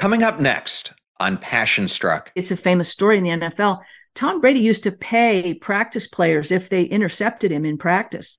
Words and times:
Coming 0.00 0.22
up 0.22 0.40
next 0.40 0.94
on 1.18 1.36
Passion 1.36 1.86
Struck. 1.86 2.32
It's 2.34 2.50
a 2.50 2.56
famous 2.56 2.88
story 2.88 3.18
in 3.18 3.24
the 3.24 3.48
NFL. 3.48 3.80
Tom 4.14 4.40
Brady 4.40 4.60
used 4.60 4.84
to 4.84 4.92
pay 4.92 5.52
practice 5.52 6.06
players 6.06 6.50
if 6.50 6.70
they 6.70 6.84
intercepted 6.84 7.50
him 7.50 7.66
in 7.66 7.76
practice. 7.76 8.38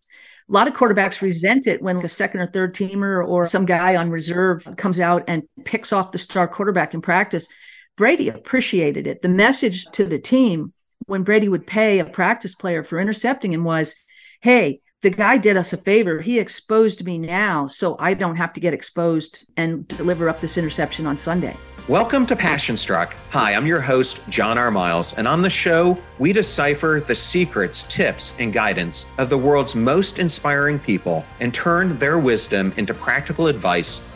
A 0.50 0.52
lot 0.52 0.68
of 0.68 0.74
quarterbacks 0.74 1.21
resent 1.21 1.68
it 1.68 1.79
when 1.79 1.97
a 1.97 2.08
second 2.08 2.39
or 2.39 2.47
third 2.47 2.74
teamer 2.74 3.24
or 3.24 3.46
some 3.46 3.68
guy 3.68 3.96
on 3.96 4.10
reserve 4.10 4.68
comes 4.76 5.00
out 5.00 5.26
and 5.28 5.44
picks 5.63 5.94
off 5.94 6.12
the 6.12 6.18
star 6.18 6.47
quarterback 6.47 6.96
in 6.96 7.02
practice. 7.04 7.47
Brady 7.96 8.30
appreciated 8.30 9.06
it. 9.06 9.22
The 9.22 9.30
message 9.30 9.86
to 9.92 10.06
the 10.06 10.18
team 10.18 10.74
when 11.06 11.22
Brady 11.22 11.48
would 11.48 11.68
pay 11.68 12.00
a 12.00 12.06
practice 12.06 12.56
player 12.56 12.84
for 12.84 13.00
intercepting 13.00 13.54
him 13.54 13.64
was, 13.64 13.96
hey, 14.42 14.82
the 15.02 15.10
guy 15.10 15.36
did 15.36 15.58
us 15.58 15.74
a 15.74 15.78
favor. 15.78 16.22
He 16.22 16.38
exposed 16.38 17.04
me 17.05 17.18
now, 17.18 17.66
so 17.66 17.95
I 17.98 18.13
don't 18.13 18.36
have 18.36 18.54
to 18.54 18.59
get 18.59 18.72
exposed 18.72 19.48
and 19.58 19.88
deliver 19.88 20.30
up 20.30 20.40
this 20.40 20.58
interception 20.58 21.08
on 21.08 21.18
Sunday. 21.18 21.58
Welcome 21.88 22.27
to 22.27 22.36
Passion 22.36 22.77
Struck. 22.77 23.16
Hi, 23.32 23.55
I'm 23.55 23.66
your 23.66 23.82
host, 23.82 24.20
John 24.30 24.60
R. 24.60 24.70
Miles, 24.70 25.14
and 25.14 25.27
on 25.27 25.41
the 25.41 25.50
show, 25.50 25.98
we 26.20 26.32
decipher 26.32 27.04
the 27.05 27.16
secrets, 27.16 27.82
tips, 27.90 28.36
and 28.38 28.54
guidance 28.54 29.08
of 29.18 29.32
the 29.32 29.38
world's 29.38 29.74
most 29.74 30.20
inspiring 30.20 30.77
people 30.77 31.26
and 31.40 31.52
turn 31.52 31.98
their 31.98 32.20
wisdom 32.20 32.72
into 32.77 32.94
practical 32.94 33.48
advice 33.48 34.02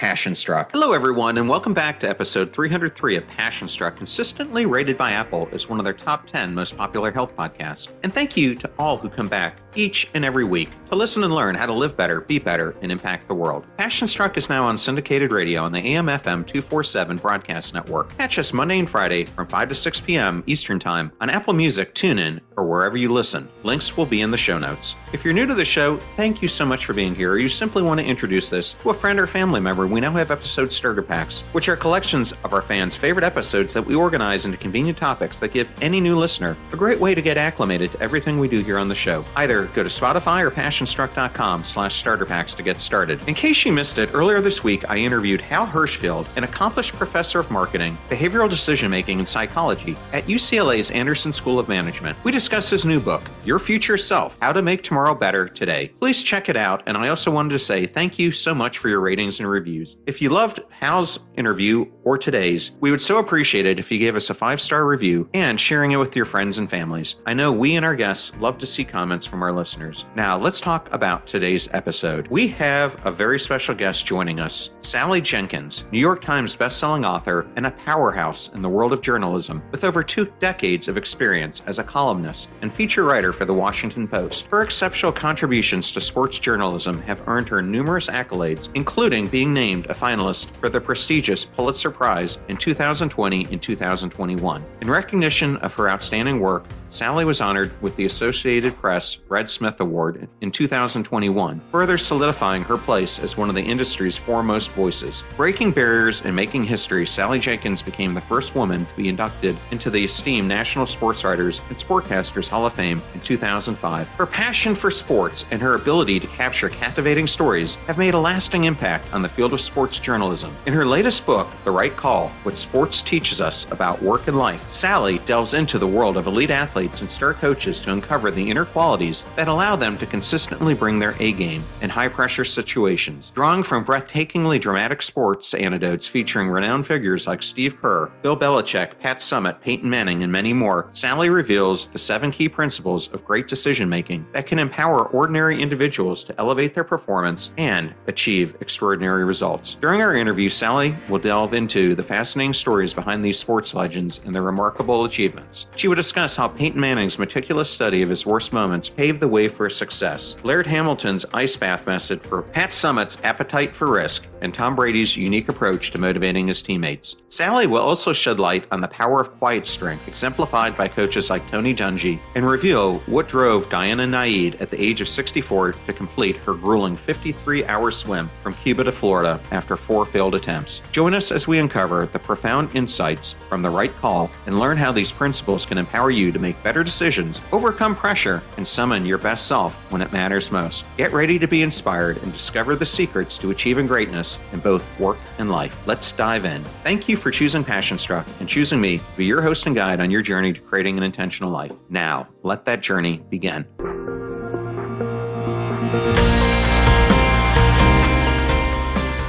Passion 0.00 0.34
Struck. 0.34 0.72
Hello, 0.72 0.94
everyone, 0.94 1.36
and 1.36 1.46
welcome 1.46 1.74
back 1.74 2.00
to 2.00 2.08
episode 2.08 2.50
303 2.50 3.16
of 3.16 3.26
Passion 3.26 3.68
Struck, 3.68 3.98
consistently 3.98 4.64
rated 4.64 4.96
by 4.96 5.12
Apple 5.12 5.46
as 5.52 5.68
one 5.68 5.78
of 5.78 5.84
their 5.84 5.92
top 5.92 6.26
10 6.26 6.54
most 6.54 6.74
popular 6.74 7.12
health 7.12 7.36
podcasts. 7.36 7.90
And 8.02 8.10
thank 8.10 8.34
you 8.34 8.54
to 8.54 8.70
all 8.78 8.96
who 8.96 9.10
come 9.10 9.28
back 9.28 9.58
each 9.74 10.08
and 10.14 10.24
every 10.24 10.44
week 10.44 10.70
to 10.88 10.96
listen 10.96 11.22
and 11.22 11.34
learn 11.34 11.54
how 11.54 11.66
to 11.66 11.72
live 11.72 11.96
better, 11.96 12.20
be 12.20 12.38
better, 12.38 12.74
and 12.82 12.90
impact 12.90 13.28
the 13.28 13.34
world. 13.34 13.64
Passion 13.76 14.08
Struck 14.08 14.36
is 14.36 14.48
now 14.48 14.64
on 14.64 14.76
syndicated 14.76 15.30
radio 15.30 15.62
on 15.62 15.72
the 15.72 15.78
AM 15.78 16.06
FM 16.06 16.46
247 16.46 17.18
broadcast 17.18 17.74
network. 17.74 18.16
Catch 18.16 18.38
us 18.38 18.52
Monday 18.52 18.80
and 18.80 18.90
Friday 18.90 19.24
from 19.24 19.46
5 19.46 19.68
to 19.68 19.74
6 19.74 20.00
p.m. 20.00 20.42
Eastern 20.46 20.80
Time 20.80 21.12
on 21.20 21.30
Apple 21.30 21.52
Music, 21.52 21.94
TuneIn, 21.94 22.40
or 22.56 22.64
wherever 22.64 22.96
you 22.96 23.12
listen. 23.12 23.48
Links 23.62 23.96
will 23.96 24.06
be 24.06 24.20
in 24.20 24.30
the 24.30 24.36
show 24.36 24.58
notes. 24.58 24.96
If 25.12 25.24
you're 25.24 25.34
new 25.34 25.46
to 25.46 25.54
the 25.54 25.64
show, 25.64 25.98
thank 26.16 26.42
you 26.42 26.48
so 26.48 26.66
much 26.66 26.86
for 26.86 26.92
being 26.92 27.14
here, 27.14 27.32
or 27.32 27.38
you 27.38 27.48
simply 27.48 27.82
want 27.82 28.00
to 28.00 28.06
introduce 28.06 28.48
this 28.48 28.72
to 28.82 28.90
a 28.90 28.94
friend 28.94 29.18
or 29.20 29.26
family 29.26 29.60
member, 29.60 29.86
we 29.86 30.00
now 30.00 30.12
have 30.12 30.30
episode 30.30 30.72
starter 30.72 31.02
packs, 31.02 31.42
which 31.52 31.68
are 31.68 31.76
collections 31.76 32.32
of 32.44 32.52
our 32.52 32.62
fans' 32.62 32.96
favorite 32.96 33.24
episodes 33.24 33.72
that 33.72 33.86
we 33.86 33.94
organize 33.94 34.44
into 34.44 34.56
convenient 34.56 34.98
topics 34.98 35.38
that 35.38 35.52
give 35.52 35.70
any 35.80 36.00
new 36.00 36.18
listener 36.18 36.56
a 36.72 36.76
great 36.76 36.98
way 36.98 37.14
to 37.14 37.22
get 37.22 37.36
acclimated 37.36 37.92
to 37.92 38.00
everything 38.00 38.38
we 38.38 38.48
do 38.48 38.60
here 38.60 38.78
on 38.78 38.88
the 38.88 38.94
show. 38.94 39.24
Either 39.36 39.59
go 39.66 39.82
to 39.82 39.88
Spotify 39.88 40.42
or 40.42 40.50
passionstruck.com 40.50 41.64
slash 41.64 41.98
starter 41.98 42.26
packs 42.26 42.54
to 42.54 42.62
get 42.62 42.80
started. 42.80 43.26
In 43.28 43.34
case 43.34 43.64
you 43.64 43.72
missed 43.72 43.98
it, 43.98 44.10
earlier 44.12 44.40
this 44.40 44.64
week 44.64 44.88
I 44.90 44.96
interviewed 44.96 45.40
Hal 45.40 45.66
Hershfield, 45.66 46.26
an 46.36 46.44
accomplished 46.44 46.92
professor 46.94 47.40
of 47.40 47.50
marketing, 47.50 47.96
behavioral 48.08 48.48
decision 48.48 48.90
making, 48.90 49.18
and 49.18 49.28
psychology 49.28 49.96
at 50.12 50.26
UCLA's 50.26 50.90
Anderson 50.90 51.32
School 51.32 51.58
of 51.58 51.68
Management. 51.68 52.16
We 52.24 52.32
discussed 52.32 52.70
his 52.70 52.84
new 52.84 53.00
book, 53.00 53.22
Your 53.44 53.58
Future 53.58 53.98
Self 53.98 54.36
How 54.40 54.52
to 54.52 54.62
Make 54.62 54.82
Tomorrow 54.82 55.14
Better 55.14 55.48
Today. 55.48 55.88
Please 56.00 56.22
check 56.22 56.48
it 56.48 56.56
out, 56.56 56.82
and 56.86 56.96
I 56.96 57.08
also 57.08 57.30
wanted 57.30 57.50
to 57.50 57.58
say 57.58 57.86
thank 57.86 58.18
you 58.18 58.32
so 58.32 58.54
much 58.54 58.78
for 58.78 58.88
your 58.88 59.00
ratings 59.00 59.40
and 59.40 59.48
reviews. 59.48 59.96
If 60.06 60.20
you 60.22 60.30
loved 60.30 60.60
Hal's 60.70 61.20
interview 61.36 61.86
or 62.04 62.18
today's, 62.18 62.70
we 62.80 62.90
would 62.90 63.02
so 63.02 63.18
appreciate 63.18 63.66
it 63.66 63.78
if 63.78 63.90
you 63.90 63.98
gave 63.98 64.16
us 64.16 64.30
a 64.30 64.34
five 64.34 64.60
star 64.60 64.86
review 64.86 65.28
and 65.34 65.60
sharing 65.60 65.92
it 65.92 65.96
with 65.96 66.16
your 66.16 66.24
friends 66.24 66.58
and 66.58 66.68
families. 66.68 67.16
I 67.26 67.34
know 67.34 67.52
we 67.52 67.76
and 67.76 67.84
our 67.84 67.94
guests 67.94 68.32
love 68.40 68.58
to 68.58 68.66
see 68.66 68.84
comments 68.84 69.26
from 69.26 69.42
our 69.42 69.49
listeners. 69.52 70.04
Now, 70.14 70.38
let's 70.38 70.60
talk 70.60 70.88
about 70.92 71.26
today's 71.26 71.68
episode. 71.72 72.28
We 72.28 72.48
have 72.48 72.98
a 73.06 73.12
very 73.12 73.38
special 73.38 73.74
guest 73.74 74.06
joining 74.06 74.40
us, 74.40 74.70
Sally 74.80 75.20
Jenkins, 75.20 75.84
New 75.92 75.98
York 75.98 76.22
Times 76.22 76.54
bestselling 76.56 77.06
author 77.06 77.46
and 77.56 77.66
a 77.66 77.70
powerhouse 77.70 78.50
in 78.54 78.62
the 78.62 78.68
world 78.68 78.92
of 78.92 79.02
journalism 79.02 79.62
with 79.70 79.84
over 79.84 80.02
two 80.02 80.32
decades 80.40 80.88
of 80.88 80.96
experience 80.96 81.62
as 81.66 81.78
a 81.78 81.84
columnist 81.84 82.48
and 82.62 82.72
feature 82.74 83.04
writer 83.04 83.32
for 83.32 83.44
the 83.44 83.54
Washington 83.54 84.06
Post. 84.06 84.46
Her 84.50 84.62
exceptional 84.62 85.12
contributions 85.12 85.90
to 85.92 86.00
sports 86.00 86.38
journalism 86.38 87.02
have 87.02 87.26
earned 87.28 87.48
her 87.48 87.62
numerous 87.62 88.06
accolades, 88.06 88.68
including 88.74 89.28
being 89.28 89.52
named 89.52 89.86
a 89.86 89.94
finalist 89.94 90.46
for 90.60 90.68
the 90.68 90.80
prestigious 90.80 91.44
Pulitzer 91.44 91.90
Prize 91.90 92.38
in 92.48 92.56
2020 92.56 93.46
and 93.50 93.62
2021. 93.62 94.64
In 94.80 94.90
recognition 94.90 95.56
of 95.58 95.72
her 95.74 95.88
outstanding 95.88 96.40
work, 96.40 96.64
Sally 96.92 97.24
was 97.24 97.40
honored 97.40 97.70
with 97.80 97.94
the 97.94 98.04
Associated 98.04 98.76
Press 98.76 99.14
Brad 99.14 99.48
Smith 99.48 99.78
Award 99.78 100.28
in 100.40 100.50
2021, 100.50 101.60
further 101.70 101.96
solidifying 101.96 102.64
her 102.64 102.76
place 102.76 103.20
as 103.20 103.36
one 103.36 103.48
of 103.48 103.54
the 103.54 103.62
industry's 103.62 104.16
foremost 104.16 104.70
voices. 104.70 105.22
Breaking 105.36 105.70
barriers 105.70 106.20
and 106.24 106.34
making 106.34 106.64
history, 106.64 107.06
Sally 107.06 107.38
Jenkins 107.38 107.80
became 107.80 108.12
the 108.12 108.20
first 108.22 108.56
woman 108.56 108.86
to 108.86 108.96
be 108.96 109.08
inducted 109.08 109.56
into 109.70 109.88
the 109.88 110.04
esteemed 110.04 110.48
National 110.48 110.84
Sports 110.84 111.22
Writers 111.22 111.60
and 111.68 111.78
Sportscasters 111.78 112.48
Hall 112.48 112.66
of 112.66 112.72
Fame 112.72 113.00
in 113.14 113.20
2005. 113.20 114.08
Her 114.08 114.26
passion 114.26 114.74
for 114.74 114.90
sports 114.90 115.44
and 115.52 115.62
her 115.62 115.76
ability 115.76 116.18
to 116.18 116.26
capture 116.26 116.68
captivating 116.68 117.28
stories 117.28 117.76
have 117.86 117.98
made 117.98 118.14
a 118.14 118.18
lasting 118.18 118.64
impact 118.64 119.12
on 119.14 119.22
the 119.22 119.28
field 119.28 119.52
of 119.52 119.60
sports 119.60 120.00
journalism. 120.00 120.56
In 120.66 120.72
her 120.72 120.84
latest 120.84 121.24
book, 121.24 121.46
The 121.62 121.70
Right 121.70 121.96
Call 121.96 122.30
What 122.42 122.56
Sports 122.56 123.00
Teaches 123.02 123.40
Us 123.40 123.70
About 123.70 124.02
Work 124.02 124.26
and 124.26 124.36
Life, 124.36 124.72
Sally 124.72 125.18
delves 125.20 125.54
into 125.54 125.78
the 125.78 125.86
world 125.86 126.16
of 126.16 126.26
elite 126.26 126.50
athletes 126.50 126.79
athletes 126.80 127.02
and 127.02 127.10
star 127.10 127.34
coaches 127.34 127.78
to 127.78 127.92
uncover 127.92 128.30
the 128.30 128.50
inner 128.50 128.64
qualities 128.64 129.22
that 129.36 129.48
allow 129.48 129.76
them 129.76 129.98
to 129.98 130.06
consistently 130.06 130.72
bring 130.72 130.98
their 130.98 131.14
A 131.20 131.32
game 131.32 131.62
in 131.82 131.90
high 131.90 132.08
pressure 132.08 132.44
situations. 132.44 133.32
Drawing 133.34 133.62
from 133.62 133.84
breathtakingly 133.84 134.58
dramatic 134.58 135.02
sports 135.02 135.52
anecdotes 135.52 136.06
featuring 136.06 136.48
renowned 136.48 136.86
figures 136.86 137.26
like 137.26 137.42
Steve 137.42 137.76
Kerr, 137.78 138.10
Bill 138.22 138.34
Belichick, 138.34 138.98
Pat 138.98 139.18
Summitt, 139.18 139.60
Peyton 139.60 139.90
Manning, 139.90 140.22
and 140.22 140.32
many 140.32 140.54
more, 140.54 140.88
Sally 140.94 141.28
reveals 141.28 141.88
the 141.88 141.98
seven 141.98 142.30
key 142.30 142.48
principles 142.48 143.12
of 143.12 143.26
great 143.26 143.46
decision 143.46 143.86
making 143.86 144.24
that 144.32 144.46
can 144.46 144.58
empower 144.58 145.08
ordinary 145.08 145.60
individuals 145.60 146.24
to 146.24 146.40
elevate 146.40 146.74
their 146.74 146.84
performance 146.84 147.50
and 147.58 147.92
achieve 148.06 148.56
extraordinary 148.62 149.26
results. 149.26 149.76
During 149.82 150.00
our 150.00 150.16
interview, 150.16 150.48
Sally 150.48 150.96
will 151.10 151.18
delve 151.18 151.52
into 151.52 151.94
the 151.94 152.02
fascinating 152.02 152.54
stories 152.54 152.94
behind 152.94 153.22
these 153.22 153.38
sports 153.38 153.74
legends 153.74 154.20
and 154.24 154.34
their 154.34 154.42
remarkable 154.42 155.04
achievements. 155.04 155.66
She 155.76 155.86
will 155.86 155.94
discuss 155.94 156.36
how 156.36 156.48
Peyton 156.48 156.69
Manning's 156.74 157.18
meticulous 157.18 157.70
study 157.70 158.02
of 158.02 158.08
his 158.08 158.26
worst 158.26 158.52
moments 158.52 158.88
paved 158.88 159.20
the 159.20 159.28
way 159.28 159.48
for 159.48 159.68
success. 159.70 160.36
Laird 160.44 160.66
Hamilton's 160.66 161.24
ice 161.32 161.56
bath 161.56 161.86
method 161.86 162.22
for 162.22 162.42
Pat 162.42 162.70
Summitt's 162.70 163.18
appetite 163.22 163.74
for 163.74 163.90
risk, 163.90 164.26
and 164.40 164.54
Tom 164.54 164.74
Brady's 164.74 165.16
unique 165.16 165.48
approach 165.48 165.90
to 165.90 165.98
motivating 165.98 166.48
his 166.48 166.62
teammates. 166.62 167.16
Sally 167.28 167.66
will 167.66 167.82
also 167.82 168.12
shed 168.12 168.40
light 168.40 168.64
on 168.72 168.80
the 168.80 168.88
power 168.88 169.20
of 169.20 169.38
quiet 169.38 169.66
strength, 169.66 170.08
exemplified 170.08 170.76
by 170.76 170.88
coaches 170.88 171.30
like 171.30 171.48
Tony 171.50 171.74
Dungy, 171.74 172.18
and 172.34 172.48
reveal 172.48 172.98
what 173.00 173.28
drove 173.28 173.70
Diana 173.70 174.04
Nyad 174.04 174.60
at 174.60 174.70
the 174.70 174.82
age 174.82 175.00
of 175.00 175.08
64 175.08 175.72
to 175.72 175.92
complete 175.92 176.36
her 176.38 176.54
grueling 176.54 176.96
53 176.96 177.64
hour 177.66 177.90
swim 177.90 178.30
from 178.42 178.54
Cuba 178.54 178.84
to 178.84 178.92
Florida 178.92 179.40
after 179.52 179.76
four 179.76 180.06
failed 180.06 180.34
attempts. 180.34 180.82
Join 180.92 181.14
us 181.14 181.30
as 181.30 181.46
we 181.46 181.58
uncover 181.58 182.06
the 182.06 182.18
profound 182.18 182.74
insights 182.74 183.36
from 183.48 183.62
the 183.62 183.70
right 183.70 183.94
call 183.98 184.30
and 184.46 184.58
learn 184.58 184.76
how 184.76 184.90
these 184.90 185.12
principles 185.12 185.64
can 185.64 185.78
empower 185.78 186.10
you 186.10 186.32
to 186.32 186.38
make 186.38 186.59
better 186.62 186.84
decisions, 186.84 187.40
overcome 187.52 187.94
pressure, 187.96 188.42
and 188.56 188.66
summon 188.66 189.06
your 189.06 189.18
best 189.18 189.46
self 189.46 189.72
when 189.90 190.02
it 190.02 190.12
matters 190.12 190.50
most. 190.50 190.84
Get 190.96 191.12
ready 191.12 191.38
to 191.38 191.46
be 191.46 191.62
inspired 191.62 192.22
and 192.22 192.32
discover 192.32 192.76
the 192.76 192.86
secrets 192.86 193.38
to 193.38 193.50
achieving 193.50 193.86
greatness 193.86 194.38
in 194.52 194.60
both 194.60 194.84
work 195.00 195.18
and 195.38 195.50
life. 195.50 195.76
Let's 195.86 196.12
dive 196.12 196.44
in. 196.44 196.64
Thank 196.82 197.08
you 197.08 197.16
for 197.16 197.30
choosing 197.30 197.64
Passion 197.64 197.98
Struck 197.98 198.26
and 198.40 198.48
choosing 198.48 198.80
me 198.80 198.98
to 198.98 199.04
be 199.16 199.24
your 199.24 199.42
host 199.42 199.66
and 199.66 199.74
guide 199.74 200.00
on 200.00 200.10
your 200.10 200.22
journey 200.22 200.52
to 200.52 200.60
creating 200.60 200.96
an 200.96 201.02
intentional 201.02 201.50
life. 201.50 201.72
Now, 201.88 202.28
let 202.42 202.64
that 202.66 202.80
journey 202.80 203.22
begin. 203.30 203.66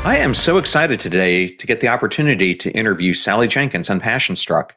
I 0.04 0.18
am 0.18 0.34
so 0.34 0.58
excited 0.58 1.00
today 1.00 1.48
to 1.48 1.68
get 1.68 1.80
the 1.80 1.88
opportunity 1.88 2.56
to 2.56 2.72
interview 2.72 3.14
Sally 3.14 3.48
Jenkins 3.48 3.88
on 3.88 4.00
Passion 4.00 4.36
Struck. 4.36 4.76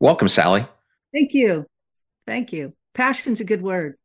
Welcome, 0.00 0.28
Sally. 0.28 0.66
Thank 1.12 1.34
you. 1.34 1.66
Thank 2.26 2.52
you. 2.52 2.74
Passion's 2.94 3.40
a 3.40 3.44
good 3.44 3.62
word. 3.62 3.96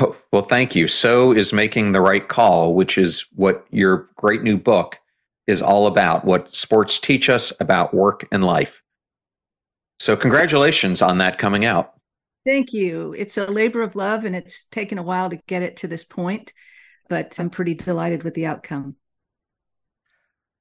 Oh, 0.00 0.16
well, 0.32 0.42
thank 0.42 0.76
you. 0.76 0.86
So 0.86 1.32
is 1.32 1.52
making 1.52 1.92
the 1.92 2.00
right 2.00 2.26
call, 2.26 2.74
which 2.74 2.98
is 2.98 3.26
what 3.34 3.66
your 3.70 4.08
great 4.16 4.42
new 4.42 4.56
book 4.58 4.98
is 5.46 5.62
all 5.62 5.86
about, 5.86 6.24
what 6.24 6.54
sports 6.54 6.98
teach 6.98 7.28
us 7.28 7.52
about 7.58 7.94
work 7.94 8.28
and 8.30 8.44
life. 8.44 8.82
So, 9.98 10.16
congratulations 10.16 11.02
on 11.02 11.18
that 11.18 11.38
coming 11.38 11.64
out. 11.64 11.94
Thank 12.46 12.72
you. 12.72 13.14
It's 13.18 13.36
a 13.36 13.46
labor 13.46 13.82
of 13.82 13.96
love 13.96 14.24
and 14.24 14.36
it's 14.36 14.64
taken 14.64 14.98
a 14.98 15.02
while 15.02 15.30
to 15.30 15.40
get 15.48 15.62
it 15.62 15.78
to 15.78 15.88
this 15.88 16.04
point, 16.04 16.52
but 17.08 17.38
I'm 17.40 17.50
pretty 17.50 17.74
delighted 17.74 18.22
with 18.22 18.34
the 18.34 18.46
outcome. 18.46 18.96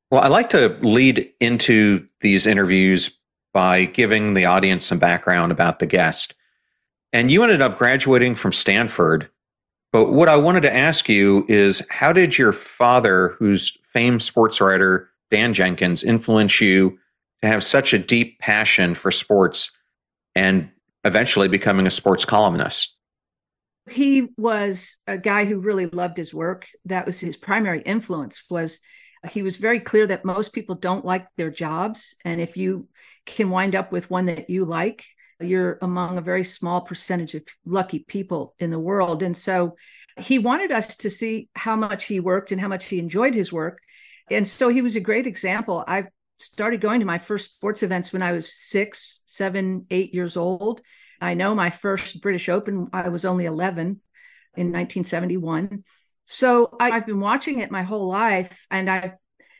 Well, 0.09 0.21
I 0.21 0.27
like 0.27 0.49
to 0.49 0.77
lead 0.81 1.31
into 1.39 2.07
these 2.21 2.45
interviews 2.45 3.19
by 3.53 3.85
giving 3.85 4.33
the 4.33 4.45
audience 4.45 4.85
some 4.85 4.99
background 4.99 5.51
about 5.51 5.79
the 5.79 5.85
guest. 5.85 6.33
And 7.13 7.31
you 7.31 7.43
ended 7.43 7.61
up 7.61 7.77
graduating 7.77 8.35
from 8.35 8.53
Stanford. 8.53 9.29
But 9.91 10.11
what 10.11 10.29
I 10.29 10.35
wanted 10.35 10.61
to 10.61 10.75
ask 10.75 11.07
you 11.07 11.45
is 11.47 11.81
how 11.89 12.11
did 12.11 12.37
your 12.37 12.53
father, 12.53 13.29
who's 13.39 13.77
famed 13.93 14.21
sports 14.21 14.59
writer 14.61 15.09
Dan 15.31 15.53
Jenkins, 15.53 16.03
influence 16.03 16.61
you 16.61 16.99
to 17.41 17.47
have 17.47 17.63
such 17.63 17.93
a 17.93 17.99
deep 17.99 18.39
passion 18.39 18.93
for 18.93 19.11
sports 19.11 19.71
and 20.35 20.69
eventually 21.03 21.47
becoming 21.47 21.87
a 21.87 21.91
sports 21.91 22.25
columnist? 22.25 22.93
He 23.89 24.27
was 24.37 24.97
a 25.07 25.17
guy 25.17 25.45
who 25.45 25.59
really 25.59 25.85
loved 25.85 26.17
his 26.17 26.33
work. 26.33 26.67
That 26.85 27.05
was 27.05 27.19
his 27.19 27.37
primary 27.37 27.81
influence 27.81 28.43
was 28.49 28.81
he 29.31 29.41
was 29.41 29.57
very 29.57 29.79
clear 29.79 30.07
that 30.07 30.25
most 30.25 30.53
people 30.53 30.75
don't 30.75 31.05
like 31.05 31.27
their 31.37 31.49
jobs 31.49 32.15
and 32.23 32.39
if 32.39 32.55
you 32.55 32.87
can 33.27 33.51
wind 33.51 33.75
up 33.75 33.91
with 33.91 34.09
one 34.09 34.25
that 34.25 34.49
you 34.49 34.65
like 34.65 35.05
you're 35.39 35.77
among 35.83 36.17
a 36.17 36.21
very 36.21 36.43
small 36.43 36.81
percentage 36.81 37.35
of 37.35 37.43
lucky 37.63 37.99
people 37.99 38.55
in 38.57 38.71
the 38.71 38.79
world. 38.79 39.21
And 39.21 39.37
so 39.37 39.75
he 40.17 40.39
wanted 40.39 40.71
us 40.71 40.97
to 40.97 41.11
see 41.11 41.47
how 41.53 41.75
much 41.75 42.05
he 42.05 42.19
worked 42.19 42.51
and 42.51 42.59
how 42.59 42.67
much 42.67 42.87
he 42.87 42.97
enjoyed 42.97 43.35
his 43.35 43.53
work. 43.53 43.79
And 44.31 44.47
so 44.47 44.69
he 44.69 44.81
was 44.81 44.95
a 44.95 44.99
great 44.99 45.27
example. 45.27 45.83
I 45.87 46.05
started 46.39 46.81
going 46.81 47.01
to 47.01 47.05
my 47.05 47.19
first 47.19 47.53
sports 47.53 47.83
events 47.83 48.13
when 48.13 48.21
i 48.21 48.31
was 48.31 48.53
six 48.53 49.23
seven 49.25 49.85
eight 49.89 50.13
years 50.13 50.37
old. 50.37 50.81
I 51.19 51.33
know 51.33 51.55
my 51.55 51.71
first 51.71 52.21
british 52.21 52.47
open 52.47 52.89
i 52.93 53.09
was 53.09 53.25
only 53.25 53.45
11 53.45 53.81
in 54.55 54.67
1971 54.71 55.83
so 56.29 56.75
I've 56.77 57.05
been 57.05 57.21
watching 57.21 57.59
it 57.59 57.71
my 57.71 57.83
whole 57.83 58.09
life, 58.09 58.67
and 58.69 58.89
I've 58.89 59.13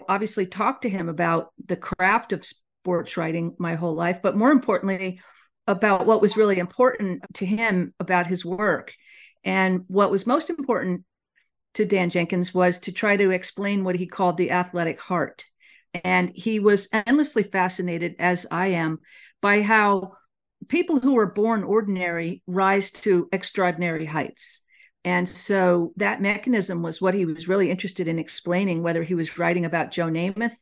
obviously 0.08 0.46
talked 0.46 0.82
to 0.82 0.90
him 0.90 1.08
about 1.08 1.54
the 1.66 1.78
craft 1.78 2.34
of 2.34 2.46
sports 2.88 3.18
writing 3.18 3.54
my 3.60 3.76
whole 3.76 3.96
life, 3.96 4.22
but 4.24 4.38
more 4.38 4.50
importantly, 4.50 5.20
about 5.68 6.06
what 6.06 6.22
was 6.22 6.38
really 6.38 6.58
important 6.58 7.22
to 7.34 7.46
him 7.46 7.94
about 8.00 8.28
his 8.28 8.46
work. 8.46 8.94
And 9.44 9.82
what 9.88 10.10
was 10.10 10.26
most 10.26 10.50
important 10.50 11.04
to 11.74 11.84
Dan 11.84 12.10
Jenkins 12.10 12.54
was 12.54 12.80
to 12.80 12.94
try 12.94 13.18
to 13.18 13.32
explain 13.32 13.84
what 13.84 13.98
he 13.98 14.08
called 14.08 14.38
the 14.38 14.52
athletic 14.52 15.02
heart. 15.02 15.44
And 16.06 16.32
he 16.34 16.62
was 16.62 16.88
endlessly 16.94 17.44
fascinated, 17.44 18.16
as 18.20 18.48
I 18.50 18.68
am, 18.68 19.00
by 19.42 19.64
how 19.64 20.14
people 20.70 21.02
who 21.02 21.18
are 21.18 21.34
born 21.34 21.66
ordinary 21.66 22.42
rise 22.48 22.90
to 22.92 23.28
extraordinary 23.34 24.06
heights. 24.06 24.62
And 25.04 25.28
so 25.28 25.92
that 25.98 26.22
mechanism 26.22 26.84
was 26.84 27.02
what 27.02 27.16
he 27.16 27.26
was 27.26 27.50
really 27.50 27.70
interested 27.70 28.08
in 28.08 28.18
explaining, 28.18 28.82
whether 28.82 29.04
he 29.04 29.14
was 29.14 29.38
writing 29.38 29.66
about 29.66 29.92
Joe 29.92 30.08
Namath 30.08 30.56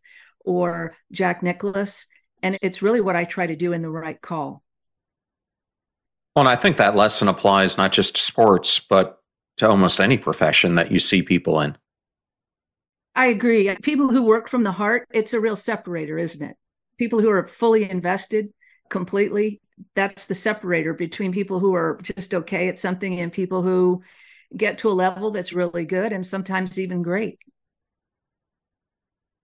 or 0.44 0.96
Jack 1.12 1.44
Nicklaus. 1.44 2.08
And 2.46 2.60
it's 2.62 2.84
really 2.84 3.02
what 3.02 3.16
I 3.16 3.24
try 3.24 3.48
to 3.48 3.56
do 3.56 3.74
in 3.74 3.82
the 3.82 3.90
right 3.90 4.22
call. 4.22 4.62
Well, 6.36 6.46
and 6.46 6.48
I 6.48 6.56
think 6.56 6.78
that 6.78 6.96
lesson 6.96 7.28
applies 7.28 7.76
not 7.76 7.92
just 7.92 8.18
to 8.18 8.22
sports, 8.22 8.78
but 8.78 9.18
to 9.58 9.68
almost 9.68 10.00
any 10.00 10.20
profession 10.20 10.76
that 10.76 10.92
you 10.92 11.00
see 11.00 11.24
people 11.24 11.60
in. 11.62 11.76
I 13.16 13.30
agree. 13.30 13.76
People 13.78 14.10
who 14.10 14.22
work 14.22 14.48
from 14.48 14.62
the 14.62 14.72
heart, 14.72 15.08
it's 15.12 15.34
a 15.34 15.40
real 15.40 15.56
separator, 15.56 16.20
isn't 16.20 16.48
it? 16.48 16.56
People 17.00 17.20
who 17.20 17.32
are 17.32 17.48
fully 17.48 17.90
invested 17.90 18.54
completely, 18.92 19.60
that's 19.96 20.28
the 20.28 20.36
separator 20.36 20.94
between 20.94 21.34
people 21.34 21.60
who 21.60 21.74
are 21.74 21.98
just 22.04 22.36
okay 22.36 22.68
at 22.68 22.78
something 22.78 23.20
and 23.20 23.34
people 23.34 23.64
who 23.64 24.04
get 24.56 24.78
to 24.78 24.90
a 24.90 24.94
level 24.94 25.32
that's 25.32 25.52
really 25.52 25.86
good 25.86 26.14
and 26.14 26.24
sometimes 26.24 26.78
even 26.78 27.02
great. 27.02 27.40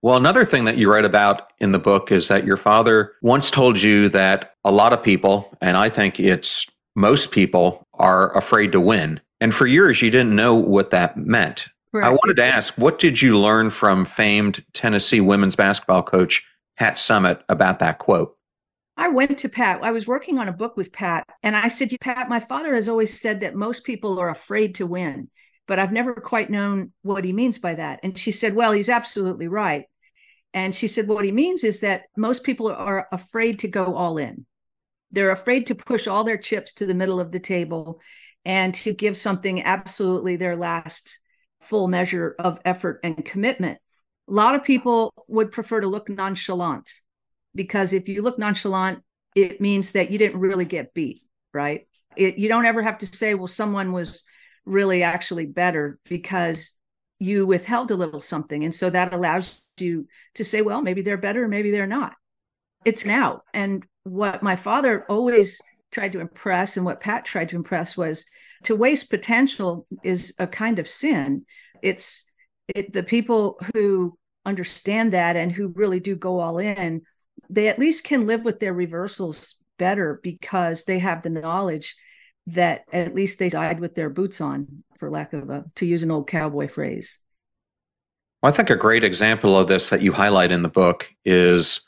Well, 0.02 0.18
another 0.18 0.46
thing 0.46 0.66
that 0.66 0.78
you 0.78 0.92
write 0.92 1.06
about 1.06 1.52
in 1.60 1.72
the 1.72 1.80
book 1.80 2.12
is 2.12 2.28
that 2.28 2.46
your 2.46 2.58
father 2.58 3.14
once 3.22 3.52
told 3.52 3.80
you 3.80 4.10
that 4.10 4.56
a 4.64 4.72
lot 4.72 4.94
of 4.94 5.04
people, 5.04 5.56
and 5.62 5.78
I 5.78 5.90
think 5.90 6.20
it's 6.20 6.66
most 6.96 7.32
people, 7.32 7.88
are 7.94 8.36
afraid 8.36 8.72
to 8.72 8.82
win. 8.82 9.22
And 9.40 9.54
for 9.54 9.68
years, 9.68 10.02
you 10.02 10.10
didn't 10.10 10.36
know 10.36 10.56
what 10.56 10.90
that 10.90 11.18
meant. 11.18 11.68
Right. 11.94 12.06
I 12.06 12.10
wanted 12.10 12.38
to 12.38 12.46
ask, 12.46 12.74
what 12.78 13.00
did 13.00 13.22
you 13.22 13.38
learn 13.38 13.70
from 13.70 14.06
famed 14.06 14.64
Tennessee 14.74 15.22
women's 15.22 15.56
basketball 15.56 16.04
coach 16.04 16.44
Pat 16.78 16.96
Summitt 16.96 17.42
about 17.48 17.80
that 17.80 18.00
quote? 18.00 18.36
I 18.98 19.10
went 19.10 19.38
to 19.40 19.50
Pat. 19.50 19.84
I 19.84 19.92
was 19.92 20.08
working 20.08 20.38
on 20.40 20.48
a 20.48 20.54
book 20.54 20.78
with 20.78 20.92
Pat, 20.92 21.26
and 21.44 21.56
I 21.56 21.68
said, 21.68 21.90
to 21.92 21.98
Pat, 22.00 22.30
my 22.30 22.40
father 22.40 22.74
has 22.76 22.90
always 22.90 23.20
said 23.20 23.42
that 23.42 23.56
most 23.56 23.84
people 23.84 24.20
are 24.20 24.30
afraid 24.30 24.76
to 24.76 24.88
win, 24.88 25.30
but 25.68 25.80
I've 25.80 25.92
never 25.92 26.14
quite 26.14 26.50
known 26.50 26.92
what 27.02 27.24
he 27.24 27.34
means 27.34 27.60
by 27.60 27.76
that. 27.76 28.00
And 28.04 28.18
she 28.18 28.32
said, 28.32 28.56
Well, 28.56 28.72
he's 28.72 28.90
absolutely 28.90 29.48
right. 29.48 29.86
And 30.54 30.76
she 30.76 30.88
said, 30.88 31.08
What 31.08 31.26
he 31.26 31.32
means 31.32 31.64
is 31.64 31.80
that 31.82 32.04
most 32.18 32.44
people 32.44 32.70
are 32.72 33.08
afraid 33.12 33.60
to 33.60 33.68
go 33.68 33.96
all 33.96 34.18
in. 34.18 34.46
They're 35.12 35.32
afraid 35.32 35.68
to 35.68 35.76
push 35.76 36.08
all 36.08 36.24
their 36.24 36.38
chips 36.38 36.74
to 36.74 36.86
the 36.86 36.94
middle 36.94 37.20
of 37.20 37.32
the 37.32 37.40
table 37.40 38.00
and 38.46 38.74
to 38.76 38.94
give 38.94 39.16
something 39.18 39.64
absolutely 39.64 40.36
their 40.36 40.56
last 40.56 41.20
full 41.62 41.88
measure 41.88 42.36
of 42.40 42.60
effort 42.66 43.00
and 43.04 43.24
commitment. 43.24 43.78
A 44.30 44.34
lot 44.34 44.56
of 44.56 44.64
people 44.64 45.14
would 45.28 45.52
prefer 45.52 45.82
to 45.82 45.88
look 45.88 46.10
nonchalant 46.10 46.90
because 47.54 47.94
if 47.94 48.08
you 48.08 48.22
look 48.22 48.40
nonchalant, 48.40 49.04
it 49.36 49.62
means 49.62 49.92
that 49.94 50.12
you 50.12 50.18
didn't 50.18 50.40
really 50.40 50.66
get 50.66 50.94
beat, 50.94 51.24
right? 51.54 51.88
It, 52.16 52.38
you 52.38 52.48
don't 52.48 52.66
ever 52.66 52.82
have 52.82 53.00
to 53.00 53.06
say, 53.06 53.34
well, 53.34 53.48
someone 53.48 53.92
was 53.92 54.24
really 54.66 55.04
actually 55.04 55.46
better 55.46 56.00
because 56.06 56.76
you 57.20 57.46
withheld 57.46 57.92
a 57.92 57.96
little 57.96 58.22
something. 58.22 58.64
And 58.64 58.74
so 58.74 58.90
that 58.90 59.14
allows 59.14 59.61
you 59.80 60.08
to 60.36 60.44
say, 60.44 60.62
well, 60.62 60.82
maybe 60.82 61.02
they're 61.02 61.18
better, 61.18 61.48
maybe 61.48 61.72
they're 61.72 61.88
not. 61.88 62.14
It's 62.86 63.06
now. 63.06 63.44
And 63.54 63.86
what 64.04 64.44
my 64.44 64.56
father 64.56 65.06
always 65.08 65.60
tried 65.92 66.14
to 66.14 66.20
impress 66.20 66.78
and 66.78 66.86
what 66.86 67.00
Pat 67.00 67.26
tried 67.26 67.50
to 67.50 67.56
impress 67.56 67.96
was 67.96 68.26
to 68.64 68.76
waste 68.76 69.10
potential 69.10 69.88
is 70.04 70.34
a 70.40 70.48
kind 70.48 70.80
of 70.80 70.88
sin. 70.88 71.46
It's 71.82 72.26
it, 72.68 72.94
the 72.94 73.04
people 73.04 73.60
who 73.74 74.18
understand 74.46 75.14
that 75.14 75.36
and 75.36 75.52
who 75.52 75.68
really 75.70 76.00
do 76.00 76.16
go 76.16 76.40
all 76.40 76.58
in 76.58 77.02
they 77.52 77.68
at 77.68 77.80
least 77.80 78.06
can 78.06 78.28
live 78.28 78.44
with 78.44 78.60
their 78.60 78.74
reversals 78.74 79.58
better 79.78 80.20
because 80.24 80.86
they 80.86 81.00
have 81.00 81.22
the 81.22 81.30
knowledge 81.30 81.96
that 82.48 82.84
at 82.92 83.14
least 83.14 83.40
they 83.40 83.50
died 83.50 83.80
with 83.80 83.94
their 83.94 84.10
boots 84.10 84.42
on, 84.42 84.84
for 84.98 85.10
lack 85.12 85.34
of 85.34 85.50
a, 85.50 85.66
to 85.76 85.86
use 85.86 86.02
an 86.02 86.12
old 86.12 86.28
cowboy 86.28 86.68
phrase. 86.68 87.20
Well, 88.42 88.52
I 88.52 88.56
think 88.56 88.70
a 88.70 88.76
great 88.76 89.04
example 89.04 89.58
of 89.58 89.68
this 89.68 89.90
that 89.90 90.02
you 90.02 90.14
highlight 90.14 90.52
in 90.52 90.64
the 90.64 90.70
book 90.70 91.10
is 91.26 91.82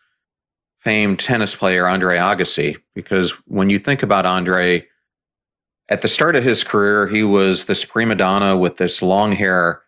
famed 0.79 1.19
tennis 1.19 1.55
player 1.55 1.87
Andre 1.87 2.17
Agassi, 2.17 2.77
because 2.93 3.31
when 3.47 3.69
you 3.69 3.79
think 3.79 4.03
about 4.03 4.25
Andre, 4.25 4.85
at 5.89 6.01
the 6.01 6.07
start 6.07 6.35
of 6.35 6.43
his 6.43 6.63
career, 6.63 7.07
he 7.07 7.23
was 7.23 7.65
this 7.65 7.85
prima 7.85 8.15
donna 8.15 8.57
with 8.57 8.77
this 8.77 9.01
long 9.01 9.31
hair. 9.31 9.81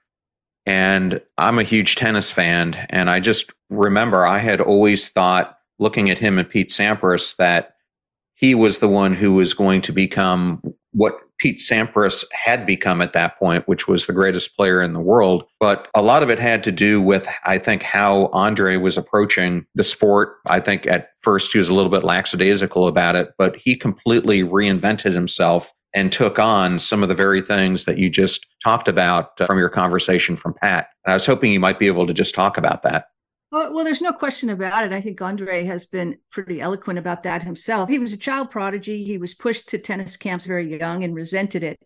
And 0.65 1.22
I'm 1.38 1.60
a 1.60 1.63
huge 1.63 1.95
tennis 1.95 2.31
fan. 2.31 2.74
And 2.89 3.10
I 3.10 3.19
just 3.19 3.51
remember 3.69 4.25
I 4.25 4.39
had 4.39 4.60
always 4.60 5.07
thought 5.07 5.60
looking 5.77 6.10
at 6.10 6.17
him 6.17 6.39
and 6.39 6.50
Pete 6.50 6.69
Sampras 6.69 7.36
that 7.36 7.75
he 8.34 8.55
was 8.55 8.79
the 8.79 8.89
one 8.89 9.13
who 9.13 9.34
was 9.34 9.53
going 9.53 9.81
to 9.81 9.91
become 9.91 10.62
what 10.96 11.20
Pete 11.38 11.60
Sampras 11.60 12.24
had 12.32 12.66
become 12.66 13.02
at 13.02 13.14
that 13.14 13.38
point, 13.38 13.68
which 13.68 13.88
was 13.88 14.06
the 14.06 14.14
greatest 14.14 14.56
player 14.56 14.82
in 14.82 14.94
the 14.94 15.00
world. 15.00 15.44
But 15.60 15.90
a 15.94 16.02
lot 16.02 16.24
of 16.24 16.30
it 16.30 16.40
had 16.40 16.64
to 16.64 16.72
do 16.72 17.02
with, 17.02 17.28
I 17.46 17.58
think, 17.58 17.84
how 17.84 18.28
Andre 18.28 18.78
was 18.78 18.98
approaching 18.98 19.66
the 19.75 19.84
sport. 19.84 20.38
I 20.46 20.60
think 20.62 20.88
at 20.88 21.10
first 21.22 21.52
he 21.52 21.58
was 21.58 21.70
a 21.70 21.74
little 21.74 21.92
bit 21.92 22.04
lackadaisical 22.04 22.88
about 22.88 23.16
it, 23.16 23.32
but 23.38 23.58
he 23.58 23.75
completely 23.75 24.44
reinvented 24.44 25.14
himself 25.14 25.74
and 25.94 26.12
took 26.12 26.40
on 26.40 26.78
some 26.78 27.04
of 27.04 27.10
the 27.10 27.16
very 27.16 27.42
things 27.42 27.86
that 27.86 27.98
you 27.98 28.10
just 28.10 28.46
talked 28.64 28.88
about 28.88 29.40
uh, 29.40 29.46
from 29.46 29.58
your 29.58 29.70
conversation 29.70 30.36
from 30.36 30.54
Pat. 30.62 30.90
And 31.06 31.12
I 31.12 31.16
was 31.16 31.25
hoping 31.25 31.52
you 31.52 31.60
might 31.60 31.80
be 31.80 31.88
able 31.88 32.06
to 32.06 32.14
just 32.14 32.36
talk 32.36 32.58
about 32.58 32.84
that. 32.84 33.06
Well, 33.55 33.85
there's 33.85 34.01
no 34.01 34.12
question 34.12 34.50
about 34.50 34.83
it. 34.83 34.91
I 34.91 35.00
think 35.00 35.21
Andre 35.21 35.63
has 35.63 35.85
been 35.85 36.17
pretty 36.29 36.59
eloquent 36.59 37.00
about 37.00 37.24
that 37.24 37.41
himself. 37.41 37.89
He 37.89 38.00
was 38.00 38.12
a 38.12 38.17
child 38.17 38.51
prodigy. 38.51 39.05
He 39.05 39.17
was 39.17 39.33
pushed 39.33 39.69
to 39.69 39.77
tennis 39.77 40.17
camps 40.17 40.45
very 40.45 40.77
young 40.77 41.05
and 41.05 41.15
resented 41.15 41.63
it. 41.63 41.79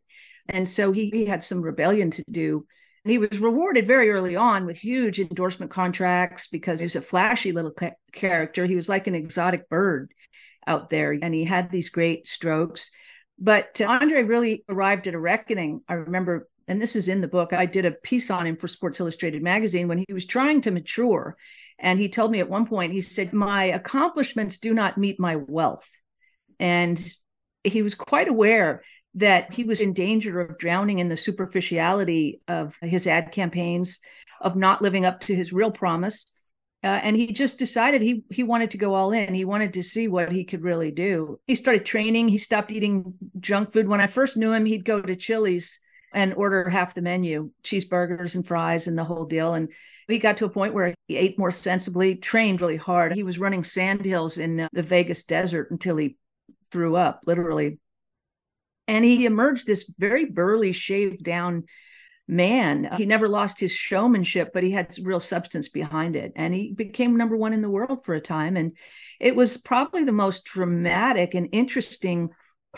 And 0.48 0.68
so 0.68 0.92
he, 0.92 1.12
he 1.12 1.26
had 1.26 1.44
some 1.44 1.62
rebellion 1.62 2.10
to 2.10 2.24
do. 2.32 2.66
He 3.06 3.20
was 3.20 3.40
rewarded 3.40 3.86
very 3.86 4.10
early 4.10 4.36
on 4.36 4.66
with 4.66 4.80
huge 4.80 5.20
endorsement 5.20 5.70
contracts 5.70 6.48
because 6.48 6.80
he 6.80 6.88
was 6.88 6.96
a 6.96 7.04
flashy 7.04 7.52
little 7.52 7.72
ca- 7.72 7.92
character. 8.14 8.66
He 8.66 8.76
was 8.76 8.90
like 8.90 9.06
an 9.06 9.14
exotic 9.14 9.70
bird 9.70 10.12
out 10.66 10.90
there, 10.90 11.12
and 11.22 11.36
he 11.36 11.44
had 11.44 11.70
these 11.70 11.90
great 11.90 12.28
strokes. 12.28 12.90
But 13.38 13.80
Andre 13.80 14.24
really 14.24 14.64
arrived 14.68 15.08
at 15.08 15.14
a 15.14 15.20
reckoning. 15.20 15.82
I 15.88 15.94
remember 15.94 16.50
and 16.70 16.80
this 16.80 16.96
is 16.96 17.08
in 17.08 17.20
the 17.20 17.28
book. 17.28 17.52
I 17.52 17.66
did 17.66 17.86
a 17.86 17.92
piece 17.92 18.30
on 18.30 18.46
him 18.46 18.56
for 18.56 18.68
Sports 18.68 19.00
Illustrated 19.00 19.42
magazine 19.42 19.88
when 19.88 19.98
he 20.08 20.14
was 20.14 20.26
trying 20.26 20.62
to 20.62 20.72
mature. 20.72 21.36
And 21.80 22.00
he 22.00 22.10
told 22.10 22.32
me 22.32 22.40
at 22.40 22.50
one 22.50 22.66
point, 22.66 22.94
he 22.94 23.02
said, 23.02 23.34
My 23.34 23.66
accomplishments 23.66 24.58
do 24.58 24.74
not 24.74 24.98
meet 24.98 25.20
my 25.20 25.38
wealth. 25.38 25.90
And 26.60 27.02
he 27.64 27.82
was 27.82 27.96
quite 27.96 28.28
aware 28.28 28.84
that 29.16 29.54
he 29.54 29.64
was 29.64 29.82
in 29.82 29.94
danger 29.94 30.40
of 30.42 30.58
drowning 30.58 31.00
in 31.00 31.10
the 31.10 31.18
superficiality 31.18 32.42
of 32.48 32.78
his 32.82 33.08
ad 33.08 33.32
campaigns, 33.32 34.00
of 34.42 34.56
not 34.56 34.82
living 34.82 35.06
up 35.06 35.22
to 35.22 35.36
his 35.36 35.54
real 35.54 35.72
promise. 35.72 36.26
Uh, 36.84 36.88
and 36.88 37.16
he 37.16 37.28
just 37.28 37.60
decided 37.60 38.02
he 38.02 38.24
he 38.30 38.44
wanted 38.44 38.72
to 38.72 38.78
go 38.78 38.94
all 38.94 39.12
in. 39.12 39.34
He 39.34 39.44
wanted 39.44 39.74
to 39.74 39.84
see 39.84 40.08
what 40.08 40.32
he 40.32 40.46
could 40.46 40.64
really 40.64 40.92
do. 40.92 41.40
He 41.46 41.56
started 41.56 41.86
training. 41.86 42.30
He 42.30 42.38
stopped 42.38 42.72
eating 42.72 43.14
junk 43.40 43.74
food. 43.74 43.88
When 43.88 44.00
I 44.00 44.08
first 44.08 44.38
knew 44.38 44.54
him, 44.54 44.66
he'd 44.66 44.86
go 44.86 45.02
to 45.02 45.16
Chili's 45.16 45.80
and 46.14 46.34
order 46.34 46.70
half 46.70 46.96
the 46.96 47.02
menu, 47.02 47.52
cheeseburgers 47.64 48.36
and 48.36 48.48
fries 48.48 48.88
and 48.88 48.98
the 48.98 49.04
whole 49.04 49.26
deal. 49.26 49.54
And 49.54 49.70
he 50.10 50.20
got 50.20 50.38
to 50.38 50.46
a 50.46 50.50
point 50.50 50.74
where 50.74 50.94
he 51.08 51.18
ate 51.18 51.40
more 51.40 51.52
sensibly, 51.52 52.16
trained 52.16 52.62
really 52.62 52.78
hard. 52.78 53.14
He 53.14 53.24
was 53.24 53.40
running 53.40 53.64
sand 53.64 54.06
hills 54.06 54.38
in 54.38 54.62
uh, 54.62 54.68
the 54.74 54.84
Vegas 54.84 55.24
desert 55.24 55.72
until 55.72 55.98
he 55.98 56.18
threw 56.72 56.96
up, 56.96 57.22
literally. 57.26 57.80
And 58.88 59.06
he 59.06 59.26
emerged 59.26 59.68
this 59.68 59.94
very 59.98 60.26
burly, 60.26 60.72
shaved 60.72 61.24
down 61.24 61.66
man. 62.28 62.90
He 62.96 63.06
never 63.06 63.28
lost 63.28 63.60
his 63.60 63.72
showmanship, 63.72 64.52
but 64.54 64.64
he 64.64 64.72
had 64.72 64.96
real 65.02 65.20
substance 65.20 65.68
behind 65.68 66.16
it. 66.16 66.32
And 66.36 66.54
he 66.54 66.74
became 66.74 67.18
number 67.18 67.36
one 67.36 67.54
in 67.54 67.62
the 67.62 67.70
world 67.70 68.06
for 68.06 68.14
a 68.14 68.22
time. 68.22 68.56
And 68.56 68.78
it 69.20 69.36
was 69.36 69.58
probably 69.58 70.04
the 70.04 70.12
most 70.12 70.46
dramatic 70.46 71.34
and 71.34 71.50
interesting 71.52 72.30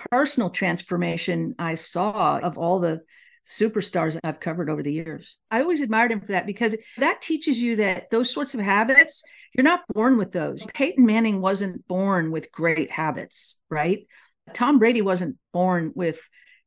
personal 0.10 0.50
transformation 0.50 1.56
I 1.60 1.76
saw 1.76 2.40
of 2.40 2.58
all 2.58 2.80
the 2.80 3.02
superstars 3.48 4.18
I've 4.24 4.40
covered 4.40 4.70
over 4.70 4.84
the 4.84 4.94
years. 4.94 5.38
I 5.50 5.62
always 5.62 5.82
admired 5.82 6.12
him 6.12 6.22
for 6.22 6.34
that 6.34 6.46
because 6.46 6.76
that 6.98 7.22
teaches 7.22 7.62
you 7.62 7.76
that 7.78 8.10
those 8.10 8.30
sorts 8.30 8.54
of 8.54 8.60
habits, 8.60 9.24
you're 9.54 9.64
not 9.64 9.82
born 9.94 10.18
with 10.18 10.32
those. 10.32 10.66
Peyton 10.74 11.06
Manning 11.06 11.42
wasn't 11.42 11.88
born 11.88 12.32
with 12.32 12.52
great 12.52 12.92
habits, 12.92 13.60
right? 13.70 14.06
Tom 14.54 14.80
Brady 14.80 15.02
wasn't 15.02 15.38
born 15.54 15.92
with 15.96 16.22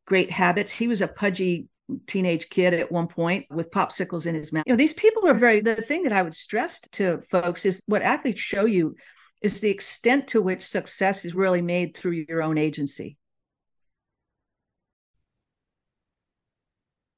great 0.06 0.30
habits. 0.30 0.70
He 0.70 0.88
was 0.88 1.02
a 1.02 1.08
pudgy 1.08 1.68
teenage 2.06 2.48
kid 2.48 2.74
at 2.74 2.90
one 2.90 3.08
point 3.08 3.46
with 3.50 3.70
popsicles 3.70 4.26
in 4.26 4.34
his 4.34 4.52
mouth. 4.52 4.64
You 4.66 4.72
know, 4.72 4.76
these 4.78 4.94
people 4.94 5.26
are 5.28 5.34
very, 5.34 5.60
the 5.60 5.76
thing 5.76 6.02
that 6.04 6.12
I 6.12 6.22
would 6.22 6.34
stress 6.34 6.80
to 6.92 7.20
folks 7.30 7.66
is 7.66 7.80
what 7.86 8.02
athletes 8.02 8.40
show 8.40 8.64
you 8.64 8.96
is 9.42 9.60
the 9.60 9.70
extent 9.70 10.28
to 10.28 10.40
which 10.40 10.62
success 10.62 11.24
is 11.24 11.34
really 11.34 11.60
made 11.60 11.96
through 11.96 12.24
your 12.28 12.42
own 12.42 12.56
agency. 12.56 13.18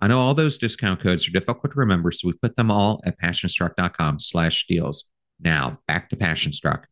I 0.00 0.08
know 0.08 0.18
all 0.18 0.34
those 0.34 0.58
discount 0.58 1.00
codes 1.00 1.26
are 1.28 1.32
difficult 1.32 1.72
to 1.72 1.78
remember, 1.78 2.10
so 2.10 2.28
we 2.28 2.34
put 2.34 2.56
them 2.56 2.70
all 2.70 3.00
at 3.04 3.18
passionstruck.com 3.20 4.18
slash 4.18 4.66
deals. 4.66 5.04
Now, 5.40 5.78
back 5.86 6.10
to 6.10 6.16
Passionstruck. 6.16 6.84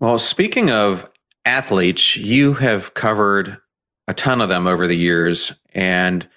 Well, 0.00 0.18
speaking 0.18 0.70
of 0.70 1.08
athletes, 1.44 2.16
you 2.16 2.54
have 2.54 2.94
covered 2.94 3.58
a 4.08 4.14
ton 4.14 4.40
of 4.40 4.48
them 4.48 4.66
over 4.66 4.86
the 4.86 4.96
years, 4.96 5.52
and 5.72 6.28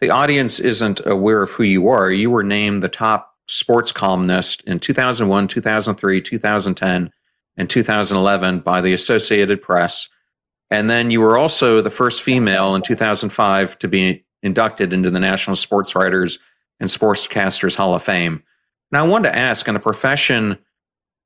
the 0.00 0.10
audience 0.10 0.60
isn't 0.60 1.00
aware 1.06 1.42
of 1.42 1.50
who 1.50 1.62
you 1.62 1.88
are. 1.88 2.10
You 2.10 2.30
were 2.30 2.42
named 2.42 2.82
the 2.82 2.88
top 2.88 3.34
sports 3.48 3.92
columnist 3.92 4.62
in 4.66 4.78
2001, 4.80 5.48
2003, 5.48 6.20
2010, 6.20 7.10
and 7.56 7.70
2011 7.70 8.60
by 8.60 8.80
the 8.80 8.92
Associated 8.92 9.62
Press. 9.62 10.08
And 10.70 10.90
then 10.90 11.10
you 11.10 11.20
were 11.20 11.38
also 11.38 11.80
the 11.80 11.90
first 11.90 12.22
female 12.22 12.74
in 12.74 12.82
2005 12.82 13.78
to 13.78 13.88
be 13.88 14.25
inducted 14.42 14.92
into 14.92 15.10
the 15.10 15.20
National 15.20 15.56
Sports 15.56 15.94
Writers 15.94 16.38
and 16.80 16.88
Sportscasters 16.88 17.74
Hall 17.74 17.94
of 17.94 18.02
Fame. 18.02 18.42
Now, 18.92 19.04
I 19.04 19.08
wanted 19.08 19.30
to 19.30 19.36
ask 19.36 19.66
in 19.66 19.76
a 19.76 19.80
profession 19.80 20.58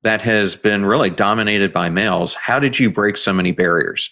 that 0.03 0.21
has 0.23 0.55
been 0.55 0.83
really 0.83 1.09
dominated 1.09 1.71
by 1.71 1.89
males, 1.89 2.33
how 2.33 2.57
did 2.57 2.79
you 2.79 2.89
break 2.89 3.17
so 3.17 3.31
many 3.31 3.51
barriers? 3.51 4.09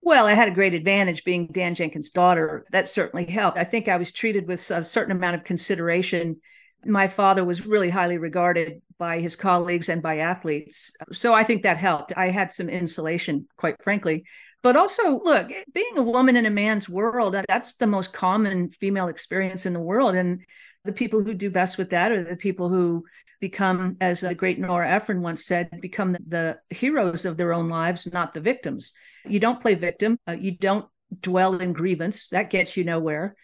Well, 0.00 0.26
I 0.26 0.34
had 0.34 0.48
a 0.48 0.52
great 0.52 0.74
advantage 0.74 1.24
being 1.24 1.46
Dan 1.48 1.74
Jenkins' 1.74 2.10
daughter. 2.10 2.64
That 2.72 2.88
certainly 2.88 3.26
helped. 3.26 3.58
I 3.58 3.64
think 3.64 3.86
I 3.86 3.98
was 3.98 4.12
treated 4.12 4.48
with 4.48 4.68
a 4.70 4.82
certain 4.82 5.16
amount 5.16 5.36
of 5.36 5.44
consideration. 5.44 6.40
My 6.84 7.06
father 7.06 7.44
was 7.44 7.66
really 7.66 7.90
highly 7.90 8.18
regarded 8.18 8.82
by 8.98 9.20
his 9.20 9.36
colleagues 9.36 9.88
and 9.88 10.02
by 10.02 10.18
athletes. 10.18 10.96
So 11.12 11.34
I 11.34 11.44
think 11.44 11.62
that 11.62 11.76
helped. 11.76 12.12
I 12.16 12.30
had 12.30 12.52
some 12.52 12.68
insulation, 12.68 13.46
quite 13.56 13.76
frankly. 13.84 14.24
But 14.62 14.76
also, 14.76 15.20
look, 15.22 15.50
being 15.72 15.98
a 15.98 16.02
woman 16.02 16.36
in 16.36 16.46
a 16.46 16.50
man's 16.50 16.88
world, 16.88 17.36
that's 17.48 17.74
the 17.74 17.86
most 17.86 18.12
common 18.12 18.70
female 18.70 19.08
experience 19.08 19.66
in 19.66 19.72
the 19.72 19.80
world. 19.80 20.14
And 20.14 20.44
the 20.84 20.92
people 20.92 21.22
who 21.22 21.34
do 21.34 21.50
best 21.50 21.78
with 21.78 21.90
that 21.90 22.12
are 22.12 22.22
the 22.22 22.36
people 22.36 22.68
who 22.68 23.04
become, 23.40 23.96
as 24.00 24.20
the 24.20 24.34
great 24.34 24.60
Nora 24.60 24.88
Ephron 24.88 25.20
once 25.20 25.44
said, 25.44 25.68
become 25.80 26.12
the 26.12 26.58
heroes 26.70 27.24
of 27.24 27.36
their 27.36 27.52
own 27.52 27.68
lives, 27.68 28.10
not 28.12 28.34
the 28.34 28.40
victims. 28.40 28.92
You 29.26 29.40
don't 29.40 29.60
play 29.60 29.74
victim. 29.74 30.16
Uh, 30.28 30.32
you 30.32 30.56
don't 30.56 30.86
dwell 31.20 31.56
in 31.56 31.72
grievance. 31.72 32.28
That 32.28 32.50
gets 32.50 32.76
you 32.76 32.84
nowhere. 32.84 33.34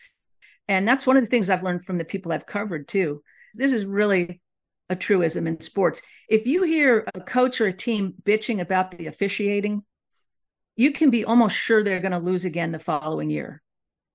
And 0.69 0.87
that's 0.87 1.07
one 1.07 1.17
of 1.17 1.25
the 1.25 1.29
things 1.31 1.51
I've 1.51 1.65
learned 1.65 1.85
from 1.85 1.99
the 1.99 2.05
people 2.05 2.31
I've 2.31 2.47
covered 2.47 2.87
too. 2.87 3.23
This 3.55 3.73
is 3.73 3.85
really 3.85 4.41
a 4.89 4.97
truism 4.97 5.47
in 5.47 5.61
sports. 5.61 6.01
If 6.29 6.47
you 6.47 6.63
hear 6.63 7.07
a 7.15 7.21
coach 7.21 7.61
or 7.61 7.67
a 7.67 7.73
team 7.73 8.15
bitching 8.23 8.61
about 8.61 8.97
the 8.97 9.07
officiating, 9.07 9.83
you 10.79 10.93
can 10.93 11.11
be 11.11 11.27
almost 11.27 11.57
sure 11.57 11.83
they're 11.83 12.01
going 12.01 12.13
to 12.13 12.19
lose 12.19 12.47
again 12.47 12.73
the 12.73 12.79
following 12.79 13.29
year, 13.29 13.61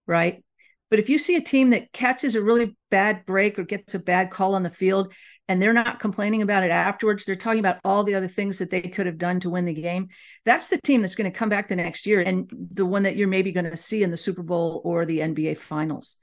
right? 0.07 0.43
But 0.89 0.99
if 0.99 1.09
you 1.09 1.17
see 1.19 1.35
a 1.35 1.41
team 1.41 1.71
that 1.71 1.91
catches 1.91 2.35
a 2.35 2.41
really 2.41 2.75
bad 2.89 3.25
break 3.25 3.59
or 3.59 3.63
gets 3.63 3.93
a 3.93 3.99
bad 3.99 4.31
call 4.31 4.55
on 4.55 4.63
the 4.63 4.69
field 4.69 5.13
and 5.47 5.61
they're 5.61 5.73
not 5.73 5.99
complaining 5.99 6.41
about 6.41 6.63
it 6.63 6.71
afterwards. 6.71 7.25
They're 7.25 7.35
talking 7.35 7.59
about 7.59 7.79
all 7.83 8.03
the 8.03 8.15
other 8.15 8.27
things 8.27 8.59
that 8.59 8.69
they 8.69 8.81
could 8.81 9.05
have 9.05 9.17
done 9.17 9.41
to 9.41 9.49
win 9.49 9.65
the 9.65 9.73
game. 9.73 10.07
That's 10.45 10.69
the 10.69 10.79
team 10.81 11.01
that's 11.01 11.15
going 11.15 11.29
to 11.29 11.37
come 11.37 11.49
back 11.49 11.67
the 11.67 11.75
next 11.75 12.05
year 12.05 12.21
and 12.21 12.49
the 12.71 12.85
one 12.85 13.03
that 13.03 13.17
you're 13.17 13.27
maybe 13.27 13.51
going 13.51 13.69
to 13.69 13.77
see 13.77 14.03
in 14.03 14.11
the 14.11 14.17
Super 14.17 14.43
Bowl 14.43 14.81
or 14.85 15.05
the 15.05 15.19
NBA 15.19 15.57
finals. 15.57 16.17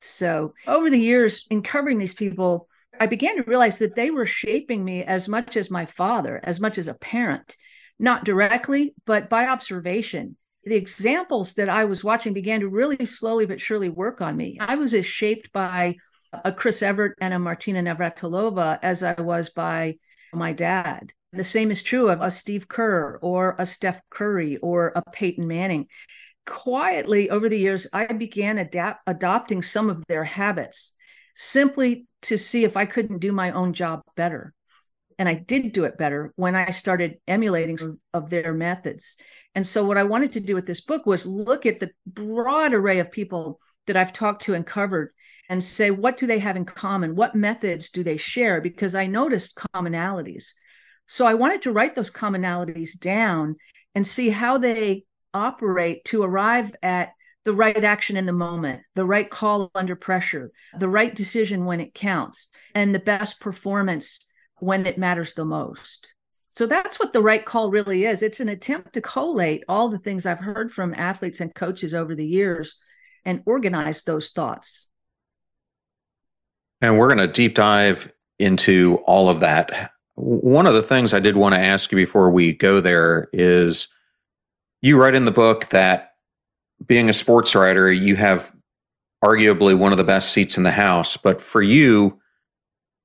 So, 0.00 0.54
over 0.66 0.88
the 0.88 0.98
years 0.98 1.46
in 1.50 1.62
covering 1.62 1.98
these 1.98 2.14
people, 2.14 2.68
I 2.98 3.06
began 3.06 3.36
to 3.36 3.42
realize 3.42 3.78
that 3.78 3.96
they 3.96 4.10
were 4.10 4.24
shaping 4.24 4.84
me 4.84 5.04
as 5.04 5.28
much 5.28 5.56
as 5.56 5.70
my 5.70 5.84
father, 5.84 6.40
as 6.42 6.60
much 6.60 6.78
as 6.78 6.88
a 6.88 6.94
parent, 6.94 7.56
not 8.00 8.24
directly, 8.24 8.94
but 9.04 9.28
by 9.28 9.46
observation. 9.46 10.36
The 10.64 10.74
examples 10.74 11.54
that 11.54 11.68
I 11.68 11.84
was 11.84 12.02
watching 12.02 12.32
began 12.32 12.60
to 12.60 12.68
really 12.68 13.06
slowly 13.06 13.46
but 13.46 13.60
surely 13.60 13.88
work 13.88 14.20
on 14.20 14.36
me. 14.36 14.58
I 14.60 14.74
was 14.74 14.92
as 14.94 15.06
shaped 15.06 15.52
by 15.52 15.96
a 16.32 16.52
Chris 16.52 16.82
Evert 16.82 17.16
and 17.20 17.34
a 17.34 17.38
Martina 17.38 17.82
Navratilova 17.82 18.78
as 18.82 19.02
I 19.02 19.20
was 19.20 19.50
by 19.50 19.96
my 20.32 20.52
dad. 20.52 21.12
The 21.32 21.44
same 21.44 21.70
is 21.70 21.82
true 21.82 22.08
of 22.08 22.20
a 22.20 22.30
Steve 22.30 22.68
Kerr 22.68 23.18
or 23.22 23.54
a 23.58 23.66
Steph 23.66 24.00
Curry 24.10 24.56
or 24.58 24.92
a 24.94 25.02
Peyton 25.12 25.46
Manning. 25.46 25.86
Quietly 26.46 27.30
over 27.30 27.48
the 27.48 27.58
years, 27.58 27.86
I 27.92 28.06
began 28.06 28.58
adopting 29.06 29.62
some 29.62 29.88
of 29.90 30.02
their 30.08 30.24
habits 30.24 30.94
simply 31.34 32.06
to 32.22 32.36
see 32.36 32.64
if 32.64 32.76
I 32.76 32.86
couldn't 32.86 33.18
do 33.18 33.32
my 33.32 33.52
own 33.52 33.72
job 33.72 34.02
better. 34.16 34.52
And 35.20 35.28
I 35.28 35.34
did 35.34 35.72
do 35.72 35.84
it 35.84 35.98
better 35.98 36.32
when 36.36 36.56
I 36.56 36.70
started 36.70 37.18
emulating 37.28 37.76
of 38.14 38.30
their 38.30 38.54
methods. 38.54 39.18
And 39.54 39.66
so, 39.66 39.84
what 39.84 39.98
I 39.98 40.04
wanted 40.04 40.32
to 40.32 40.40
do 40.40 40.54
with 40.54 40.66
this 40.66 40.80
book 40.80 41.04
was 41.04 41.26
look 41.26 41.66
at 41.66 41.78
the 41.78 41.90
broad 42.06 42.72
array 42.72 43.00
of 43.00 43.10
people 43.12 43.60
that 43.86 43.98
I've 43.98 44.14
talked 44.14 44.40
to 44.44 44.54
and 44.54 44.66
covered 44.66 45.12
and 45.50 45.62
say, 45.62 45.90
what 45.90 46.16
do 46.16 46.26
they 46.26 46.38
have 46.38 46.56
in 46.56 46.64
common? 46.64 47.16
What 47.16 47.34
methods 47.34 47.90
do 47.90 48.02
they 48.02 48.16
share? 48.16 48.62
Because 48.62 48.94
I 48.94 49.06
noticed 49.08 49.58
commonalities. 49.74 50.54
So 51.06 51.26
I 51.26 51.34
wanted 51.34 51.60
to 51.62 51.72
write 51.72 51.94
those 51.94 52.10
commonalities 52.10 52.98
down 52.98 53.56
and 53.94 54.06
see 54.06 54.30
how 54.30 54.56
they 54.56 55.04
operate 55.34 56.02
to 56.06 56.22
arrive 56.22 56.74
at 56.82 57.10
the 57.44 57.52
right 57.52 57.84
action 57.84 58.16
in 58.16 58.24
the 58.24 58.32
moment, 58.32 58.80
the 58.94 59.04
right 59.04 59.28
call 59.28 59.70
under 59.74 59.96
pressure, 59.96 60.50
the 60.78 60.88
right 60.88 61.14
decision 61.14 61.66
when 61.66 61.80
it 61.80 61.92
counts, 61.92 62.48
and 62.74 62.94
the 62.94 62.98
best 62.98 63.38
performance 63.38 64.29
when 64.60 64.86
it 64.86 64.98
matters 64.98 65.34
the 65.34 65.44
most. 65.44 66.08
So 66.50 66.66
that's 66.66 66.98
what 66.98 67.12
the 67.12 67.22
right 67.22 67.44
call 67.44 67.70
really 67.70 68.04
is. 68.04 68.22
It's 68.22 68.40
an 68.40 68.48
attempt 68.48 68.94
to 68.94 69.00
collate 69.00 69.64
all 69.68 69.88
the 69.88 69.98
things 69.98 70.26
I've 70.26 70.40
heard 70.40 70.72
from 70.72 70.94
athletes 70.94 71.40
and 71.40 71.54
coaches 71.54 71.94
over 71.94 72.14
the 72.14 72.26
years 72.26 72.76
and 73.24 73.42
organize 73.46 74.02
those 74.02 74.30
thoughts. 74.30 74.88
And 76.80 76.98
we're 76.98 77.14
going 77.14 77.18
to 77.18 77.32
deep 77.32 77.54
dive 77.54 78.10
into 78.38 78.96
all 79.06 79.28
of 79.28 79.40
that. 79.40 79.92
One 80.14 80.66
of 80.66 80.74
the 80.74 80.82
things 80.82 81.12
I 81.12 81.20
did 81.20 81.36
want 81.36 81.54
to 81.54 81.60
ask 81.60 81.92
you 81.92 81.96
before 81.96 82.30
we 82.30 82.52
go 82.52 82.80
there 82.80 83.28
is 83.32 83.88
you 84.82 85.00
write 85.00 85.14
in 85.14 85.26
the 85.26 85.30
book 85.30 85.68
that 85.70 86.14
being 86.84 87.08
a 87.08 87.12
sports 87.14 87.54
writer, 87.54 87.92
you 87.92 88.16
have 88.16 88.50
arguably 89.22 89.76
one 89.76 89.92
of 89.92 89.98
the 89.98 90.04
best 90.04 90.32
seats 90.32 90.56
in 90.56 90.62
the 90.62 90.70
house. 90.70 91.16
But 91.16 91.40
for 91.40 91.62
you, 91.62 92.18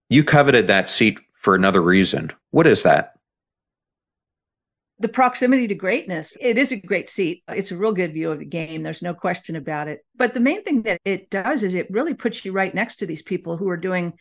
you 0.10 0.24
coveted 0.24 0.68
that 0.68 0.88
seat 0.90 1.20
for 1.46 1.56
another 1.56 1.82
reason. 1.82 2.32
What 2.50 2.68
is 2.68 2.82
that? 2.82 3.14
the 4.98 5.10
proximity 5.10 5.68
to 5.68 5.76
greatness. 5.76 6.38
It 6.40 6.58
is 6.58 6.72
a 6.72 6.78
great 6.78 7.10
seat. 7.10 7.44
It's 7.50 7.72
a 7.72 7.78
real 7.78 7.92
good 7.92 8.14
view 8.14 8.32
of 8.32 8.40
the 8.40 8.46
game. 8.46 8.82
There's 8.82 9.02
no 9.02 9.14
question 9.14 9.58
about 9.58 9.90
it. 9.90 10.06
But 10.16 10.34
the 10.34 10.40
main 10.40 10.64
thing 10.64 10.84
that 10.84 11.02
it 11.04 11.30
does 11.30 11.64
is 11.64 11.74
it 11.74 11.92
really 11.92 12.14
puts 12.14 12.46
you 12.46 12.54
right 12.54 12.74
next 12.74 12.98
to 12.98 13.06
these 13.06 13.22
people 13.22 13.58
who 13.58 13.68
are 13.68 13.78
doing 13.78 14.14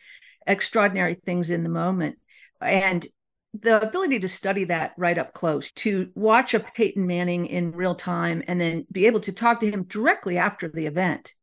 extraordinary 0.45 1.15
things 1.15 1.49
in 1.49 1.63
the 1.63 1.69
moment. 1.69 2.17
And 2.59 3.07
the 3.53 3.81
ability 3.81 4.19
to 4.19 4.27
study 4.27 4.65
that 4.65 4.91
right 4.97 5.17
up 5.17 5.33
close 5.33 5.71
to 5.71 6.09
watch 6.13 6.53
a 6.53 6.59
Peyton 6.59 7.07
Manning 7.07 7.45
in 7.45 7.71
real 7.71 7.95
time 7.95 8.43
and 8.45 8.59
then 8.59 8.85
be 8.91 9.05
able 9.05 9.21
to 9.21 9.31
talk 9.31 9.61
to 9.61 9.71
him 9.71 9.83
directly 9.83 10.37
after 10.37 10.67
the 10.67 10.87
event 10.87 11.33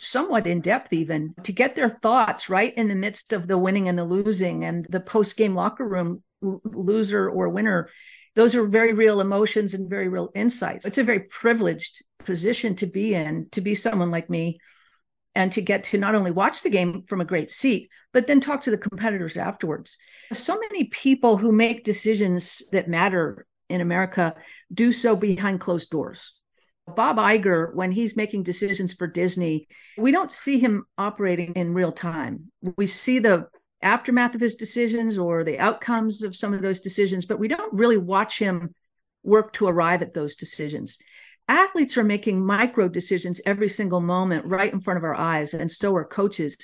somewhat 0.00 0.46
in 0.46 0.60
depth 0.60 0.92
even 0.92 1.34
to 1.42 1.52
get 1.52 1.74
their 1.74 1.88
thoughts 1.88 2.48
right 2.48 2.72
in 2.76 2.88
the 2.88 2.94
midst 2.94 3.32
of 3.32 3.48
the 3.48 3.58
winning 3.58 3.88
and 3.88 3.98
the 3.98 4.04
losing 4.04 4.64
and 4.64 4.86
the 4.90 5.00
post 5.00 5.36
game 5.36 5.54
locker 5.54 5.86
room 5.86 6.22
loser 6.40 7.28
or 7.28 7.48
winner 7.48 7.88
those 8.38 8.54
are 8.54 8.64
very 8.64 8.92
real 8.92 9.20
emotions 9.20 9.74
and 9.74 9.90
very 9.90 10.06
real 10.06 10.30
insights. 10.32 10.86
It's 10.86 10.96
a 10.96 11.02
very 11.02 11.18
privileged 11.18 12.04
position 12.20 12.76
to 12.76 12.86
be 12.86 13.12
in, 13.12 13.48
to 13.50 13.60
be 13.60 13.74
someone 13.74 14.12
like 14.12 14.30
me, 14.30 14.60
and 15.34 15.50
to 15.52 15.60
get 15.60 15.82
to 15.84 15.98
not 15.98 16.14
only 16.14 16.30
watch 16.30 16.62
the 16.62 16.70
game 16.70 17.02
from 17.08 17.20
a 17.20 17.24
great 17.24 17.50
seat, 17.50 17.90
but 18.12 18.28
then 18.28 18.38
talk 18.38 18.60
to 18.60 18.70
the 18.70 18.78
competitors 18.78 19.36
afterwards. 19.36 19.98
So 20.32 20.56
many 20.56 20.84
people 20.84 21.36
who 21.36 21.50
make 21.50 21.82
decisions 21.82 22.62
that 22.70 22.88
matter 22.88 23.44
in 23.68 23.80
America 23.80 24.36
do 24.72 24.92
so 24.92 25.16
behind 25.16 25.58
closed 25.58 25.90
doors. 25.90 26.37
Bob 26.94 27.16
Iger, 27.16 27.74
when 27.74 27.92
he's 27.92 28.16
making 28.16 28.42
decisions 28.42 28.92
for 28.92 29.06
Disney, 29.06 29.68
we 29.96 30.12
don't 30.12 30.32
see 30.32 30.58
him 30.58 30.84
operating 30.96 31.52
in 31.54 31.74
real 31.74 31.92
time. 31.92 32.50
We 32.76 32.86
see 32.86 33.18
the 33.18 33.48
aftermath 33.82 34.34
of 34.34 34.40
his 34.40 34.56
decisions 34.56 35.18
or 35.18 35.44
the 35.44 35.58
outcomes 35.58 36.22
of 36.22 36.34
some 36.34 36.54
of 36.54 36.62
those 36.62 36.80
decisions, 36.80 37.26
but 37.26 37.38
we 37.38 37.48
don't 37.48 37.72
really 37.72 37.96
watch 37.96 38.38
him 38.38 38.74
work 39.22 39.52
to 39.54 39.68
arrive 39.68 40.02
at 40.02 40.12
those 40.12 40.36
decisions. 40.36 40.98
Athletes 41.48 41.96
are 41.96 42.04
making 42.04 42.44
micro 42.44 42.88
decisions 42.88 43.40
every 43.46 43.68
single 43.68 44.00
moment 44.00 44.44
right 44.44 44.72
in 44.72 44.80
front 44.80 44.98
of 44.98 45.04
our 45.04 45.14
eyes, 45.14 45.54
and 45.54 45.70
so 45.70 45.94
are 45.96 46.04
coaches. 46.04 46.56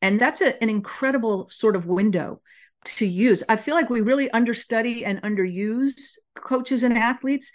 And 0.00 0.20
that's 0.20 0.40
a, 0.40 0.62
an 0.62 0.70
incredible 0.70 1.48
sort 1.48 1.74
of 1.74 1.86
window 1.86 2.40
to 2.84 3.06
use. 3.06 3.42
I 3.48 3.56
feel 3.56 3.74
like 3.74 3.90
we 3.90 4.00
really 4.00 4.30
understudy 4.30 5.04
and 5.04 5.20
underuse 5.22 6.18
coaches 6.36 6.84
and 6.84 6.96
athletes. 6.96 7.52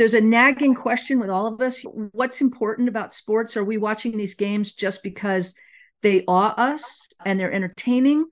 There's 0.00 0.14
a 0.14 0.20
nagging 0.22 0.74
question 0.74 1.20
with 1.20 1.28
all 1.28 1.46
of 1.46 1.60
us. 1.60 1.82
What's 1.82 2.40
important 2.40 2.88
about 2.88 3.12
sports? 3.12 3.54
Are 3.58 3.64
we 3.64 3.76
watching 3.76 4.16
these 4.16 4.32
games 4.32 4.72
just 4.72 5.02
because 5.02 5.54
they 6.00 6.24
awe 6.26 6.54
us 6.56 7.06
and 7.26 7.38
they're 7.38 7.52
entertaining? 7.52 8.24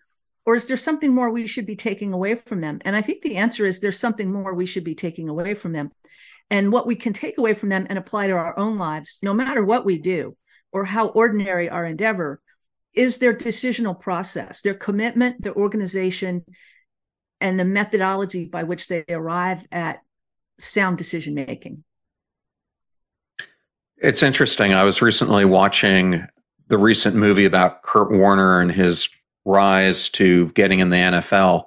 Or 0.46 0.54
is 0.54 0.64
there 0.64 0.78
something 0.78 1.14
more 1.14 1.28
we 1.28 1.46
should 1.46 1.66
be 1.66 1.76
taking 1.76 2.14
away 2.14 2.36
from 2.36 2.62
them? 2.62 2.78
And 2.86 2.96
I 2.96 3.02
think 3.02 3.20
the 3.20 3.36
answer 3.36 3.66
is 3.66 3.80
there's 3.80 3.98
something 3.98 4.32
more 4.32 4.54
we 4.54 4.64
should 4.64 4.82
be 4.82 4.94
taking 4.94 5.28
away 5.28 5.52
from 5.52 5.72
them. 5.72 5.92
And 6.48 6.72
what 6.72 6.86
we 6.86 6.96
can 6.96 7.12
take 7.12 7.36
away 7.36 7.52
from 7.52 7.68
them 7.68 7.86
and 7.90 7.98
apply 7.98 8.28
to 8.28 8.32
our 8.32 8.58
own 8.58 8.78
lives, 8.78 9.18
no 9.22 9.34
matter 9.34 9.62
what 9.62 9.84
we 9.84 9.98
do 9.98 10.38
or 10.72 10.86
how 10.86 11.08
ordinary 11.08 11.68
our 11.68 11.84
endeavor, 11.84 12.40
is 12.94 13.18
their 13.18 13.34
decisional 13.34 14.00
process, 14.00 14.62
their 14.62 14.72
commitment, 14.72 15.42
their 15.42 15.54
organization, 15.54 16.46
and 17.42 17.60
the 17.60 17.64
methodology 17.66 18.46
by 18.46 18.62
which 18.62 18.88
they 18.88 19.04
arrive 19.10 19.66
at 19.70 19.98
sound 20.58 20.98
decision 20.98 21.34
making. 21.34 21.84
It's 23.96 24.22
interesting. 24.22 24.74
I 24.74 24.84
was 24.84 25.02
recently 25.02 25.44
watching 25.44 26.26
the 26.68 26.78
recent 26.78 27.16
movie 27.16 27.44
about 27.44 27.82
Kurt 27.82 28.12
Warner 28.12 28.60
and 28.60 28.70
his 28.70 29.08
rise 29.44 30.08
to 30.10 30.48
getting 30.50 30.80
in 30.80 30.90
the 30.90 30.96
NFL. 30.96 31.64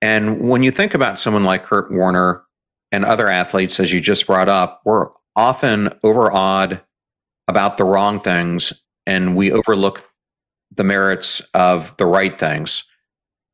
And 0.00 0.48
when 0.48 0.62
you 0.62 0.70
think 0.70 0.94
about 0.94 1.18
someone 1.18 1.44
like 1.44 1.64
Kurt 1.64 1.90
Warner 1.90 2.44
and 2.92 3.04
other 3.04 3.28
athletes, 3.28 3.80
as 3.80 3.92
you 3.92 4.00
just 4.00 4.26
brought 4.26 4.48
up, 4.48 4.80
we're 4.84 5.08
often 5.36 5.90
overawed 6.02 6.80
about 7.48 7.76
the 7.76 7.84
wrong 7.84 8.20
things 8.20 8.72
and 9.06 9.36
we 9.36 9.52
overlook 9.52 10.04
the 10.74 10.84
merits 10.84 11.42
of 11.52 11.96
the 11.96 12.06
right 12.06 12.38
things. 12.38 12.84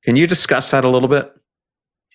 Can 0.04 0.16
you 0.16 0.26
discuss 0.26 0.70
that 0.70 0.84
a 0.84 0.88
little 0.88 1.08
bit? 1.08 1.32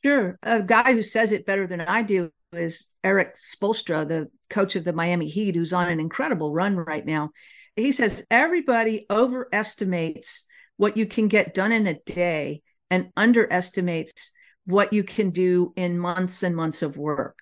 Sure. 0.05 0.37
A 0.43 0.61
guy 0.61 0.93
who 0.93 1.01
says 1.01 1.31
it 1.31 1.45
better 1.45 1.65
than 1.65 1.81
I 1.81 2.03
do 2.03 2.31
is 2.53 2.87
Erik 3.03 3.35
Spoelstra, 3.37 4.07
the 4.07 4.29
coach 4.49 4.75
of 4.75 4.83
the 4.83 4.93
Miami 4.93 5.27
Heat, 5.27 5.55
who's 5.55 5.73
on 5.73 5.89
an 5.89 5.99
incredible 5.99 6.53
run 6.53 6.75
right 6.75 7.05
now 7.05 7.31
he 7.75 7.91
says 7.91 8.25
everybody 8.31 9.05
overestimates 9.09 10.45
what 10.77 10.97
you 10.97 11.05
can 11.05 11.27
get 11.27 11.53
done 11.53 11.71
in 11.71 11.87
a 11.87 11.99
day 12.05 12.61
and 12.89 13.09
underestimates 13.17 14.31
what 14.65 14.93
you 14.93 15.03
can 15.03 15.29
do 15.29 15.73
in 15.75 15.99
months 15.99 16.43
and 16.43 16.55
months 16.55 16.81
of 16.81 16.97
work. 16.97 17.37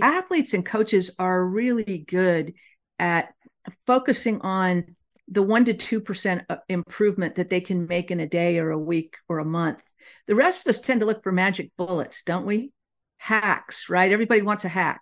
Athletes 0.00 0.54
and 0.54 0.64
coaches 0.64 1.14
are 1.18 1.44
really 1.44 2.04
good 2.08 2.54
at 2.98 3.34
focusing 3.86 4.40
on 4.42 4.96
the 5.28 5.42
1 5.42 5.64
to 5.66 5.74
2% 5.74 6.44
uh, 6.48 6.56
improvement 6.68 7.34
that 7.34 7.50
they 7.50 7.60
can 7.60 7.86
make 7.86 8.10
in 8.10 8.20
a 8.20 8.28
day 8.28 8.58
or 8.58 8.70
a 8.70 8.78
week 8.78 9.16
or 9.28 9.38
a 9.38 9.44
month. 9.44 9.82
The 10.26 10.34
rest 10.34 10.66
of 10.66 10.70
us 10.70 10.80
tend 10.80 11.00
to 11.00 11.06
look 11.06 11.22
for 11.22 11.32
magic 11.32 11.70
bullets, 11.76 12.22
don't 12.22 12.46
we? 12.46 12.72
Hacks, 13.18 13.88
right? 13.88 14.12
Everybody 14.12 14.42
wants 14.42 14.64
a 14.64 14.68
hack 14.68 15.00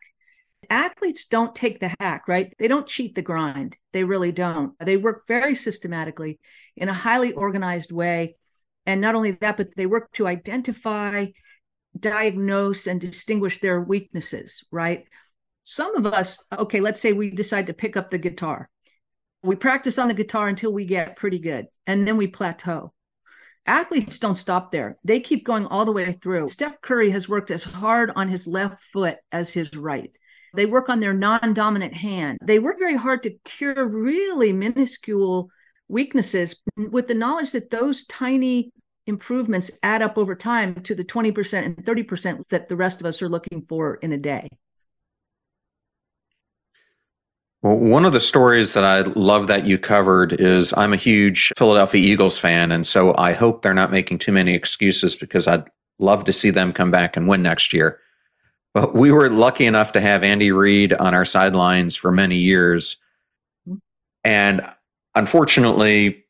athletes 0.71 1.27
don't 1.27 1.55
take 1.55 1.81
the 1.81 1.95
hack, 2.01 2.29
right? 2.29 2.55
They 2.59 2.69
don't 2.69 2.87
cheat 2.87 3.15
the 3.15 3.23
grind. 3.23 3.77
They 3.93 4.05
really 4.05 4.33
don't. 4.33 4.73
They 4.79 4.97
work 4.97 5.27
very 5.27 5.55
systematically 5.55 6.39
in 6.77 6.89
a 6.89 6.95
highly 6.95 7.33
organized 7.33 7.93
way. 7.93 8.37
And 8.87 9.01
not 9.01 9.15
only 9.15 9.33
that, 9.33 9.57
but 9.57 9.75
they 9.77 9.87
work 9.87 10.13
to 10.13 10.27
identify, 10.27 11.27
diagnose, 11.99 12.87
and 12.87 13.01
distinguish 13.01 13.61
their 13.61 13.81
weaknesses, 13.81 14.65
right? 14.71 15.05
Some 15.65 15.97
of 15.97 16.07
us, 16.07 16.45
okay, 16.53 16.81
let's 16.81 17.01
say 17.01 17.13
we 17.13 17.31
decide 17.31 17.69
to 17.69 17.75
pick 17.75 17.97
up 17.97 18.11
the 18.11 18.19
guitar. 18.19 18.69
We 19.43 19.57
practice 19.57 19.99
on 19.99 20.09
the 20.09 20.15
guitar 20.15 20.49
until 20.49 20.73
we 20.73 20.85
get 20.85 21.17
pretty 21.17 21.39
good, 21.39 21.67
and 21.87 22.07
then 22.07 22.17
we 22.17 22.27
plateau. 22.27 22.93
Athletes 23.67 24.19
don't 24.19 24.37
stop 24.37 24.71
there. 24.71 24.99
They 25.05 25.21
keep 25.21 25.45
going 25.45 25.67
all 25.67 25.85
the 25.85 25.93
way 25.93 26.13
through. 26.13 26.49
Steph 26.49 26.81
Curry 26.83 27.11
has 27.11 27.29
worked 27.29 27.51
as 27.51 27.65
hard 27.65 28.11
on 28.15 28.29
his 28.29 28.47
left 28.47 28.83
foot 28.93 29.17
as 29.33 29.53
his 29.53 29.75
right. 29.75 30.11
They 30.55 30.67
work 30.67 30.89
on 30.89 31.01
their 31.01 31.15
non 31.15 31.55
dominant 31.55 31.95
hand. 31.95 32.39
They 32.43 32.59
work 32.59 32.79
very 32.79 32.97
hard 32.97 33.23
to 33.25 33.37
cure 33.45 33.87
really 33.87 34.53
minuscule 34.53 35.51
weaknesses 35.89 36.63
with 36.77 37.09
the 37.09 37.15
knowledge 37.15 37.53
that 37.53 37.71
those 37.71 38.05
tiny 38.07 38.73
improvements 39.07 39.71
add 39.83 40.03
up 40.03 40.17
over 40.17 40.35
time 40.35 40.75
to 40.83 40.95
the 40.95 41.05
20% 41.05 41.65
and 41.65 41.77
30% 41.77 42.49
that 42.49 42.69
the 42.69 42.77
rest 42.77 43.01
of 43.01 43.07
us 43.07 43.21
are 43.21 43.29
looking 43.29 43.65
for 43.69 43.97
in 43.97 44.13
a 44.13 44.19
day. 44.19 44.49
Well, 47.65 47.79
one 47.79 48.05
of 48.05 48.13
the 48.13 48.21
stories 48.21 48.75
that 48.75 48.85
I 48.85 49.01
love 49.01 49.47
that 49.47 49.65
you 49.65 49.79
covered 49.79 50.39
is 50.39 50.75
I'm 50.77 50.93
a 50.93 50.99
huge 50.99 51.51
Philadelphia 51.57 52.07
Eagles 52.07 52.39
fan. 52.39 52.71
And 52.71 52.87
so 52.87 53.15
I 53.17 53.33
hope 53.33 53.63
they're 53.63 53.73
not 53.73 53.91
making 53.91 54.19
too 54.19 54.33
many 54.33 54.53
excuses 54.53 55.17
because 55.17 55.47
I'd 55.47 55.65
love 55.99 56.25
to 56.25 56.33
see 56.33 56.51
them 56.51 56.75
come 56.75 56.91
back 56.91 57.17
and 57.17 57.27
win 57.27 57.41
next 57.41 57.73
year. 57.73 57.99
But 58.75 58.95
we 58.95 59.11
were 59.11 59.31
lucky 59.31 59.65
enough 59.65 59.93
to 59.93 60.03
have 60.03 60.23
Andy 60.23 60.53
Reid 60.53 60.93
on 60.93 61.15
our 61.15 61.25
sidelines 61.25 61.97
for 61.97 62.13
many 62.13 62.37
years. 62.37 62.99
And 64.25 64.61
unfortunately, 65.15 66.23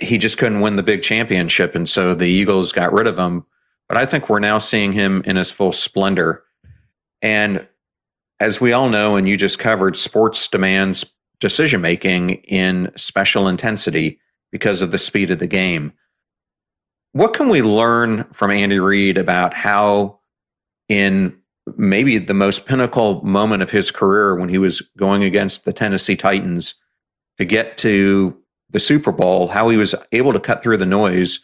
he 0.00 0.16
just 0.16 0.38
couldn't 0.38 0.62
win 0.62 0.76
the 0.76 0.82
big 0.82 1.02
championship. 1.02 1.74
And 1.74 1.86
so 1.86 2.14
the 2.14 2.24
Eagles 2.24 2.72
got 2.72 2.90
rid 2.90 3.06
of 3.06 3.18
him. 3.18 3.44
But 3.86 3.98
I 3.98 4.06
think 4.06 4.30
we're 4.30 4.38
now 4.40 4.56
seeing 4.56 4.92
him 4.92 5.20
in 5.26 5.36
his 5.36 5.50
full 5.50 5.74
splendor. 5.74 6.42
And 7.20 7.68
as 8.40 8.60
we 8.60 8.72
all 8.72 8.88
know, 8.88 9.16
and 9.16 9.28
you 9.28 9.36
just 9.36 9.58
covered, 9.58 9.96
sports 9.96 10.46
demands 10.48 11.04
decision 11.40 11.80
making 11.80 12.30
in 12.44 12.90
special 12.96 13.48
intensity 13.48 14.18
because 14.50 14.80
of 14.80 14.90
the 14.90 14.98
speed 14.98 15.30
of 15.30 15.38
the 15.38 15.46
game. 15.46 15.92
What 17.12 17.34
can 17.34 17.48
we 17.48 17.62
learn 17.62 18.24
from 18.32 18.50
Andy 18.50 18.78
Reid 18.78 19.18
about 19.18 19.54
how, 19.54 20.20
in 20.88 21.36
maybe 21.76 22.18
the 22.18 22.34
most 22.34 22.66
pinnacle 22.66 23.22
moment 23.22 23.62
of 23.62 23.70
his 23.70 23.90
career 23.90 24.34
when 24.34 24.48
he 24.48 24.58
was 24.58 24.80
going 24.96 25.22
against 25.22 25.64
the 25.64 25.72
Tennessee 25.72 26.16
Titans 26.16 26.74
to 27.38 27.44
get 27.44 27.78
to 27.78 28.36
the 28.70 28.80
Super 28.80 29.12
Bowl, 29.12 29.48
how 29.48 29.68
he 29.68 29.76
was 29.76 29.94
able 30.12 30.32
to 30.32 30.40
cut 30.40 30.62
through 30.62 30.76
the 30.76 30.86
noise 30.86 31.40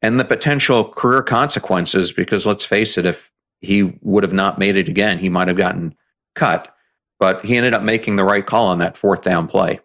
and 0.00 0.18
the 0.18 0.24
potential 0.24 0.84
career 0.84 1.22
consequences? 1.22 2.12
Because 2.12 2.46
let's 2.46 2.64
face 2.64 2.96
it, 2.96 3.04
if 3.04 3.30
he 3.60 3.98
would 4.02 4.22
have 4.22 4.32
not 4.32 4.58
made 4.58 4.76
it 4.76 4.88
again, 4.88 5.18
he 5.18 5.28
might 5.28 5.48
have 5.48 5.56
gotten 5.56 5.94
cut, 6.34 6.74
but 7.18 7.44
he 7.44 7.56
ended 7.56 7.74
up 7.74 7.82
making 7.82 8.16
the 8.16 8.24
right 8.24 8.44
call 8.44 8.68
on 8.68 8.78
that 8.78 8.96
fourth 8.96 9.22
down 9.22 9.46
play. 9.48 9.80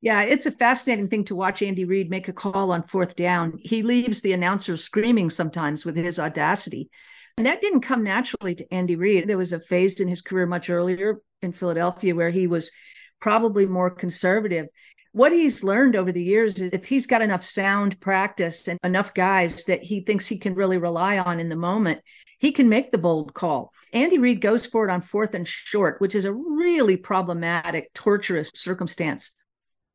Yeah, 0.00 0.22
it's 0.22 0.46
a 0.46 0.50
fascinating 0.50 1.08
thing 1.08 1.24
to 1.26 1.36
watch 1.36 1.62
Andy 1.62 1.84
Reid 1.84 2.10
make 2.10 2.26
a 2.26 2.32
call 2.32 2.72
on 2.72 2.82
fourth 2.82 3.14
down. 3.14 3.58
He 3.62 3.82
leaves 3.82 4.20
the 4.20 4.32
announcer 4.32 4.76
screaming 4.76 5.30
sometimes 5.30 5.84
with 5.84 5.96
his 5.96 6.18
audacity. 6.18 6.90
And 7.38 7.46
that 7.46 7.60
didn't 7.60 7.82
come 7.82 8.02
naturally 8.02 8.56
to 8.56 8.74
Andy 8.74 8.96
Reid. 8.96 9.28
There 9.28 9.38
was 9.38 9.52
a 9.52 9.60
phase 9.60 10.00
in 10.00 10.08
his 10.08 10.20
career 10.20 10.44
much 10.44 10.70
earlier 10.70 11.20
in 11.40 11.52
Philadelphia 11.52 12.14
where 12.14 12.30
he 12.30 12.48
was 12.48 12.72
probably 13.20 13.64
more 13.64 13.90
conservative. 13.90 14.66
What 15.12 15.30
he's 15.30 15.62
learned 15.62 15.94
over 15.94 16.10
the 16.10 16.22
years 16.22 16.60
is 16.60 16.72
if 16.72 16.84
he's 16.84 17.06
got 17.06 17.22
enough 17.22 17.44
sound 17.44 18.00
practice 18.00 18.66
and 18.66 18.80
enough 18.82 19.14
guys 19.14 19.64
that 19.64 19.82
he 19.82 20.00
thinks 20.00 20.26
he 20.26 20.38
can 20.38 20.54
really 20.54 20.78
rely 20.78 21.18
on 21.18 21.38
in 21.38 21.48
the 21.48 21.56
moment, 21.56 22.00
he 22.42 22.50
can 22.50 22.68
make 22.68 22.90
the 22.90 22.98
bold 22.98 23.32
call. 23.34 23.72
Andy 23.92 24.18
Reid 24.18 24.40
goes 24.40 24.66
for 24.66 24.88
it 24.88 24.90
on 24.92 25.00
fourth 25.00 25.32
and 25.34 25.46
short, 25.46 26.00
which 26.00 26.16
is 26.16 26.24
a 26.24 26.32
really 26.32 26.96
problematic, 26.96 27.94
torturous 27.94 28.50
circumstance 28.52 29.30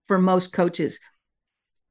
for 0.05 0.17
most 0.17 0.53
coaches. 0.53 1.01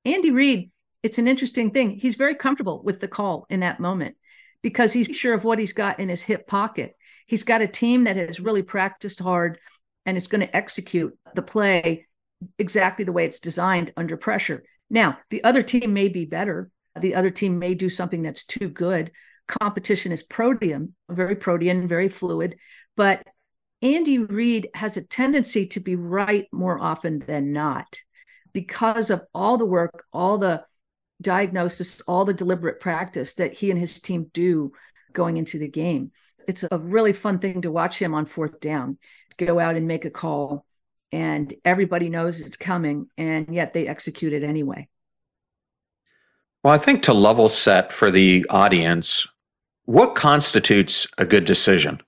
Andy 0.06 0.30
Reid, 0.30 0.70
it's 1.02 1.18
an 1.18 1.28
interesting 1.28 1.72
thing. 1.72 1.90
He's 1.90 2.16
very 2.16 2.34
comfortable 2.34 2.82
with 2.82 3.00
the 3.00 3.06
call 3.06 3.44
in 3.50 3.60
that 3.60 3.80
moment 3.80 4.16
because 4.62 4.94
he's 4.94 5.14
sure 5.14 5.34
of 5.34 5.44
what 5.44 5.58
he's 5.58 5.74
got 5.74 6.00
in 6.00 6.08
his 6.08 6.22
hip 6.22 6.46
pocket. 6.46 6.96
He's 7.26 7.42
got 7.42 7.60
a 7.60 7.68
team 7.68 8.04
that 8.04 8.16
has 8.16 8.40
really 8.40 8.62
practiced 8.62 9.18
hard 9.18 9.58
and 10.06 10.16
is 10.16 10.26
going 10.26 10.40
to 10.40 10.56
execute 10.56 11.18
the 11.34 11.42
play 11.42 12.06
exactly 12.58 13.04
the 13.04 13.12
way 13.12 13.26
it's 13.26 13.40
designed 13.40 13.92
under 13.94 14.16
pressure. 14.16 14.64
Now, 14.88 15.18
the 15.28 15.44
other 15.44 15.62
team 15.62 15.92
may 15.92 16.08
be 16.08 16.24
better. 16.24 16.70
The 16.98 17.14
other 17.14 17.30
team 17.30 17.58
may 17.58 17.74
do 17.74 17.90
something 17.90 18.22
that's 18.22 18.46
too 18.46 18.70
good 18.70 19.12
competition 19.46 20.12
is 20.12 20.22
protean, 20.22 20.94
very 21.08 21.36
protean, 21.36 21.88
very 21.88 22.08
fluid. 22.08 22.56
But 22.96 23.26
Andy 23.82 24.18
Reid 24.18 24.68
has 24.74 24.96
a 24.96 25.04
tendency 25.04 25.66
to 25.68 25.80
be 25.80 25.96
right 25.96 26.46
more 26.52 26.80
often 26.80 27.18
than 27.20 27.52
not 27.52 28.00
because 28.52 29.10
of 29.10 29.22
all 29.34 29.58
the 29.58 29.66
work, 29.66 30.04
all 30.12 30.38
the 30.38 30.64
diagnosis, 31.20 32.00
all 32.02 32.24
the 32.24 32.34
deliberate 32.34 32.80
practice 32.80 33.34
that 33.34 33.52
he 33.54 33.70
and 33.70 33.78
his 33.78 34.00
team 34.00 34.30
do 34.32 34.72
going 35.12 35.36
into 35.36 35.58
the 35.58 35.68
game. 35.68 36.10
It's 36.48 36.64
a 36.70 36.78
really 36.78 37.12
fun 37.12 37.38
thing 37.38 37.62
to 37.62 37.70
watch 37.70 38.00
him 38.00 38.14
on 38.14 38.26
fourth 38.26 38.60
down, 38.60 38.98
go 39.36 39.58
out 39.58 39.76
and 39.76 39.86
make 39.86 40.04
a 40.04 40.10
call, 40.10 40.64
and 41.12 41.52
everybody 41.64 42.08
knows 42.08 42.40
it's 42.40 42.56
coming, 42.56 43.08
and 43.16 43.54
yet 43.54 43.72
they 43.72 43.86
execute 43.86 44.32
it 44.32 44.42
anyway. 44.42 44.88
Well, 46.62 46.74
I 46.74 46.78
think 46.78 47.02
to 47.04 47.14
level 47.14 47.48
set 47.48 47.92
for 47.92 48.10
the 48.10 48.44
audience, 48.50 49.26
what 49.86 50.16
constitutes 50.16 51.06
a 51.16 51.24
good 51.24 51.44
decision? 51.44 52.00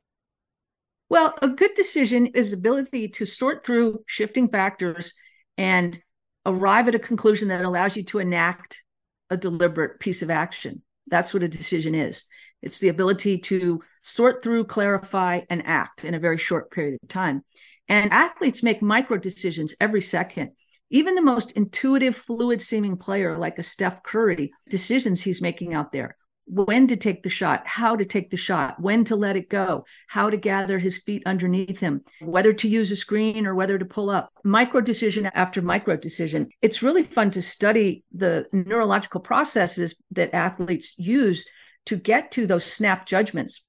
Well, 1.09 1.35
a 1.41 1.49
good 1.49 1.71
decision 1.75 2.27
is 2.27 2.53
ability 2.53 3.09
to 3.09 3.25
sort 3.25 3.65
through 3.65 4.05
shifting 4.07 4.49
factors 4.49 5.15
and 5.57 5.99
arrive 6.45 6.89
at 6.89 6.95
a 6.95 7.01
conclusion 7.01 7.49
that 7.49 7.65
allows 7.65 7.97
you 7.97 8.03
to 8.05 8.19
enact 8.19 8.83
a 9.31 9.37
deliberate 9.37 10.01
piece 10.01 10.23
of 10.23 10.31
action. 10.31 10.83
That's 11.07 11.33
what 11.33 11.43
a 11.43 11.49
decision 11.49 11.95
is. 11.95 12.25
It's 12.63 12.81
the 12.81 12.89
ability 12.89 13.39
to 13.39 13.83
sort 14.03 14.43
through, 14.43 14.65
clarify, 14.65 15.43
and 15.49 15.63
act 15.65 16.05
in 16.05 16.15
a 16.15 16.21
very 16.21 16.37
short 16.37 16.71
period 16.71 16.99
of 17.03 17.09
time. 17.09 17.43
And 17.89 18.13
athletes 18.13 18.63
make 18.63 18.83
micro 18.83 19.17
decisions 19.17 19.75
every 19.81 20.03
second. 20.03 20.51
Even 20.91 21.15
the 21.15 21.23
most 21.23 21.53
intuitive, 21.53 22.17
fluid 22.17 22.61
seeming 22.61 22.97
player 22.97 23.39
like 23.39 23.59
a 23.59 23.63
Steph 23.63 24.03
Curry, 24.03 24.53
decisions 24.69 25.23
he's 25.23 25.41
making 25.41 25.75
out 25.75 25.93
there 25.93 26.18
when 26.49 26.87
to 26.87 26.97
take 26.97 27.23
the 27.23 27.29
shot, 27.29 27.63
how 27.67 27.95
to 27.95 28.05
take 28.05 28.31
the 28.31 28.37
shot, 28.37 28.81
when 28.81 29.05
to 29.05 29.17
let 29.17 29.37
it 29.37 29.49
go, 29.49 29.85
how 30.07 30.31
to 30.31 30.37
gather 30.37 30.79
his 30.79 30.99
feet 30.99 31.23
underneath 31.27 31.79
him, 31.79 32.03
whether 32.21 32.53
to 32.53 32.69
use 32.69 32.91
a 32.91 32.97
screen 32.97 33.47
or 33.47 33.55
whether 33.55 33.79
to 33.79 33.85
pull 33.85 34.11
up. 34.11 34.33
Micro 34.45 34.81
decision 34.81 35.27
after 35.35 35.61
micro 35.61 35.97
decision. 35.97 36.49
It's 36.63 36.83
really 36.83 37.03
fun 37.03 37.31
to 37.33 37.43
study 37.43 38.05
the 38.13 38.47
neurological 38.53 39.21
processes 39.21 39.95
that 40.13 40.35
athletes 40.35 40.99
use 40.99 41.47
to 41.87 41.97
get 41.97 42.33
to 42.33 42.47
those 42.47 42.65
snap 42.65 43.07
judgments. 43.07 43.65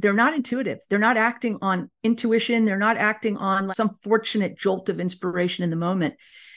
They're 0.00 0.12
not 0.12 0.34
intuitive. 0.34 0.80
They're 0.90 0.98
not 0.98 1.16
acting 1.16 1.58
on 1.62 1.90
intuition. 2.02 2.64
They're 2.64 2.76
not 2.76 2.98
acting 2.98 3.36
on 3.36 3.70
some 3.70 3.96
fortunate 4.02 4.58
jolt 4.58 4.88
of 4.88 5.00
inspiration 5.00 5.64
in 5.64 5.70
the 5.70 5.76
moment 5.76 6.14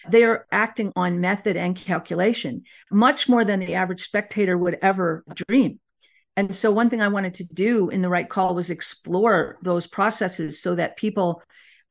they 0.10 0.24
are 0.24 0.46
acting 0.52 0.92
on 0.96 1.22
method 1.22 1.58
and 1.58 1.76
calculation 1.76 2.64
much 2.92 3.30
more 3.30 3.46
than 3.46 3.60
the 3.60 3.76
average 3.76 4.04
spectator 4.04 4.58
would 4.58 4.78
ever 4.82 5.24
dream. 5.48 5.80
And 6.38 6.56
so, 6.56 6.72
one 6.72 6.90
thing 6.90 7.02
I 7.02 7.10
wanted 7.10 7.36
to 7.36 7.44
do 7.44 7.90
in 7.90 8.02
the 8.02 8.10
right 8.10 8.30
call 8.30 8.56
was 8.56 8.70
explore 8.70 9.58
those 9.62 9.86
processes 9.88 10.62
so 10.62 10.76
that 10.76 10.98
people 10.98 11.44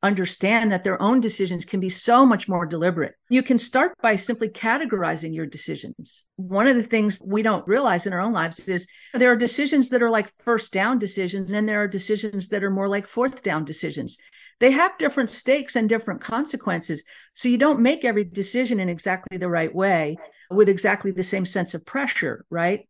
understand 0.03 0.71
that 0.71 0.83
their 0.83 0.99
own 0.99 1.19
decisions 1.19 1.63
can 1.63 1.79
be 1.79 1.89
so 1.89 2.25
much 2.25 2.47
more 2.47 2.65
deliberate. 2.65 3.13
You 3.29 3.43
can 3.43 3.59
start 3.59 3.93
by 4.01 4.15
simply 4.15 4.49
categorizing 4.49 5.35
your 5.35 5.45
decisions. 5.45 6.25
One 6.37 6.67
of 6.67 6.75
the 6.75 6.83
things 6.83 7.21
we 7.23 7.43
don't 7.43 7.67
realize 7.67 8.07
in 8.07 8.13
our 8.13 8.19
own 8.19 8.33
lives 8.33 8.67
is 8.67 8.87
there 9.13 9.31
are 9.31 9.35
decisions 9.35 9.89
that 9.89 10.01
are 10.01 10.09
like 10.09 10.31
first 10.39 10.73
down 10.73 10.97
decisions, 10.97 11.53
and 11.53 11.69
there 11.69 11.83
are 11.83 11.87
decisions 11.87 12.47
that 12.47 12.63
are 12.63 12.71
more 12.71 12.87
like 12.87 13.05
fourth 13.05 13.43
down 13.43 13.63
decisions 13.63 14.17
they 14.61 14.71
have 14.71 14.97
different 14.99 15.31
stakes 15.31 15.75
and 15.75 15.89
different 15.89 16.21
consequences. 16.21 17.03
So 17.33 17.49
you 17.49 17.57
don't 17.57 17.81
make 17.81 18.05
every 18.05 18.23
decision 18.23 18.79
in 18.79 18.89
exactly 18.89 19.39
the 19.39 19.49
right 19.49 19.73
way 19.73 20.17
with 20.51 20.69
exactly 20.69 21.09
the 21.09 21.23
same 21.23 21.45
sense 21.45 21.73
of 21.73 21.83
pressure, 21.83 22.45
right? 22.51 22.87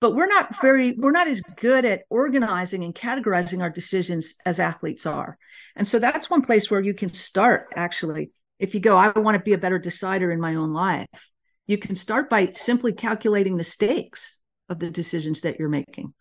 But 0.00 0.16
we're 0.16 0.26
not 0.26 0.60
very, 0.60 0.92
we're 0.98 1.12
not 1.12 1.28
as 1.28 1.42
good 1.42 1.84
at 1.84 2.02
organizing 2.10 2.82
and 2.82 2.92
categorizing 2.92 3.62
our 3.62 3.70
decisions 3.70 4.34
as 4.44 4.58
athletes 4.58 5.06
are. 5.06 5.38
And 5.76 5.86
so 5.86 6.00
that's 6.00 6.28
one 6.28 6.42
place 6.42 6.70
where 6.70 6.80
you 6.80 6.92
can 6.92 7.12
start 7.12 7.68
actually. 7.76 8.32
If 8.58 8.74
you 8.74 8.80
go, 8.80 8.96
I 8.96 9.16
want 9.16 9.36
to 9.36 9.44
be 9.44 9.52
a 9.52 9.58
better 9.58 9.78
decider 9.78 10.32
in 10.32 10.40
my 10.40 10.56
own 10.56 10.72
life, 10.72 11.30
you 11.68 11.78
can 11.78 11.94
start 11.94 12.28
by 12.28 12.50
simply 12.50 12.92
calculating 12.92 13.56
the 13.56 13.64
stakes 13.64 14.40
of 14.68 14.80
the 14.80 14.90
decisions 14.90 15.42
that 15.42 15.60
you're 15.60 15.68
making. 15.68 16.12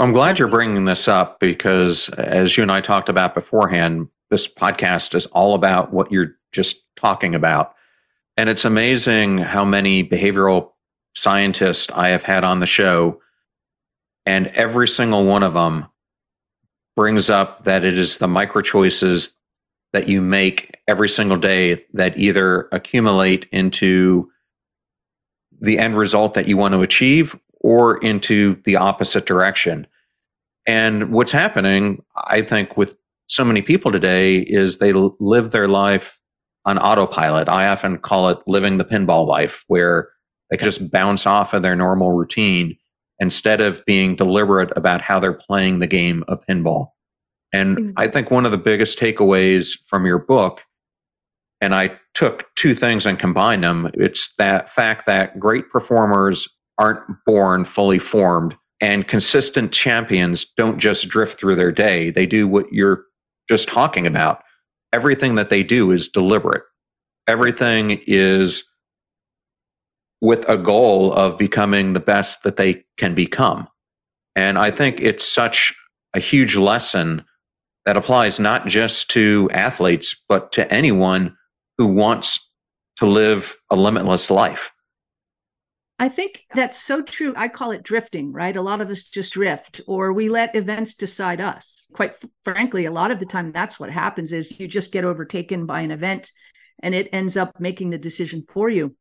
I'm 0.00 0.14
glad 0.14 0.38
you're 0.38 0.48
bringing 0.48 0.86
this 0.86 1.08
up 1.08 1.40
because, 1.40 2.08
as 2.08 2.56
you 2.56 2.62
and 2.62 2.72
I 2.72 2.80
talked 2.80 3.10
about 3.10 3.34
beforehand, 3.34 4.08
this 4.30 4.48
podcast 4.48 5.14
is 5.14 5.26
all 5.26 5.54
about 5.54 5.92
what 5.92 6.10
you're 6.10 6.36
just 6.52 6.80
talking 6.96 7.34
about. 7.34 7.74
And 8.38 8.48
it's 8.48 8.64
amazing 8.64 9.36
how 9.36 9.62
many 9.62 10.02
behavioral 10.02 10.70
scientists 11.14 11.92
I 11.94 12.08
have 12.08 12.22
had 12.22 12.44
on 12.44 12.60
the 12.60 12.66
show, 12.66 13.20
and 14.24 14.46
every 14.48 14.88
single 14.88 15.26
one 15.26 15.42
of 15.42 15.52
them 15.52 15.86
brings 16.96 17.28
up 17.28 17.64
that 17.64 17.84
it 17.84 17.98
is 17.98 18.16
the 18.16 18.28
micro 18.28 18.62
choices 18.62 19.28
that 19.92 20.08
you 20.08 20.22
make 20.22 20.78
every 20.88 21.10
single 21.10 21.36
day 21.36 21.84
that 21.92 22.16
either 22.16 22.70
accumulate 22.72 23.48
into 23.52 24.30
the 25.60 25.78
end 25.78 25.94
result 25.94 26.32
that 26.32 26.48
you 26.48 26.56
want 26.56 26.72
to 26.72 26.80
achieve 26.80 27.36
or 27.60 27.98
into 27.98 28.60
the 28.64 28.76
opposite 28.76 29.26
direction. 29.26 29.86
And 30.66 31.12
what's 31.12 31.32
happening, 31.32 32.02
I 32.16 32.42
think, 32.42 32.76
with 32.76 32.96
so 33.26 33.44
many 33.44 33.62
people 33.62 33.92
today 33.92 34.38
is 34.38 34.76
they 34.76 34.92
live 34.92 35.50
their 35.50 35.68
life 35.68 36.18
on 36.64 36.78
autopilot. 36.78 37.48
I 37.48 37.68
often 37.68 37.98
call 37.98 38.28
it 38.28 38.38
living 38.46 38.78
the 38.78 38.84
pinball 38.84 39.26
life, 39.26 39.64
where 39.68 40.10
they 40.50 40.56
can 40.56 40.66
just 40.66 40.90
bounce 40.90 41.26
off 41.26 41.54
of 41.54 41.62
their 41.62 41.76
normal 41.76 42.12
routine 42.12 42.76
instead 43.18 43.60
of 43.60 43.84
being 43.84 44.16
deliberate 44.16 44.72
about 44.76 45.00
how 45.00 45.20
they're 45.20 45.32
playing 45.32 45.78
the 45.78 45.86
game 45.86 46.24
of 46.28 46.44
pinball. 46.48 46.88
And 47.52 47.92
I 47.96 48.08
think 48.08 48.30
one 48.30 48.44
of 48.44 48.52
the 48.52 48.58
biggest 48.58 48.98
takeaways 48.98 49.76
from 49.86 50.06
your 50.06 50.18
book, 50.18 50.62
and 51.60 51.74
I 51.74 51.98
took 52.14 52.46
two 52.54 52.74
things 52.74 53.06
and 53.06 53.18
combined 53.18 53.64
them, 53.64 53.90
it's 53.94 54.34
that 54.38 54.70
fact 54.70 55.06
that 55.06 55.38
great 55.38 55.68
performers 55.70 56.48
aren't 56.80 57.02
born 57.26 57.64
fully 57.64 57.98
formed 58.00 58.56
and 58.80 59.06
consistent 59.06 59.72
champions 59.72 60.46
don't 60.56 60.78
just 60.78 61.08
drift 61.08 61.38
through 61.38 61.56
their 61.56 61.72
day. 61.72 62.10
They 62.10 62.26
do 62.26 62.48
what 62.48 62.72
you're 62.72 63.04
just 63.48 63.68
talking 63.68 64.06
about. 64.06 64.42
Everything 64.92 65.34
that 65.34 65.50
they 65.50 65.62
do 65.62 65.90
is 65.90 66.08
deliberate. 66.08 66.62
Everything 67.28 68.00
is 68.06 68.64
with 70.20 70.48
a 70.48 70.56
goal 70.56 71.12
of 71.12 71.38
becoming 71.38 71.92
the 71.92 72.00
best 72.00 72.42
that 72.42 72.56
they 72.56 72.84
can 72.96 73.14
become. 73.14 73.68
And 74.34 74.58
I 74.58 74.70
think 74.70 75.00
it's 75.00 75.30
such 75.30 75.74
a 76.14 76.20
huge 76.20 76.56
lesson 76.56 77.24
that 77.84 77.96
applies 77.96 78.40
not 78.40 78.66
just 78.66 79.10
to 79.10 79.48
athletes, 79.52 80.24
but 80.28 80.52
to 80.52 80.72
anyone 80.72 81.36
who 81.78 81.86
wants 81.86 82.38
to 82.96 83.06
live 83.06 83.56
a 83.70 83.76
limitless 83.76 84.30
life. 84.30 84.70
I 86.00 86.08
think 86.08 86.46
that's 86.54 86.80
so 86.80 87.02
true. 87.02 87.34
I 87.36 87.48
call 87.48 87.72
it 87.72 87.82
drifting, 87.82 88.32
right? 88.32 88.56
A 88.56 88.62
lot 88.62 88.80
of 88.80 88.88
us 88.88 89.04
just 89.04 89.34
drift 89.34 89.82
or 89.86 90.14
we 90.14 90.30
let 90.30 90.56
events 90.56 90.94
decide 90.94 91.42
us. 91.42 91.90
Quite 91.92 92.14
frankly, 92.42 92.86
a 92.86 92.90
lot 92.90 93.10
of 93.10 93.20
the 93.20 93.26
time 93.26 93.52
that's 93.52 93.78
what 93.78 93.90
happens 93.90 94.32
is 94.32 94.58
you 94.58 94.66
just 94.66 94.92
get 94.92 95.04
overtaken 95.04 95.66
by 95.66 95.82
an 95.82 95.90
event 95.90 96.32
and 96.82 96.94
it 96.94 97.10
ends 97.12 97.36
up 97.36 97.60
making 97.60 97.90
the 97.90 97.98
decision 97.98 98.46
for 98.48 98.70
you. 98.70 98.96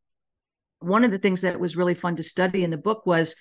One 0.82 1.06
of 1.06 1.12
the 1.12 1.20
things 1.20 1.44
that 1.44 1.58
was 1.58 1.78
really 1.78 1.94
fun 1.94 2.18
to 2.18 2.24
study 2.24 2.66
in 2.66 2.70
the 2.70 2.76
book 2.76 3.06
was 3.06 3.38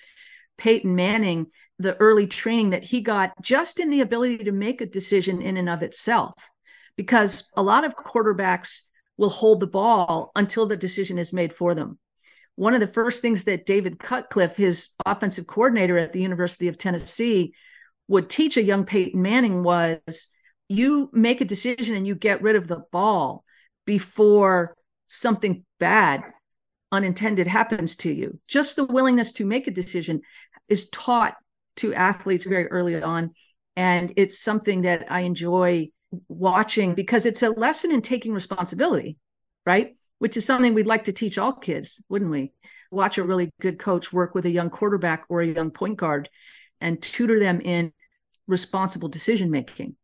Peyton 0.57 0.95
Manning, 0.95 1.47
the 1.79 1.97
early 1.97 2.27
training 2.27 2.69
that 2.69 2.85
he 2.85 3.01
got 3.01 3.33
just 3.41 3.81
in 3.81 3.89
the 3.89 3.99
ability 3.99 4.45
to 4.45 4.53
make 4.53 4.79
a 4.79 4.85
decision 4.85 5.41
in 5.41 5.57
and 5.57 5.67
of 5.67 5.83
itself. 5.83 6.33
Because 6.95 7.51
a 7.57 7.61
lot 7.61 7.83
of 7.83 7.97
quarterbacks 7.97 8.83
will 9.17 9.27
hold 9.27 9.59
the 9.59 9.67
ball 9.67 10.31
until 10.33 10.65
the 10.65 10.77
decision 10.77 11.19
is 11.19 11.33
made 11.33 11.51
for 11.51 11.75
them 11.75 11.99
one 12.59 12.73
of 12.73 12.81
the 12.81 12.87
first 12.87 13.21
things 13.21 13.45
that 13.45 13.65
David 13.65 13.99
Cutcliffe, 13.99 14.57
his 14.57 14.89
offensive 15.05 15.47
coordinator 15.47 15.97
at 15.97 16.11
the 16.11 16.21
University 16.21 16.67
of 16.67 16.77
Tennessee, 16.77 17.53
would 18.09 18.29
teach 18.29 18.57
a 18.57 18.61
young 18.61 18.83
Peyton 18.83 19.21
Manning 19.21 19.63
was 19.63 20.27
you 20.67 21.09
make 21.13 21.39
a 21.39 21.45
decision 21.45 21.95
and 21.95 22.05
you 22.05 22.15
get 22.15 22.41
rid 22.41 22.57
of 22.57 22.67
the 22.67 22.83
ball 22.91 23.45
before 23.85 24.75
something 25.05 25.63
bad, 25.79 26.21
unintended 26.91 27.47
happens 27.47 27.95
to 27.95 28.11
you. 28.11 28.37
Just 28.45 28.75
the 28.75 28.83
willingness 28.83 29.31
to 29.33 29.45
make 29.45 29.67
a 29.67 29.71
decision 29.71 30.19
is 30.67 30.89
taught 30.89 31.35
to 31.77 31.93
athletes 31.93 32.43
very 32.43 32.67
early 32.67 33.01
on. 33.01 33.31
And 33.77 34.11
it's 34.17 34.37
something 34.37 34.81
that 34.81 35.09
I 35.09 35.21
enjoy 35.21 35.91
watching 36.27 36.93
because 36.93 37.25
it's 37.25 37.41
a 37.41 37.51
lesson 37.51 37.93
in 37.93 38.01
taking 38.01 38.33
responsibility, 38.33 39.15
right? 39.65 39.95
Which 40.19 40.37
is 40.37 40.45
something 40.45 40.73
we'd 40.73 40.87
like 40.87 41.05
to 41.05 41.13
teach 41.13 41.37
all 41.37 41.53
kids, 41.53 42.03
wouldn't 42.09 42.31
we? 42.31 42.53
Watch 42.91 43.17
a 43.17 43.23
really 43.23 43.51
good 43.59 43.79
coach 43.79 44.13
work 44.13 44.35
with 44.35 44.45
a 44.45 44.51
young 44.51 44.69
quarterback 44.69 45.25
or 45.29 45.41
a 45.41 45.47
young 45.47 45.71
point 45.71 45.97
guard 45.97 46.29
and 46.81 47.01
tutor 47.01 47.39
them 47.39 47.61
in 47.61 47.91
responsible 48.47 49.09
decision 49.09 49.51
making 49.51 49.95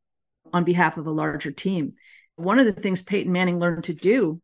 on 0.54 0.64
behalf 0.64 0.98
of 0.98 1.08
a 1.08 1.12
larger 1.12 1.52
team. 1.52 1.94
One 2.36 2.60
of 2.60 2.66
the 2.66 2.74
things 2.74 3.02
Peyton 3.02 3.32
Manning 3.32 3.60
learned 3.60 3.86
to 3.86 3.94
do 3.94 4.42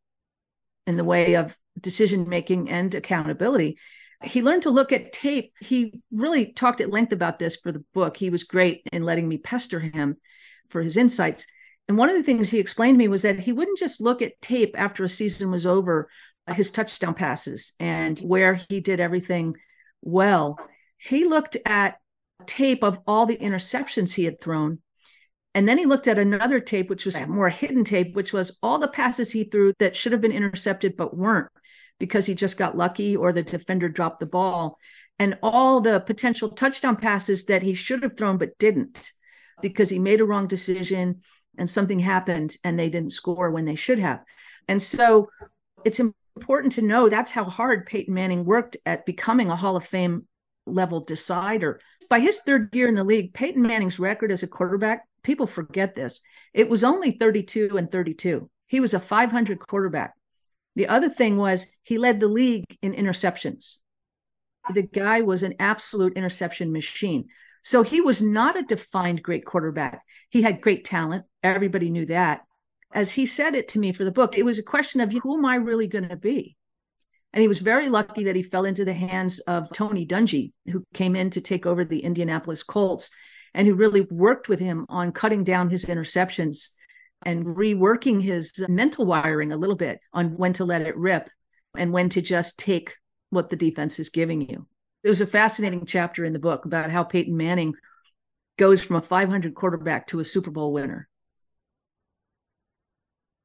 in 0.87 0.97
the 0.97 1.03
way 1.03 1.35
of 1.35 1.55
decision 1.79 2.27
making 2.27 2.69
and 2.69 2.93
accountability, 2.95 3.77
he 4.23 4.41
learned 4.41 4.63
to 4.63 4.69
look 4.69 4.91
at 4.91 5.13
tape. 5.13 5.53
He 5.59 6.01
really 6.11 6.53
talked 6.53 6.81
at 6.81 6.91
length 6.91 7.13
about 7.13 7.39
this 7.39 7.55
for 7.55 7.71
the 7.71 7.83
book. 7.93 8.17
He 8.17 8.29
was 8.29 8.43
great 8.43 8.81
in 8.91 9.03
letting 9.03 9.27
me 9.27 9.37
pester 9.37 9.79
him 9.79 10.17
for 10.69 10.81
his 10.81 10.97
insights. 10.97 11.45
And 11.87 11.97
one 11.97 12.09
of 12.09 12.15
the 12.15 12.23
things 12.23 12.49
he 12.49 12.59
explained 12.59 12.95
to 12.95 12.99
me 12.99 13.07
was 13.07 13.23
that 13.23 13.39
he 13.39 13.51
wouldn't 13.51 13.77
just 13.77 14.01
look 14.01 14.21
at 14.21 14.39
tape 14.41 14.75
after 14.77 15.03
a 15.03 15.09
season 15.09 15.51
was 15.51 15.65
over, 15.65 16.09
uh, 16.47 16.53
his 16.53 16.71
touchdown 16.71 17.13
passes 17.13 17.73
and 17.79 18.19
where 18.19 18.55
he 18.55 18.79
did 18.79 18.99
everything 18.99 19.55
well. 20.01 20.57
He 20.97 21.25
looked 21.25 21.57
at 21.65 21.97
tape 22.45 22.83
of 22.83 22.99
all 23.05 23.25
the 23.25 23.37
interceptions 23.37 24.13
he 24.13 24.25
had 24.25 24.39
thrown. 24.39 24.79
And 25.53 25.67
then 25.67 25.77
he 25.77 25.85
looked 25.85 26.07
at 26.07 26.17
another 26.17 26.61
tape, 26.61 26.89
which 26.89 27.05
was 27.05 27.19
more 27.27 27.49
hidden 27.49 27.83
tape, 27.83 28.15
which 28.15 28.31
was 28.31 28.57
all 28.63 28.79
the 28.79 28.87
passes 28.87 29.31
he 29.31 29.43
threw 29.43 29.73
that 29.79 29.95
should 29.95 30.13
have 30.13 30.21
been 30.21 30.31
intercepted 30.31 30.95
but 30.95 31.15
weren't 31.15 31.51
because 31.99 32.25
he 32.25 32.33
just 32.33 32.57
got 32.57 32.77
lucky 32.77 33.15
or 33.15 33.33
the 33.33 33.43
defender 33.43 33.89
dropped 33.89 34.19
the 34.19 34.25
ball. 34.25 34.77
And 35.19 35.37
all 35.43 35.81
the 35.81 35.99
potential 35.99 36.49
touchdown 36.49 36.95
passes 36.95 37.45
that 37.45 37.63
he 37.63 37.73
should 37.73 38.01
have 38.01 38.17
thrown 38.17 38.37
but 38.37 38.57
didn't 38.57 39.11
because 39.61 39.89
he 39.89 39.99
made 39.99 40.21
a 40.21 40.25
wrong 40.25 40.47
decision 40.47 41.21
and 41.57 41.69
something 41.69 41.99
happened 41.99 42.55
and 42.63 42.77
they 42.77 42.89
didn't 42.89 43.13
score 43.13 43.51
when 43.51 43.65
they 43.65 43.75
should 43.75 43.99
have. 43.99 44.23
And 44.67 44.81
so 44.81 45.29
it's 45.83 45.99
important 45.99 46.73
to 46.73 46.81
know 46.81 47.09
that's 47.09 47.31
how 47.31 47.43
hard 47.43 47.85
Peyton 47.85 48.13
Manning 48.13 48.45
worked 48.45 48.77
at 48.85 49.05
becoming 49.05 49.49
a 49.49 49.55
Hall 49.55 49.75
of 49.75 49.85
Fame 49.85 50.27
level 50.65 51.01
decider. 51.01 51.79
By 52.09 52.19
his 52.19 52.39
third 52.39 52.69
year 52.73 52.87
in 52.87 52.95
the 52.95 53.03
league, 53.03 53.33
Peyton 53.33 53.61
Manning's 53.61 53.99
record 53.99 54.31
as 54.31 54.43
a 54.43 54.47
quarterback, 54.47 55.07
people 55.23 55.47
forget 55.47 55.95
this. 55.95 56.21
It 56.53 56.69
was 56.69 56.83
only 56.83 57.11
32 57.11 57.77
and 57.77 57.91
32. 57.91 58.49
He 58.67 58.79
was 58.79 58.93
a 58.93 58.99
500 58.99 59.59
quarterback. 59.59 60.13
The 60.75 60.87
other 60.87 61.09
thing 61.09 61.37
was 61.37 61.67
he 61.83 61.97
led 61.97 62.19
the 62.19 62.27
league 62.27 62.65
in 62.81 62.93
interceptions. 62.93 63.77
The 64.73 64.83
guy 64.83 65.21
was 65.21 65.43
an 65.43 65.55
absolute 65.59 66.13
interception 66.13 66.71
machine. 66.71 67.27
So 67.63 67.83
he 67.83 68.01
was 68.01 68.21
not 68.21 68.57
a 68.57 68.63
defined 68.63 69.21
great 69.21 69.45
quarterback. 69.45 70.03
He 70.29 70.41
had 70.41 70.61
great 70.61 70.85
talent. 70.85 71.25
Everybody 71.43 71.89
knew 71.89 72.05
that. 72.07 72.41
As 72.93 73.11
he 73.11 73.25
said 73.25 73.55
it 73.55 73.69
to 73.69 73.79
me 73.79 73.91
for 73.91 74.03
the 74.03 74.11
book, 74.11 74.37
it 74.37 74.43
was 74.43 74.59
a 74.59 74.63
question 74.63 74.99
of 74.99 75.11
who 75.11 75.37
am 75.37 75.45
I 75.45 75.55
really 75.55 75.87
going 75.87 76.09
to 76.09 76.17
be? 76.17 76.57
And 77.33 77.41
he 77.41 77.47
was 77.47 77.59
very 77.59 77.87
lucky 77.87 78.25
that 78.25 78.35
he 78.35 78.43
fell 78.43 78.65
into 78.65 78.83
the 78.83 78.93
hands 78.93 79.39
of 79.39 79.71
Tony 79.71 80.05
Dungy, 80.05 80.51
who 80.65 80.83
came 80.93 81.15
in 81.15 81.29
to 81.29 81.41
take 81.41 81.65
over 81.65 81.85
the 81.85 82.03
Indianapolis 82.03 82.63
Colts 82.63 83.09
and 83.53 83.67
who 83.67 83.75
really 83.75 84.01
worked 84.01 84.49
with 84.49 84.59
him 84.59 84.85
on 84.89 85.13
cutting 85.13 85.43
down 85.43 85.69
his 85.69 85.85
interceptions 85.85 86.69
and 87.23 87.45
reworking 87.45 88.21
his 88.21 88.53
mental 88.67 89.05
wiring 89.05 89.51
a 89.51 89.57
little 89.57 89.75
bit 89.75 89.99
on 90.13 90.35
when 90.37 90.53
to 90.53 90.65
let 90.65 90.81
it 90.81 90.97
rip 90.97 91.29
and 91.77 91.93
when 91.93 92.09
to 92.09 92.21
just 92.21 92.59
take 92.59 92.95
what 93.29 93.49
the 93.49 93.55
defense 93.55 93.99
is 93.99 94.09
giving 94.09 94.41
you. 94.41 94.67
Was 95.03 95.21
a 95.21 95.25
fascinating 95.25 95.85
chapter 95.85 96.23
in 96.23 96.33
the 96.33 96.39
book 96.39 96.65
about 96.65 96.91
how 96.91 97.03
Peyton 97.03 97.35
Manning 97.35 97.73
goes 98.57 98.83
from 98.83 98.97
a 98.97 99.01
500 99.01 99.55
quarterback 99.55 100.07
to 100.07 100.19
a 100.19 100.25
Super 100.25 100.51
Bowl 100.51 100.71
winner. 100.71 101.07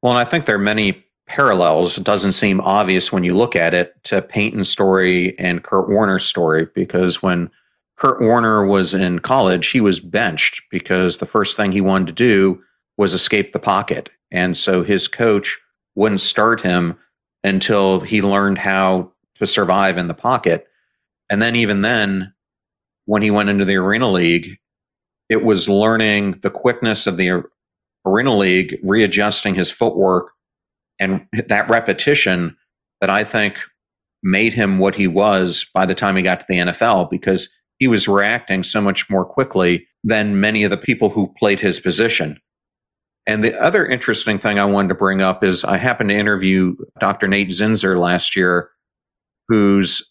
Well, 0.02 0.12
and 0.12 0.18
I 0.18 0.28
think 0.28 0.44
there 0.44 0.56
are 0.56 0.58
many 0.58 1.04
parallels. 1.26 1.96
It 1.96 2.04
doesn't 2.04 2.32
seem 2.32 2.60
obvious 2.60 3.10
when 3.10 3.24
you 3.24 3.34
look 3.34 3.56
at 3.56 3.74
it 3.74 3.94
to 4.04 4.22
Peyton's 4.22 4.68
story 4.68 5.38
and 5.38 5.64
Kurt 5.64 5.88
Warner's 5.88 6.24
story 6.24 6.68
because 6.74 7.22
when 7.22 7.50
Kurt 7.96 8.20
Warner 8.20 8.66
was 8.66 8.92
in 8.92 9.20
college, 9.20 9.68
he 9.68 9.80
was 9.80 9.98
benched 9.98 10.62
because 10.70 11.16
the 11.16 11.26
first 11.26 11.56
thing 11.56 11.72
he 11.72 11.80
wanted 11.80 12.08
to 12.08 12.12
do 12.12 12.62
was 12.96 13.14
escape 13.14 13.52
the 13.52 13.58
pocket. 13.58 14.10
And 14.30 14.56
so 14.56 14.82
his 14.82 15.08
coach 15.08 15.58
wouldn't 15.94 16.20
start 16.20 16.60
him 16.60 16.98
until 17.42 18.00
he 18.00 18.20
learned 18.20 18.58
how 18.58 19.12
to 19.36 19.46
survive 19.46 19.96
in 19.96 20.08
the 20.08 20.14
pocket. 20.14 20.68
And 21.28 21.42
then, 21.42 21.56
even 21.56 21.82
then, 21.82 22.32
when 23.06 23.22
he 23.22 23.30
went 23.30 23.48
into 23.48 23.64
the 23.64 23.76
Arena 23.76 24.10
League, 24.10 24.58
it 25.28 25.42
was 25.42 25.68
learning 25.68 26.40
the 26.42 26.50
quickness 26.50 27.06
of 27.06 27.16
the 27.16 27.42
Arena 28.04 28.36
League, 28.36 28.78
readjusting 28.82 29.54
his 29.54 29.70
footwork, 29.70 30.32
and 30.98 31.26
that 31.48 31.68
repetition 31.68 32.56
that 33.00 33.10
I 33.10 33.24
think 33.24 33.56
made 34.22 34.54
him 34.54 34.78
what 34.78 34.94
he 34.94 35.06
was 35.06 35.66
by 35.74 35.86
the 35.86 35.94
time 35.94 36.16
he 36.16 36.22
got 36.22 36.40
to 36.40 36.46
the 36.48 36.58
NFL 36.58 37.10
because 37.10 37.48
he 37.78 37.88
was 37.88 38.08
reacting 38.08 38.62
so 38.62 38.80
much 38.80 39.10
more 39.10 39.24
quickly 39.24 39.86
than 40.02 40.40
many 40.40 40.64
of 40.64 40.70
the 40.70 40.76
people 40.76 41.10
who 41.10 41.34
played 41.38 41.60
his 41.60 41.80
position. 41.80 42.40
And 43.26 43.42
the 43.42 43.60
other 43.60 43.84
interesting 43.84 44.38
thing 44.38 44.58
I 44.58 44.64
wanted 44.64 44.88
to 44.88 44.94
bring 44.94 45.20
up 45.20 45.42
is 45.42 45.64
I 45.64 45.76
happened 45.76 46.10
to 46.10 46.16
interview 46.16 46.76
Dr. 47.00 47.26
Nate 47.26 47.50
Zinsser 47.50 47.98
last 47.98 48.36
year, 48.36 48.70
who's 49.48 50.08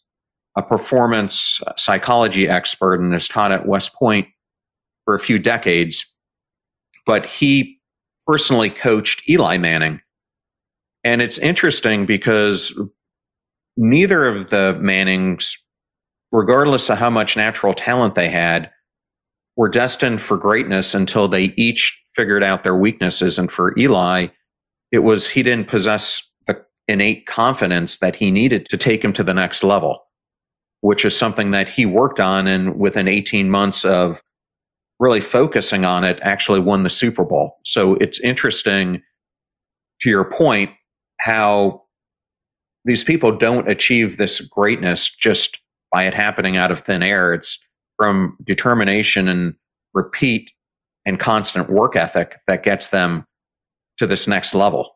a 0.56 0.64
performance 0.64 1.60
psychology 1.76 2.48
expert 2.48 3.00
and 3.00 3.14
has 3.14 3.28
taught 3.28 3.52
at 3.52 3.68
West 3.68 3.94
Point 3.94 4.28
for 5.04 5.14
a 5.14 5.20
few 5.20 5.38
decades. 5.38 6.06
But 7.06 7.26
he 7.26 7.80
personally 8.26 8.70
coached 8.70 9.28
Eli 9.30 9.58
Manning. 9.58 10.02
And 11.04 11.22
it's 11.22 11.38
interesting 11.38 12.06
because 12.06 12.78
neither 13.78 14.28
of 14.28 14.50
the 14.50 14.78
Mannings, 14.82 15.58
regardless 16.32 16.90
of 16.90 16.98
how 16.98 17.10
much 17.10 17.38
natural 17.38 17.74
talent 17.74 18.16
they 18.16 18.30
had, 18.30 18.72
were 19.56 19.70
destined 19.70 20.22
for 20.22 20.38
greatness 20.38 20.94
until 20.94 21.28
they 21.28 21.54
each 21.56 21.98
figured 22.16 22.44
out 22.44 22.64
their 22.64 22.76
weaknesses. 22.76 23.38
And 23.38 23.52
for 23.52 23.78
Eli, 23.78 24.28
it 24.92 25.00
was 25.00 25.28
he 25.28 25.44
didn't 25.44 25.68
possess 25.68 26.22
the 26.48 26.64
innate 26.88 27.26
confidence 27.26 27.98
that 27.98 28.16
he 28.16 28.32
needed 28.32 28.66
to 28.70 28.78
take 28.78 29.04
him 29.04 29.14
to 29.14 29.24
the 29.24 29.34
next 29.34 29.64
level 29.64 30.05
which 30.86 31.04
is 31.04 31.18
something 31.18 31.50
that 31.50 31.68
he 31.68 31.84
worked 31.84 32.20
on. 32.20 32.46
And 32.46 32.78
within 32.78 33.08
18 33.08 33.50
months 33.50 33.84
of 33.84 34.22
really 35.00 35.20
focusing 35.20 35.84
on 35.84 36.04
it 36.04 36.20
actually 36.22 36.60
won 36.60 36.84
the 36.84 36.92
Super 36.92 37.26
Bowl. 37.26 37.58
So 37.66 37.96
it's 37.96 38.20
interesting 38.20 39.02
to 40.02 40.10
your 40.12 40.24
point 40.24 40.70
how 41.20 41.82
these 42.86 43.04
people 43.04 43.36
don't 43.36 43.68
achieve 43.68 44.18
this 44.18 44.40
greatness 44.40 45.10
just 45.10 45.60
by 45.92 46.04
it 46.04 46.14
happening 46.14 46.56
out 46.56 46.72
of 46.72 46.82
thin 46.82 47.02
air. 47.02 47.34
It's 47.34 47.58
from 47.98 48.38
determination 48.44 49.28
and 49.28 49.56
repeat 49.96 50.52
and 51.04 51.20
constant 51.20 51.68
work 51.68 51.96
ethic 51.96 52.38
that 52.46 52.62
gets 52.62 52.90
them 52.90 53.26
to 53.98 54.06
this 54.06 54.28
next 54.28 54.54
level. 54.54 54.95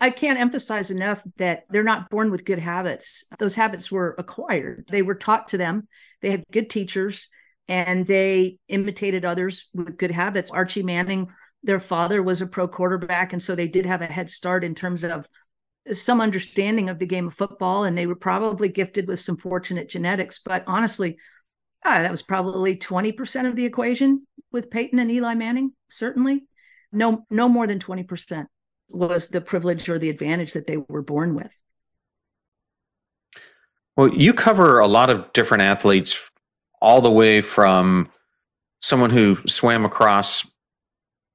I 0.00 0.10
can't 0.10 0.38
emphasize 0.38 0.90
enough 0.90 1.22
that 1.36 1.64
they're 1.70 1.82
not 1.82 2.10
born 2.10 2.30
with 2.30 2.44
good 2.44 2.58
habits. 2.58 3.24
Those 3.38 3.54
habits 3.54 3.90
were 3.90 4.14
acquired. 4.18 4.86
They 4.90 5.02
were 5.02 5.14
taught 5.14 5.48
to 5.48 5.58
them. 5.58 5.88
They 6.22 6.30
had 6.30 6.44
good 6.52 6.70
teachers 6.70 7.28
and 7.68 8.06
they 8.06 8.58
imitated 8.68 9.24
others 9.24 9.68
with 9.74 9.98
good 9.98 10.12
habits. 10.12 10.50
Archie 10.50 10.84
Manning, 10.84 11.28
their 11.64 11.80
father 11.80 12.22
was 12.22 12.42
a 12.42 12.46
pro 12.46 12.68
quarterback. 12.68 13.32
And 13.32 13.42
so 13.42 13.54
they 13.54 13.66
did 13.66 13.86
have 13.86 14.02
a 14.02 14.06
head 14.06 14.30
start 14.30 14.62
in 14.62 14.74
terms 14.74 15.02
of 15.02 15.26
some 15.90 16.20
understanding 16.20 16.88
of 16.88 16.98
the 16.98 17.06
game 17.06 17.26
of 17.26 17.34
football. 17.34 17.84
And 17.84 17.98
they 17.98 18.06
were 18.06 18.14
probably 18.14 18.68
gifted 18.68 19.08
with 19.08 19.18
some 19.18 19.36
fortunate 19.36 19.88
genetics. 19.88 20.38
But 20.38 20.62
honestly, 20.68 21.18
uh, 21.84 22.02
that 22.02 22.10
was 22.10 22.22
probably 22.22 22.76
20% 22.76 23.48
of 23.48 23.56
the 23.56 23.64
equation 23.64 24.26
with 24.52 24.70
Peyton 24.70 25.00
and 25.00 25.10
Eli 25.10 25.34
Manning, 25.34 25.72
certainly. 25.88 26.44
No, 26.92 27.26
no 27.30 27.48
more 27.48 27.66
than 27.66 27.80
20% 27.80 28.46
was 28.90 29.28
the 29.28 29.40
privilege 29.40 29.88
or 29.88 29.98
the 29.98 30.10
advantage 30.10 30.52
that 30.52 30.66
they 30.66 30.76
were 30.76 31.02
born 31.02 31.34
with. 31.34 31.58
Well, 33.96 34.08
you 34.08 34.34
cover 34.34 34.78
a 34.78 34.86
lot 34.86 35.10
of 35.10 35.32
different 35.32 35.62
athletes 35.62 36.18
all 36.80 37.00
the 37.00 37.10
way 37.10 37.40
from 37.40 38.10
someone 38.80 39.10
who 39.10 39.38
swam 39.46 39.84
across 39.84 40.46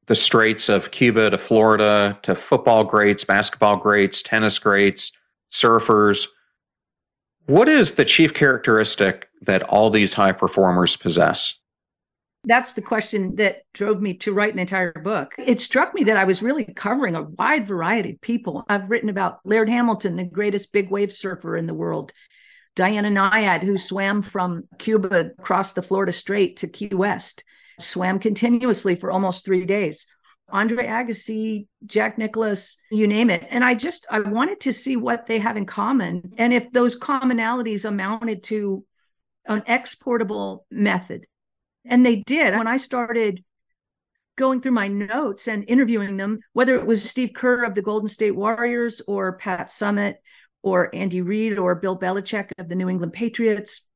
the 0.07 0.15
straits 0.15 0.69
of 0.69 0.91
Cuba 0.91 1.29
to 1.29 1.37
Florida 1.37 2.19
to 2.23 2.35
football 2.35 2.83
greats, 2.83 3.23
basketball 3.23 3.77
greats, 3.77 4.21
tennis 4.21 4.59
greats, 4.59 5.11
surfers. 5.51 6.27
What 7.47 7.67
is 7.67 7.93
the 7.93 8.05
chief 8.05 8.33
characteristic 8.33 9.27
that 9.41 9.63
all 9.63 9.89
these 9.89 10.13
high 10.13 10.31
performers 10.31 10.95
possess? 10.95 11.55
That's 12.43 12.73
the 12.73 12.81
question 12.81 13.35
that 13.35 13.61
drove 13.73 14.01
me 14.01 14.15
to 14.15 14.33
write 14.33 14.53
an 14.53 14.59
entire 14.59 14.93
book. 14.93 15.33
It 15.37 15.61
struck 15.61 15.93
me 15.93 16.05
that 16.05 16.17
I 16.17 16.23
was 16.23 16.41
really 16.41 16.65
covering 16.65 17.15
a 17.15 17.23
wide 17.23 17.67
variety 17.67 18.13
of 18.13 18.21
people. 18.21 18.65
I've 18.67 18.89
written 18.89 19.09
about 19.09 19.39
Laird 19.45 19.69
Hamilton, 19.69 20.15
the 20.15 20.23
greatest 20.23 20.73
big 20.73 20.89
wave 20.89 21.13
surfer 21.13 21.55
in 21.55 21.67
the 21.67 21.73
world, 21.73 22.11
Diana 22.75 23.09
Nyad, 23.09 23.61
who 23.61 23.77
swam 23.77 24.21
from 24.21 24.63
Cuba 24.79 25.31
across 25.37 25.73
the 25.73 25.83
Florida 25.83 26.11
Strait 26.11 26.57
to 26.57 26.67
Key 26.67 26.87
West, 26.87 27.43
swam 27.79 28.17
continuously 28.17 28.95
for 28.95 29.11
almost 29.11 29.45
three 29.45 29.65
days. 29.65 30.07
Andre 30.49 30.85
Agassi, 30.85 31.67
Jack 31.85 32.17
Nicklaus, 32.17 32.77
you 32.89 33.07
name 33.07 33.29
it. 33.29 33.45
And 33.49 33.63
I 33.63 33.73
just 33.73 34.05
I 34.09 34.19
wanted 34.19 34.61
to 34.61 34.73
see 34.73 34.97
what 34.97 35.25
they 35.25 35.39
have 35.39 35.57
in 35.57 35.65
common 35.65 36.33
and 36.37 36.53
if 36.53 36.71
those 36.71 36.99
commonalities 36.99 37.85
amounted 37.85 38.43
to 38.45 38.85
an 39.45 39.63
exportable 39.67 40.65
method. 40.69 41.25
And 41.85 42.05
they 42.05 42.17
did. 42.17 42.55
When 42.55 42.67
I 42.67 42.77
started 42.77 43.43
going 44.37 44.61
through 44.61 44.71
my 44.71 44.87
notes 44.87 45.47
and 45.47 45.67
interviewing 45.67 46.17
them, 46.17 46.39
whether 46.53 46.75
it 46.75 46.85
was 46.85 47.07
Steve 47.07 47.31
Kerr 47.35 47.63
of 47.63 47.75
the 47.75 47.81
Golden 47.81 48.07
State 48.07 48.35
Warriors 48.35 49.01
or 49.07 49.37
Pat 49.37 49.67
Summitt 49.67 50.15
or 50.61 50.93
Andy 50.95 51.21
Reid 51.21 51.57
or 51.57 51.75
Bill 51.75 51.97
Belichick 51.97 52.49
of 52.57 52.69
the 52.69 52.75
New 52.75 52.89
England 52.89 53.13
Patriots. 53.13 53.87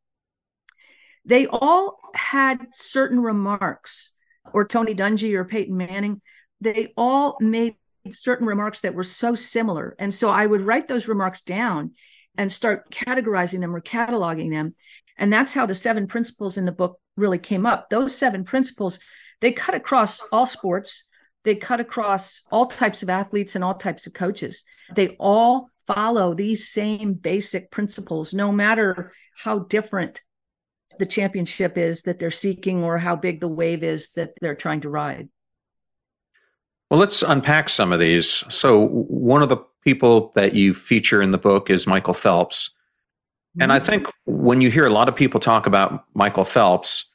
They 1.26 1.48
all 1.48 2.00
had 2.13 2.67
certain 2.71 3.19
remarks, 3.19 4.12
or 4.54 4.67
Tony 4.67 4.93
Dungy 4.93 5.34
or 5.34 5.45
Peyton 5.45 5.76
Manning. 5.76 6.21
They 6.62 6.93
all 6.95 7.38
made 7.39 7.76
certain 8.12 8.45
remarks 8.45 8.82
that 8.82 8.93
were 8.93 9.04
so 9.04 9.34
similar. 9.34 9.95
And 9.98 10.13
so 10.13 10.30
I 10.30 10.45
would 10.45 10.62
write 10.62 10.88
those 10.88 11.08
remarks 11.08 11.41
down 11.41 11.93
and 12.38 12.52
start 12.52 12.91
categorizing 12.91 13.62
them 13.62 13.76
or 13.76 13.82
cataloging 13.82 14.52
them. 14.52 14.76
And 15.17 15.34
that's 15.34 15.54
how 15.54 15.65
the 15.65 15.74
seven 15.74 16.08
principles 16.08 16.58
in 16.58 16.65
the 16.65 16.71
book 16.71 17.00
really 17.17 17.39
came 17.39 17.65
up. 17.65 17.89
Those 17.89 18.15
seven 18.15 18.43
principles, 18.43 18.99
they 19.41 19.51
cut 19.51 19.75
across 19.75 20.21
all 20.32 20.45
sports, 20.45 21.04
they 21.43 21.56
cut 21.56 21.80
across 21.80 22.43
all 22.51 22.67
types 22.67 23.04
of 23.04 23.10
athletes 23.10 23.56
and 23.56 23.63
all 23.63 23.75
types 23.75 24.08
of 24.08 24.13
coaches. 24.13 24.63
They 24.95 25.10
all 25.19 25.69
follow 25.88 26.34
these 26.34 26.67
same 26.67 27.13
basic 27.13 27.71
principles, 27.71 28.34
no 28.34 28.51
matter 28.51 29.13
how 29.38 29.60
different 29.60 30.21
the 30.97 31.06
championship 31.06 31.78
is 31.78 32.04
that 32.04 32.19
they're 32.19 32.32
seeking 32.32 32.84
or 32.84 32.97
how 32.97 33.15
big 33.15 33.39
the 33.39 33.47
wave 33.47 33.84
is 33.84 34.10
that 34.13 34.34
they're 34.41 34.56
trying 34.56 34.82
to 34.82 34.89
ride. 34.89 35.30
Well, 36.89 36.99
let's 36.99 37.21
unpack 37.21 37.69
some 37.69 37.91
of 37.91 37.99
these. 37.99 38.43
So, 38.49 38.88
one 38.88 39.41
of 39.41 39.49
the 39.49 39.58
people 39.84 40.32
that 40.36 40.54
you 40.54 40.73
feature 40.73 41.21
in 41.21 41.32
the 41.32 41.38
book 41.38 41.69
is 41.69 41.88
Michael 41.88 42.13
Phelps. 42.13 42.71
And 43.59 43.71
I 43.71 43.79
mm-hmm. 43.79 43.87
think 43.87 44.07
when 44.25 44.61
you 44.61 44.69
hear 44.69 44.85
a 44.85 44.91
lot 44.91 45.07
of 45.09 45.15
people 45.15 45.39
talk 45.39 45.65
about 45.65 46.05
Michael 46.13 46.43
Phelps, 46.43 47.05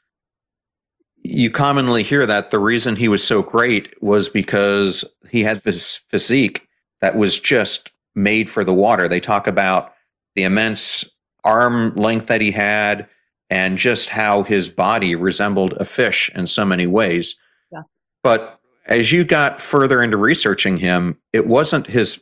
you 1.23 1.51
commonly 1.51 2.03
hear 2.03 2.27
that 2.27 2.51
the 2.51 2.59
reason 2.59 2.97
he 2.97 3.09
was 3.09 3.23
so 3.23 3.43
great 3.43 4.03
was 4.03 4.29
because 4.29 5.05
he 5.29 5.43
had 5.43 5.63
this 5.63 5.99
physique 6.09 6.67
that 7.01 7.17
was 7.17 7.39
just 7.39 7.93
made 8.15 8.49
for 8.49 8.65
the 8.65 8.75
water. 8.75 9.09
They 9.09 9.21
talk 9.21 9.47
about 9.47 9.93
the 10.35 10.45
immense 10.45 11.05
arm 11.45 11.95
length 11.95 12.27
that 12.27 12.41
he 12.41 12.51
had 12.51 13.09
and 13.51 13.77
just 13.77 14.09
how 14.09 14.43
his 14.43 14.69
body 14.69 15.15
resembled 15.15 15.75
a 15.75 15.85
fish 15.85 16.31
in 16.35 16.47
so 16.47 16.65
many 16.65 16.87
ways. 16.87 17.35
Yeah. 17.73 17.83
But 18.23 18.59
as 18.87 19.13
you 19.13 19.25
got 19.25 19.61
further 19.61 20.03
into 20.03 20.17
researching 20.17 20.77
him, 20.77 21.19
it 21.33 21.47
wasn't 21.47 21.87
his 21.87 22.21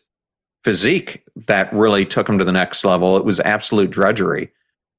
physique 0.64 1.24
that 1.46 1.72
really 1.72 2.04
took 2.04 2.28
him 2.28 2.38
to 2.38 2.44
the 2.44 2.52
next 2.52 2.84
level. 2.84 3.16
It 3.16 3.24
was 3.24 3.40
absolute 3.40 3.90
drudgery. 3.90 4.52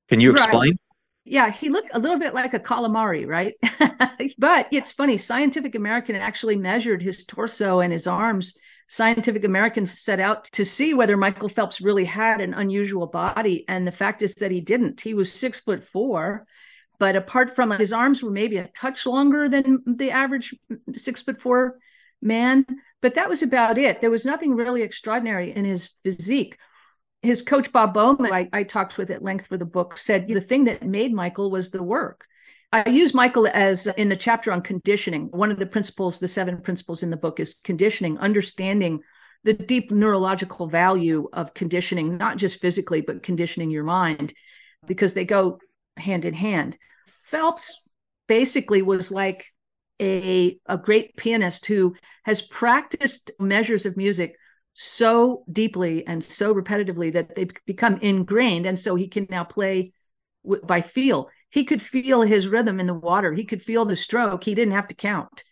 Can 0.08 0.20
you 0.20 0.32
explain? 0.32 0.72
Right. 0.72 0.80
Yeah, 1.26 1.52
he 1.52 1.70
looked 1.70 1.92
a 1.94 2.00
little 2.00 2.18
bit 2.18 2.34
like 2.34 2.54
a 2.54 2.60
calamari, 2.60 3.28
right? 3.28 3.54
but 4.38 4.68
it's 4.72 4.94
funny. 4.94 5.18
Scientific 5.18 5.76
American 5.76 6.16
actually 6.16 6.56
measured 6.56 7.04
his 7.04 7.24
torso 7.26 7.82
and 7.82 7.94
his 7.94 8.08
arms 8.08 8.56
Scientific 8.92 9.44
Americans 9.44 10.00
set 10.00 10.20
out 10.20 10.46
to 10.46 10.66
see 10.66 10.96
whether 10.96 11.16
Michael 11.16 11.48
Phelps 11.48 11.80
really 11.80 12.06
had 12.06 12.42
an 12.42 12.56
unusual 12.56 13.06
body. 13.06 13.64
And 13.68 13.88
the 13.88 13.92
fact 13.92 14.24
is 14.24 14.34
that 14.36 14.50
he 14.50 14.62
didn't. 14.62 15.00
He 15.00 15.14
was 15.14 15.32
six 15.32 15.60
foot 15.60 15.84
four, 15.84 16.48
but 16.98 17.16
apart 17.16 17.56
from 17.56 17.70
his 17.70 17.94
arms 17.94 18.24
were 18.24 18.32
maybe 18.32 18.58
a 18.58 18.68
touch 18.70 19.06
longer 19.06 19.48
than 19.48 19.84
the 19.86 20.10
average 20.10 20.56
six 20.96 21.22
foot 21.22 21.40
four 21.40 21.78
man. 22.20 22.66
But 23.02 23.16
that 23.16 23.30
was 23.30 23.44
about 23.44 23.78
it. 23.78 24.02
There 24.02 24.12
was 24.12 24.26
nothing 24.26 24.56
really 24.56 24.82
extraordinary 24.82 25.56
in 25.56 25.66
his 25.66 25.92
physique. 26.04 26.58
His 27.22 27.42
coach, 27.42 27.72
Bob 27.72 27.94
Bowman, 27.94 28.32
I, 28.32 28.50
I 28.54 28.64
talked 28.64 28.98
with 28.98 29.10
at 29.10 29.24
length 29.24 29.48
for 29.48 29.58
the 29.58 29.66
book, 29.66 29.98
said 29.98 30.28
the 30.28 30.42
thing 30.42 30.66
that 30.66 30.84
made 30.84 31.14
Michael 31.14 31.52
was 31.52 31.70
the 31.70 31.84
work. 31.84 32.26
I 32.72 32.88
use 32.88 33.14
Michael 33.14 33.48
as 33.48 33.88
uh, 33.88 33.94
in 33.98 34.10
the 34.10 34.16
chapter 34.16 34.52
on 34.52 34.62
conditioning. 34.62 35.28
One 35.32 35.52
of 35.52 35.60
the 35.60 35.66
principles, 35.66 36.20
the 36.20 36.28
seven 36.28 36.62
principles 36.62 37.04
in 37.04 37.10
the 37.10 37.18
book, 37.18 37.40
is 37.40 37.56
conditioning, 37.56 38.18
understanding 38.20 39.02
the 39.44 39.54
deep 39.54 39.92
neurological 39.92 40.68
value 40.68 41.28
of 41.34 41.54
conditioning, 41.54 42.18
not 42.18 42.38
just 42.38 42.62
physically, 42.62 43.02
but 43.02 43.24
conditioning 43.24 43.72
your 43.72 43.86
mind, 43.86 44.34
because 44.86 45.14
they 45.14 45.26
go 45.26 45.60
hand 45.98 46.26
in 46.26 46.34
hand. 46.34 46.78
Phelps 47.08 47.82
basically 48.28 48.82
was 48.82 49.12
like 49.12 49.46
a, 50.00 50.60
a 50.68 50.78
great 50.78 51.16
pianist 51.16 51.66
who 51.66 51.96
has 52.24 52.42
practiced 52.42 53.32
measures 53.40 53.86
of 53.86 53.98
music 53.98 54.36
so 54.74 55.44
deeply 55.52 56.06
and 56.08 56.24
so 56.24 56.54
repetitively 56.54 57.14
that 57.14 57.36
they 57.36 57.48
become 57.66 57.98
ingrained. 57.98 58.66
And 58.66 58.78
so 58.78 58.96
he 58.96 59.08
can 59.08 59.28
now 59.30 59.44
play 59.44 59.94
w- 60.44 60.64
by 60.64 60.82
feel 60.82 61.30
he 61.50 61.66
could 61.66 61.82
feel 61.82 62.22
his 62.22 62.48
rhythm 62.48 62.80
in 62.80 62.88
the 62.88 62.94
water. 62.94 63.34
He 63.34 63.46
could 63.46 63.64
feel 63.64 63.86
the 63.86 63.96
stroke. 63.96 64.44
He 64.44 64.56
didn't 64.56 64.74
have 64.74 64.88
to 64.90 64.96
count. 64.96 65.44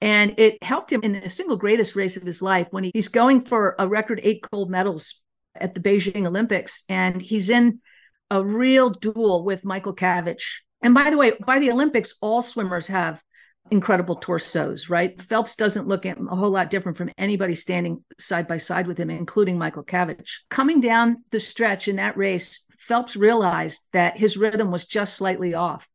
And 0.00 0.38
it 0.38 0.62
helped 0.62 0.92
him 0.92 1.02
in 1.02 1.12
the 1.12 1.28
single 1.28 1.56
greatest 1.56 1.96
race 1.96 2.16
of 2.16 2.22
his 2.22 2.42
life 2.42 2.68
when 2.70 2.90
he's 2.92 3.08
going 3.08 3.40
for 3.40 3.74
a 3.78 3.88
record 3.88 4.20
eight 4.22 4.44
gold 4.50 4.70
medals 4.70 5.22
at 5.54 5.74
the 5.74 5.80
Beijing 5.80 6.26
Olympics. 6.26 6.84
And 6.88 7.20
he's 7.20 7.50
in 7.50 7.80
a 8.30 8.44
real 8.44 8.90
duel 8.90 9.44
with 9.44 9.64
Michael 9.64 9.94
Cavich. 9.94 10.60
And 10.82 10.94
by 10.94 11.10
the 11.10 11.16
way, 11.16 11.32
by 11.44 11.58
the 11.58 11.70
Olympics, 11.70 12.14
all 12.20 12.42
swimmers 12.42 12.88
have 12.88 13.22
incredible 13.70 14.16
torsos, 14.16 14.88
right? 14.88 15.20
Phelps 15.20 15.56
doesn't 15.56 15.88
look 15.88 16.04
a 16.04 16.14
whole 16.14 16.50
lot 16.50 16.70
different 16.70 16.96
from 16.98 17.10
anybody 17.18 17.54
standing 17.54 18.04
side 18.18 18.48
by 18.48 18.56
side 18.56 18.86
with 18.86 18.98
him, 18.98 19.10
including 19.10 19.58
Michael 19.58 19.84
Cavich. 19.84 20.40
Coming 20.48 20.80
down 20.80 21.24
the 21.30 21.40
stretch 21.40 21.88
in 21.88 21.96
that 21.96 22.16
race, 22.16 22.64
Phelps 22.78 23.16
realized 23.16 23.82
that 23.92 24.18
his 24.18 24.36
rhythm 24.36 24.70
was 24.70 24.86
just 24.86 25.16
slightly 25.16 25.54
off. 25.54 25.88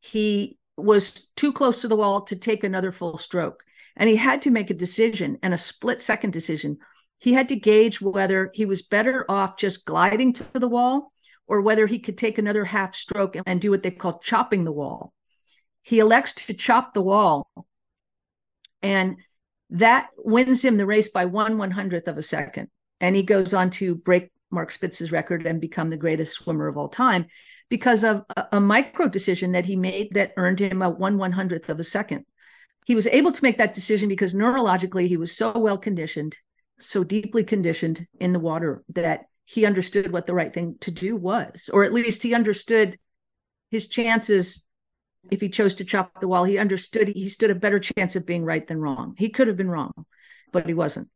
He 0.00 0.58
was 0.76 1.30
too 1.30 1.52
close 1.52 1.82
to 1.82 1.88
the 1.88 1.96
wall 1.96 2.22
to 2.22 2.36
take 2.36 2.64
another 2.64 2.92
full 2.92 3.18
stroke. 3.18 3.62
And 3.96 4.08
he 4.08 4.16
had 4.16 4.42
to 4.42 4.50
make 4.50 4.70
a 4.70 4.74
decision 4.74 5.38
and 5.42 5.52
a 5.52 5.58
split 5.58 6.00
second 6.00 6.32
decision. 6.32 6.78
He 7.18 7.32
had 7.32 7.48
to 7.48 7.56
gauge 7.56 8.00
whether 8.00 8.50
he 8.54 8.64
was 8.64 8.82
better 8.82 9.24
off 9.28 9.58
just 9.58 9.84
gliding 9.84 10.32
to 10.34 10.58
the 10.58 10.68
wall 10.68 11.12
or 11.46 11.60
whether 11.60 11.86
he 11.86 11.98
could 11.98 12.16
take 12.16 12.38
another 12.38 12.64
half 12.64 12.94
stroke 12.94 13.36
and 13.44 13.60
do 13.60 13.70
what 13.70 13.82
they 13.82 13.90
call 13.90 14.18
chopping 14.20 14.64
the 14.64 14.72
wall. 14.72 15.12
He 15.82 15.98
elects 15.98 16.46
to 16.46 16.54
chop 16.54 16.94
the 16.94 17.02
wall. 17.02 17.48
And 18.82 19.18
that 19.70 20.08
wins 20.16 20.64
him 20.64 20.76
the 20.76 20.86
race 20.86 21.08
by 21.08 21.26
one 21.26 21.58
one 21.58 21.70
hundredth 21.70 22.08
of 22.08 22.18
a 22.18 22.22
second. 22.22 22.68
And 23.00 23.14
he 23.14 23.22
goes 23.22 23.54
on 23.54 23.70
to 23.70 23.94
break 23.94 24.30
Mark 24.50 24.72
Spitz's 24.72 25.12
record 25.12 25.46
and 25.46 25.60
become 25.60 25.90
the 25.90 25.96
greatest 25.96 26.34
swimmer 26.34 26.66
of 26.66 26.76
all 26.76 26.88
time 26.88 27.26
because 27.68 28.04
of 28.04 28.24
a, 28.36 28.46
a 28.52 28.60
micro 28.60 29.06
decision 29.06 29.52
that 29.52 29.64
he 29.64 29.76
made 29.76 30.14
that 30.14 30.32
earned 30.36 30.60
him 30.60 30.82
a 30.82 30.90
one 30.90 31.18
one 31.18 31.32
hundredth 31.32 31.68
of 31.68 31.78
a 31.78 31.84
second. 31.84 32.24
He 32.86 32.94
was 32.94 33.06
able 33.06 33.32
to 33.32 33.44
make 33.44 33.58
that 33.58 33.74
decision 33.74 34.08
because 34.08 34.34
neurologically 34.34 35.06
he 35.06 35.16
was 35.16 35.36
so 35.36 35.56
well 35.56 35.78
conditioned, 35.78 36.36
so 36.78 37.04
deeply 37.04 37.44
conditioned 37.44 38.06
in 38.18 38.32
the 38.32 38.40
water 38.40 38.82
that 38.94 39.26
he 39.44 39.66
understood 39.66 40.10
what 40.10 40.26
the 40.26 40.34
right 40.34 40.52
thing 40.52 40.76
to 40.80 40.90
do 40.90 41.14
was, 41.16 41.70
or 41.72 41.84
at 41.84 41.92
least 41.92 42.22
he 42.22 42.34
understood 42.34 42.98
his 43.70 43.86
chances 43.86 44.64
if 45.30 45.40
he 45.40 45.48
chose 45.48 45.74
to 45.76 45.84
chop 45.84 46.20
the 46.20 46.28
wall. 46.28 46.44
He 46.44 46.58
understood 46.58 47.08
he 47.08 47.28
stood 47.28 47.50
a 47.50 47.54
better 47.54 47.78
chance 47.78 48.16
of 48.16 48.26
being 48.26 48.44
right 48.44 48.66
than 48.66 48.80
wrong. 48.80 49.14
He 49.18 49.28
could 49.28 49.48
have 49.48 49.56
been 49.56 49.70
wrong, 49.70 50.06
but 50.52 50.66
he 50.66 50.74
wasn't. 50.74 51.08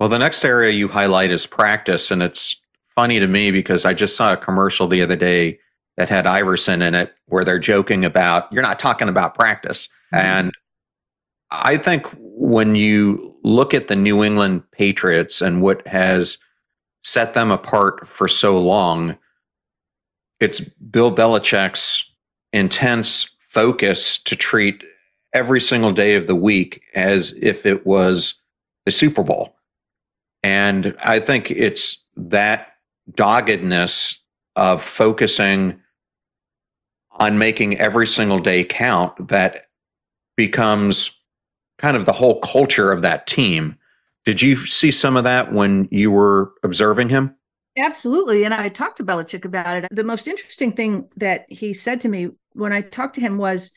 Well, 0.00 0.08
the 0.08 0.18
next 0.18 0.44
area 0.44 0.70
you 0.72 0.88
highlight 0.88 1.30
is 1.30 1.46
practice, 1.46 2.10
and 2.10 2.22
it's 2.22 2.60
funny 2.94 3.20
to 3.20 3.26
me 3.26 3.50
because 3.50 3.84
I 3.84 3.94
just 3.94 4.16
saw 4.16 4.32
a 4.32 4.36
commercial 4.36 4.88
the 4.88 5.02
other 5.02 5.16
day 5.16 5.58
that 5.96 6.08
had 6.08 6.26
Iverson 6.26 6.82
in 6.82 6.94
it 6.94 7.12
where 7.26 7.44
they're 7.44 7.58
joking 7.58 8.04
about 8.04 8.52
you're 8.52 8.62
not 8.62 8.78
talking 8.78 9.08
about 9.08 9.34
practice. 9.34 9.88
Mm-hmm. 10.14 10.26
And 10.26 10.52
I 11.50 11.76
think 11.76 12.06
when 12.20 12.74
you 12.74 13.36
look 13.42 13.74
at 13.74 13.88
the 13.88 13.96
New 13.96 14.22
England 14.22 14.62
Patriots 14.70 15.40
and 15.40 15.62
what 15.62 15.86
has 15.86 16.38
set 17.02 17.34
them 17.34 17.50
apart 17.50 18.06
for 18.06 18.28
so 18.28 18.58
long, 18.58 19.16
it's 20.40 20.60
Bill 20.60 21.14
Belichick's 21.14 22.07
intense 22.52 23.30
focus 23.48 24.18
to 24.18 24.36
treat 24.36 24.84
every 25.32 25.60
single 25.60 25.92
day 25.92 26.14
of 26.14 26.26
the 26.26 26.34
week 26.34 26.82
as 26.94 27.32
if 27.40 27.66
it 27.66 27.86
was 27.86 28.34
the 28.86 28.92
Super 28.92 29.22
Bowl. 29.22 29.56
And 30.42 30.96
I 31.02 31.20
think 31.20 31.50
it's 31.50 32.04
that 32.16 32.74
doggedness 33.14 34.18
of 34.56 34.82
focusing 34.82 35.80
on 37.12 37.38
making 37.38 37.78
every 37.78 38.06
single 38.06 38.38
day 38.38 38.64
count 38.64 39.28
that 39.28 39.66
becomes 40.36 41.10
kind 41.78 41.96
of 41.96 42.06
the 42.06 42.12
whole 42.12 42.40
culture 42.40 42.92
of 42.92 43.02
that 43.02 43.26
team. 43.26 43.76
Did 44.24 44.42
you 44.42 44.56
see 44.56 44.90
some 44.90 45.16
of 45.16 45.24
that 45.24 45.52
when 45.52 45.88
you 45.90 46.10
were 46.10 46.52
observing 46.62 47.08
him? 47.08 47.34
Absolutely. 47.78 48.44
And 48.44 48.52
I 48.52 48.68
talked 48.68 48.96
to 48.98 49.04
Belichick 49.04 49.44
about 49.44 49.76
it. 49.76 49.88
The 49.90 50.04
most 50.04 50.28
interesting 50.28 50.72
thing 50.72 51.08
that 51.16 51.46
he 51.48 51.72
said 51.72 52.00
to 52.02 52.08
me 52.08 52.28
when 52.52 52.72
I 52.72 52.80
talked 52.80 53.14
to 53.14 53.20
him 53.20 53.38
was 53.38 53.70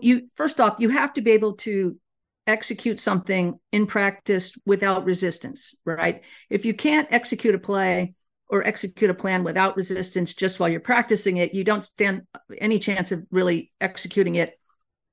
you 0.00 0.28
first 0.36 0.60
off, 0.60 0.76
you 0.78 0.88
have 0.90 1.12
to 1.14 1.20
be 1.20 1.32
able 1.32 1.54
to 1.58 1.98
execute 2.46 2.98
something 2.98 3.58
in 3.72 3.86
practice 3.86 4.56
without 4.64 5.04
resistance, 5.04 5.74
right? 5.84 6.22
If 6.48 6.64
you 6.64 6.74
can't 6.74 7.08
execute 7.10 7.54
a 7.54 7.58
play 7.58 8.14
or 8.48 8.64
execute 8.66 9.10
a 9.10 9.14
plan 9.14 9.44
without 9.44 9.76
resistance 9.76 10.34
just 10.34 10.58
while 10.58 10.68
you're 10.68 10.80
practicing 10.80 11.36
it, 11.36 11.54
you 11.54 11.62
don't 11.62 11.84
stand 11.84 12.22
any 12.58 12.78
chance 12.78 13.12
of 13.12 13.24
really 13.30 13.70
executing 13.80 14.36
it 14.36 14.58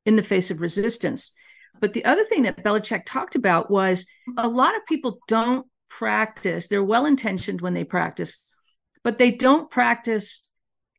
in 0.06 0.16
the 0.16 0.24
face 0.24 0.50
of 0.50 0.62
resistance. 0.62 1.34
But 1.80 1.94
the 1.94 2.06
other 2.06 2.26
thing 2.26 2.44
that 2.44 2.64
Belichick 2.64 3.04
talked 3.06 3.36
about 3.36 3.70
was 3.70 4.08
a 4.38 4.48
lot 4.48 4.76
of 4.76 4.86
people 4.88 5.20
don't 5.28 5.68
practice. 5.98 6.68
They're 6.68 6.84
well 6.84 7.06
intentioned 7.06 7.62
when 7.62 7.74
they 7.74 7.84
practice, 7.84 8.44
but 9.04 9.18
they 9.18 9.32
don't 9.32 9.70
practice 9.70 10.42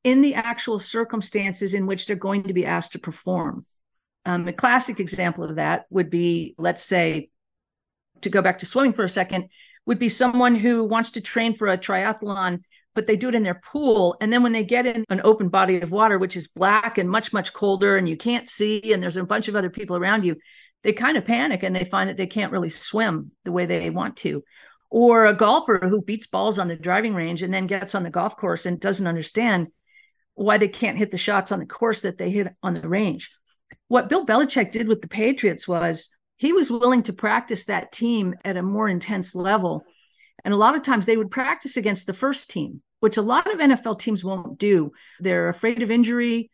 in 0.02 0.22
the 0.22 0.34
actual 0.34 0.78
circumstances 0.78 1.74
in 1.74 1.86
which 1.86 2.06
they're 2.06 2.16
going 2.16 2.44
to 2.44 2.54
be 2.54 2.66
asked 2.66 2.92
to 2.92 2.98
perform. 2.98 3.64
Um, 4.24 4.48
a 4.48 4.52
classic 4.52 4.98
example 4.98 5.44
of 5.44 5.56
that 5.56 5.86
would 5.90 6.10
be, 6.10 6.54
let's 6.58 6.82
say, 6.82 7.30
to 8.22 8.30
go 8.30 8.42
back 8.42 8.58
to 8.58 8.66
swimming 8.66 8.92
for 8.92 9.04
a 9.04 9.08
second, 9.08 9.50
would 9.86 9.98
be 9.98 10.08
someone 10.08 10.54
who 10.54 10.84
wants 10.84 11.12
to 11.12 11.20
train 11.20 11.54
for 11.54 11.68
a 11.68 11.78
triathlon 11.78 12.60
but 12.98 13.06
they 13.06 13.16
do 13.16 13.28
it 13.28 13.36
in 13.36 13.44
their 13.44 13.60
pool. 13.64 14.16
And 14.20 14.32
then 14.32 14.42
when 14.42 14.50
they 14.50 14.64
get 14.64 14.84
in 14.84 15.04
an 15.08 15.20
open 15.22 15.50
body 15.50 15.80
of 15.80 15.92
water, 15.92 16.18
which 16.18 16.36
is 16.36 16.48
black 16.48 16.98
and 16.98 17.08
much, 17.08 17.32
much 17.32 17.52
colder, 17.52 17.96
and 17.96 18.08
you 18.08 18.16
can't 18.16 18.48
see, 18.48 18.92
and 18.92 19.00
there's 19.00 19.16
a 19.16 19.22
bunch 19.22 19.46
of 19.46 19.54
other 19.54 19.70
people 19.70 19.96
around 19.96 20.24
you, 20.24 20.34
they 20.82 20.92
kind 20.92 21.16
of 21.16 21.24
panic 21.24 21.62
and 21.62 21.76
they 21.76 21.84
find 21.84 22.10
that 22.10 22.16
they 22.16 22.26
can't 22.26 22.50
really 22.50 22.70
swim 22.70 23.30
the 23.44 23.52
way 23.52 23.66
they 23.66 23.88
want 23.90 24.16
to. 24.16 24.42
Or 24.90 25.26
a 25.26 25.34
golfer 25.34 25.86
who 25.88 26.00
beats 26.00 26.26
balls 26.26 26.58
on 26.58 26.68
the 26.68 26.76
driving 26.76 27.14
range 27.14 27.42
and 27.42 27.52
then 27.52 27.66
gets 27.66 27.94
on 27.94 28.02
the 28.02 28.10
golf 28.10 28.36
course 28.36 28.66
and 28.66 28.80
doesn't 28.80 29.06
understand 29.06 29.68
why 30.34 30.56
they 30.56 30.68
can't 30.68 30.96
hit 30.96 31.10
the 31.10 31.18
shots 31.18 31.52
on 31.52 31.58
the 31.58 31.66
course 31.66 32.02
that 32.02 32.16
they 32.16 32.30
hit 32.30 32.54
on 32.62 32.74
the 32.74 32.88
range. 32.88 33.30
What 33.88 34.08
Bill 34.08 34.24
Belichick 34.24 34.72
did 34.72 34.88
with 34.88 35.02
the 35.02 35.08
Patriots 35.08 35.68
was 35.68 36.08
he 36.36 36.52
was 36.52 36.70
willing 36.70 37.02
to 37.04 37.12
practice 37.12 37.64
that 37.64 37.92
team 37.92 38.34
at 38.44 38.56
a 38.56 38.62
more 38.62 38.88
intense 38.88 39.34
level. 39.34 39.84
And 40.44 40.54
a 40.54 40.58
lot 40.58 40.76
of 40.76 40.82
times 40.82 41.04
they 41.04 41.16
would 41.16 41.30
practice 41.30 41.76
against 41.76 42.06
the 42.06 42.14
first 42.14 42.48
team 42.48 42.82
which 43.00 43.16
a 43.16 43.22
lot 43.22 43.52
of 43.52 43.60
NFL 43.60 43.98
teams 43.98 44.24
won't 44.24 44.58
do. 44.58 44.92
They're 45.20 45.48
afraid 45.48 45.82
of 45.82 45.90
injury. 45.90 46.50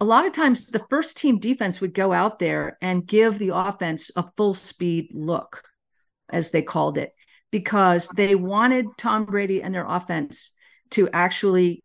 A 0.00 0.04
lot 0.04 0.26
of 0.26 0.32
times, 0.32 0.68
the 0.68 0.84
first 0.90 1.16
team 1.16 1.38
defense 1.38 1.80
would 1.80 1.94
go 1.94 2.12
out 2.12 2.38
there 2.38 2.78
and 2.80 3.06
give 3.06 3.38
the 3.38 3.54
offense 3.54 4.10
a 4.16 4.30
full 4.36 4.54
speed 4.54 5.10
look, 5.12 5.62
as 6.30 6.50
they 6.50 6.62
called 6.62 6.98
it, 6.98 7.12
because 7.50 8.08
they 8.08 8.34
wanted 8.34 8.86
Tom 8.96 9.24
Brady 9.24 9.62
and 9.62 9.74
their 9.74 9.86
offense 9.86 10.52
to 10.90 11.08
actually 11.12 11.82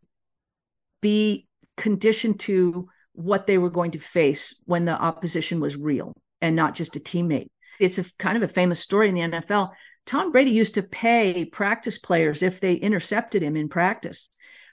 be 1.02 1.48
conditioned 1.78 2.40
to 2.42 2.88
what 3.14 3.48
they 3.48 3.58
were 3.58 3.70
going 3.70 3.92
to 3.92 4.00
face 4.00 4.60
when 4.66 4.86
the 4.86 4.92
opposition 4.92 5.60
was 5.60 5.78
real 5.78 6.14
and 6.42 6.56
not 6.56 6.76
just 6.76 6.96
a 6.96 7.00
teammate. 7.00 7.48
It's 7.80 7.98
a 7.98 8.06
kind 8.18 8.38
of 8.38 8.44
a 8.44 8.48
famous 8.48 8.80
story 8.80 9.10
in 9.10 9.16
the 9.16 9.22
NFL. 9.22 9.72
Tom 10.06 10.32
Brady 10.32 10.52
used 10.52 10.76
to 10.76 10.84
pay 10.84 11.46
practice 11.46 11.98
players 11.98 12.44
if 12.44 12.60
they 12.60 12.74
intercepted 12.74 13.42
him 13.42 13.56
in 13.56 13.70
practice. 13.70 14.30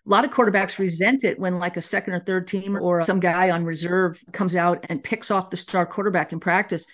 A 0.06 0.10
lot 0.10 0.24
of 0.24 0.30
quarterbacks 0.30 0.78
resent 0.78 1.24
it 1.24 1.38
when, 1.38 1.58
like, 1.58 1.76
a 1.76 1.82
second 1.82 2.14
or 2.14 2.20
third 2.20 2.46
team 2.46 2.76
or 2.76 3.02
some 3.02 3.20
guy 3.20 3.50
on 3.50 3.64
reserve 3.64 4.22
comes 4.32 4.56
out 4.56 4.86
and 4.88 5.04
picks 5.04 5.30
off 5.30 5.50
the 5.50 5.56
star 5.56 5.86
quarterback 5.86 6.32
in 6.32 6.40
practice. 6.40 6.86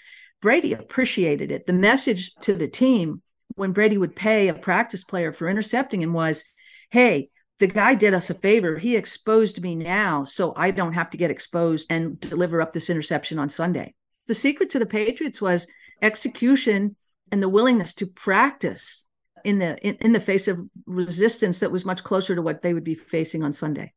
Brady 0.42 0.74
appreciated 0.74 1.53
it. 1.53 1.66
The 1.66 1.72
message 1.72 2.32
to 2.42 2.55
the 2.55 2.68
team 2.68 3.22
when 3.57 3.72
Brady 3.72 3.98
would 3.98 4.14
pay 4.14 4.48
a 4.48 4.54
practice 4.54 5.02
player 5.02 5.32
for 5.32 5.48
intercepting 5.48 6.02
him 6.02 6.12
was, 6.12 6.44
hey, 6.90 7.30
the 7.59 7.66
guy 7.66 7.94
did 7.94 8.14
us 8.14 8.30
a 8.30 8.34
favor. 8.34 8.76
He 8.76 8.96
exposed 8.96 9.62
me 9.62 9.74
now, 9.74 10.24
so 10.24 10.52
I 10.57 10.70
don't 10.70 10.92
have 10.92 11.11
to 11.11 11.16
get 11.16 11.30
exposed 11.30 11.86
and 11.90 12.20
deliver 12.20 12.61
up 12.61 12.72
this 12.72 12.90
interception 12.90 13.38
on 13.38 13.48
Sunday. 13.48 13.94
The 14.26 14.34
secret 14.34 14.70
to 14.70 14.78
the 14.78 14.86
Patriots 14.86 15.40
was 15.40 15.66
execution 16.02 16.96
and 17.32 17.42
the 17.42 17.48
willingness 17.48 17.94
to 17.94 18.07
practice 18.07 19.04
in 19.44 19.59
the 19.59 19.76
in, 19.78 19.94
in 19.96 20.12
the 20.12 20.20
face 20.20 20.48
of 20.48 20.61
resistance 20.86 21.61
that 21.61 21.72
was 21.72 21.84
much 21.84 22.04
closer 22.04 22.34
to 22.34 22.42
what 22.42 22.62
they 22.62 22.74
would 22.74 22.84
be 22.84 22.94
facing 22.94 23.42
on 23.42 23.52
Sunday. 23.52 23.92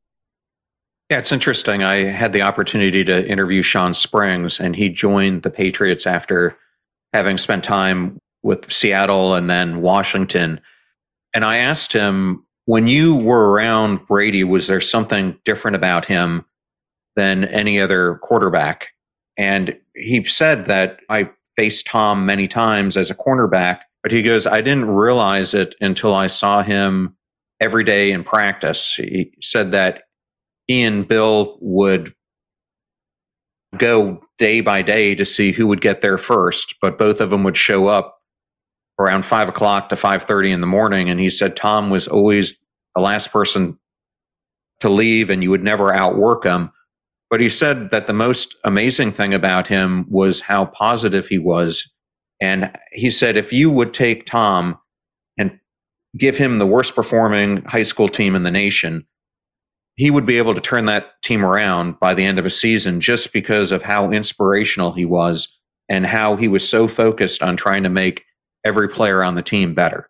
Yeah, 1.10 1.18
it's 1.18 1.32
interesting. 1.32 1.84
I 1.84 2.04
had 2.04 2.34
the 2.34 2.44
opportunity 2.44 3.04
to 3.04 3.28
interview 3.28 3.64
Shawn 3.64 3.94
Springs, 3.94 4.60
and 4.60 4.76
he 4.76 4.90
joined 4.90 5.42
the 5.42 5.50
Patriots 5.50 6.06
after 6.06 6.56
having 7.14 7.38
spent 7.38 7.64
time 7.64 8.20
with 8.44 8.72
Seattle 8.72 9.34
and 9.34 9.50
then 9.50 9.82
Washington. 9.82 10.62
And 11.34 11.44
I 11.44 11.58
asked 11.58 11.94
him, 11.94 12.46
when 12.66 12.88
you 12.88 13.16
were 13.16 13.52
around 13.52 14.06
Brady, 14.08 14.44
was 14.44 14.68
there 14.68 14.82
something 14.82 15.38
different 15.44 15.76
about 15.76 16.06
him 16.06 16.46
than 17.16 17.46
any 17.46 17.80
other 17.80 18.20
quarterback? 18.22 18.90
And 19.38 19.78
he 19.96 20.24
said 20.26 20.66
that 20.68 21.00
I 21.10 21.30
faced 21.56 21.88
Tom 21.88 22.26
many 22.26 22.48
times 22.48 22.96
as 22.96 23.10
a 23.10 23.16
cornerback, 23.16 23.80
but 24.04 24.12
he 24.12 24.22
goes, 24.22 24.46
I 24.46 24.58
didn't 24.58 24.86
realize 24.86 25.54
it 25.54 25.76
until 25.82 26.14
I 26.14 26.28
saw 26.28 26.62
him 26.62 27.16
every 27.60 27.84
day 27.84 28.12
in 28.12 28.24
practice. 28.24 28.94
He 28.96 29.34
said 29.42 29.72
that 29.72 30.04
he 30.68 30.84
and 30.84 31.08
Bill 31.08 31.58
would 31.62 32.14
go 33.78 34.22
day 34.38 34.62
by 34.62 34.82
day 34.82 35.16
to 35.16 35.26
see 35.26 35.52
who 35.52 35.68
would 35.68 35.82
get 35.82 36.02
there 36.02 36.18
first, 36.18 36.76
but 36.82 36.98
both 36.98 37.20
of 37.20 37.30
them 37.30 37.44
would 37.44 37.58
show 37.58 37.88
up 37.88 38.19
around 39.00 39.26
five 39.26 39.50
o'clock 39.50 39.90
to 39.90 39.96
five 39.96 40.24
thirty 40.24 40.52
in 40.52 40.62
the 40.62 40.68
morning. 40.68 41.10
And 41.10 41.20
he 41.20 41.30
said 41.30 41.56
Tom 41.56 41.90
was 41.90 42.08
always 42.08 42.58
the 42.96 43.02
last 43.02 43.32
person 43.32 43.78
to 44.82 44.90
leave, 44.90 45.30
and 45.30 45.44
you 45.44 45.50
would 45.50 45.64
never 45.64 45.94
outwork 45.94 46.44
him. 46.44 46.72
But 47.30 47.42
he 47.42 47.50
said 47.50 47.92
that 47.92 48.08
the 48.08 48.14
most 48.14 48.56
amazing 48.64 49.12
thing 49.12 49.34
about 49.34 49.68
him 49.68 50.06
was 50.10 50.42
how 50.42 50.66
positive 50.66 51.28
he 51.28 51.38
was. 51.38 51.90
And 52.42 52.76
he 52.92 53.12
said, 53.12 53.38
if 53.38 53.54
you 53.54 53.70
would 53.70 53.94
take 53.94 54.26
Tom 54.26 54.80
and 55.38 55.60
give 56.18 56.38
him 56.38 56.58
the 56.58 56.66
worst 56.66 56.96
performing 56.96 57.64
high 57.66 57.84
school 57.84 58.10
team 58.10 58.36
in 58.36 58.44
the 58.44 58.52
nation, 58.52 59.06
he 59.96 60.10
would 60.10 60.26
be 60.26 60.38
able 60.38 60.56
to 60.56 60.62
turn 60.62 60.86
that 60.86 61.22
team 61.22 61.46
around 61.46 62.00
by 62.00 62.14
the 62.14 62.24
end 62.24 62.40
of 62.40 62.46
a 62.46 62.50
season 62.50 63.02
just 63.02 63.34
because 63.34 63.72
of 63.72 63.84
how 63.84 64.10
inspirational 64.10 64.94
he 64.94 65.06
was 65.06 65.60
and 65.90 66.06
how 66.06 66.38
he 66.38 66.48
was 66.48 66.68
so 66.68 66.88
focused 66.88 67.44
on 67.44 67.58
trying 67.58 67.84
to 67.84 67.90
make 67.90 68.24
every 68.64 68.90
player 68.90 69.24
on 69.24 69.36
the 69.36 69.42
team 69.42 69.74
better. 69.74 70.10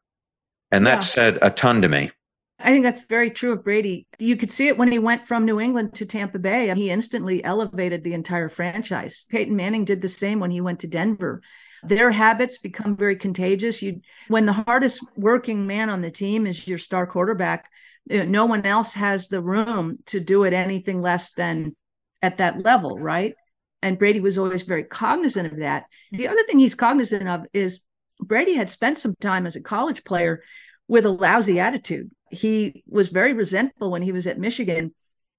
And 0.72 0.86
that 0.88 0.96
yeah. 0.96 1.00
said 1.00 1.40
a 1.42 1.50
ton 1.50 1.82
to 1.82 1.90
me. 1.90 2.12
I 2.60 2.72
think 2.72 2.84
that's 2.84 3.06
very 3.06 3.32
true 3.32 3.54
of 3.54 3.64
Brady. 3.64 4.06
You 4.20 4.36
could 4.36 4.52
see 4.52 4.68
it 4.68 4.78
when 4.78 4.92
he 4.92 5.00
went 5.00 5.28
from 5.28 5.46
New 5.46 5.62
England 5.62 5.94
to 5.96 6.06
Tampa 6.06 6.40
Bay. 6.40 6.74
He 6.76 6.90
instantly 6.90 7.42
elevated 7.44 8.04
the 8.04 8.14
entire 8.14 8.50
franchise. 8.50 9.28
Peyton 9.32 9.56
Manning 9.56 9.86
did 9.86 10.02
the 10.02 10.10
same 10.10 10.42
when 10.42 10.52
he 10.52 10.60
went 10.60 10.82
to 10.82 10.88
Denver. 10.88 11.42
Their 11.84 12.12
habits 12.12 12.58
become 12.58 12.98
very 12.98 13.16
contagious. 13.16 13.82
You 13.82 14.02
when 14.28 14.46
the 14.46 14.52
hardest 14.52 15.08
working 15.16 15.66
man 15.66 15.90
on 15.90 16.02
the 16.02 16.12
team 16.12 16.46
is 16.46 16.68
your 16.68 16.78
star 16.78 17.08
quarterback, 17.08 17.70
no 18.10 18.46
one 18.46 18.66
else 18.66 18.94
has 18.96 19.30
the 19.30 19.42
room 19.42 20.00
to 20.08 20.20
do 20.20 20.44
it 20.44 20.52
anything 20.52 21.02
less 21.02 21.32
than 21.32 21.78
at 22.22 22.40
that 22.40 22.62
level, 22.66 23.00
right? 23.00 23.36
And 23.82 23.98
Brady 23.98 24.20
was 24.20 24.38
always 24.38 24.64
very 24.64 24.84
cognizant 24.84 25.54
of 25.54 25.60
that. 25.60 25.86
The 26.12 26.28
other 26.28 26.44
thing 26.44 26.60
he's 26.60 26.76
cognizant 26.76 27.30
of 27.30 27.46
is 27.54 27.86
Brady 28.20 28.54
had 28.54 28.70
spent 28.70 28.98
some 28.98 29.16
time 29.20 29.46
as 29.46 29.56
a 29.56 29.62
college 29.62 30.04
player 30.04 30.44
with 30.88 31.06
a 31.06 31.10
lousy 31.10 31.60
attitude. 31.60 32.12
He 32.32 32.84
was 32.88 33.10
very 33.10 33.34
resentful 33.34 33.92
when 33.92 34.02
he 34.02 34.12
was 34.12 34.28
at 34.28 34.40
Michigan 34.40 34.94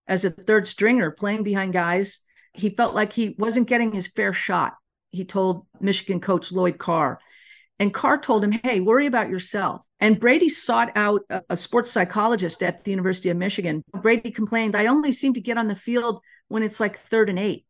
as 0.07 0.25
a 0.25 0.31
third 0.31 0.67
stringer 0.67 1.11
playing 1.11 1.43
behind 1.43 1.73
guys. 1.73 2.21
He 2.53 2.71
felt 2.71 2.95
like 2.95 3.13
he 3.13 3.35
wasn't 3.39 3.69
getting 3.69 3.93
his 3.93 4.09
fair 4.09 4.33
shot. 4.33 4.75
He 5.11 5.25
told 5.25 5.67
Michigan 5.81 6.21
coach 6.21 6.53
Lloyd 6.53 6.79
Carr. 6.79 7.21
And 7.79 7.95
Carr 7.95 8.19
told 8.19 8.45
him, 8.45 8.53
hey, 8.53 8.81
worry 8.81 9.07
about 9.07 9.31
yourself. 9.31 9.87
And 10.01 10.21
Brady 10.21 10.49
sought 10.49 10.93
out 10.97 11.23
a, 11.31 11.43
a 11.51 11.57
sports 11.57 11.91
psychologist 11.91 12.63
at 12.63 12.85
the 12.85 12.91
University 12.91 13.31
of 13.31 13.37
Michigan. 13.37 13.83
Brady 14.03 14.31
complained, 14.31 14.77
I 14.77 14.87
only 14.87 15.13
seem 15.13 15.35
to 15.35 15.41
get 15.41 15.57
on 15.57 15.67
the 15.67 15.75
field 15.75 16.21
when 16.49 16.63
it's 16.63 16.79
like 16.79 16.99
third 16.99 17.31
and 17.31 17.39
eight. 17.39 17.65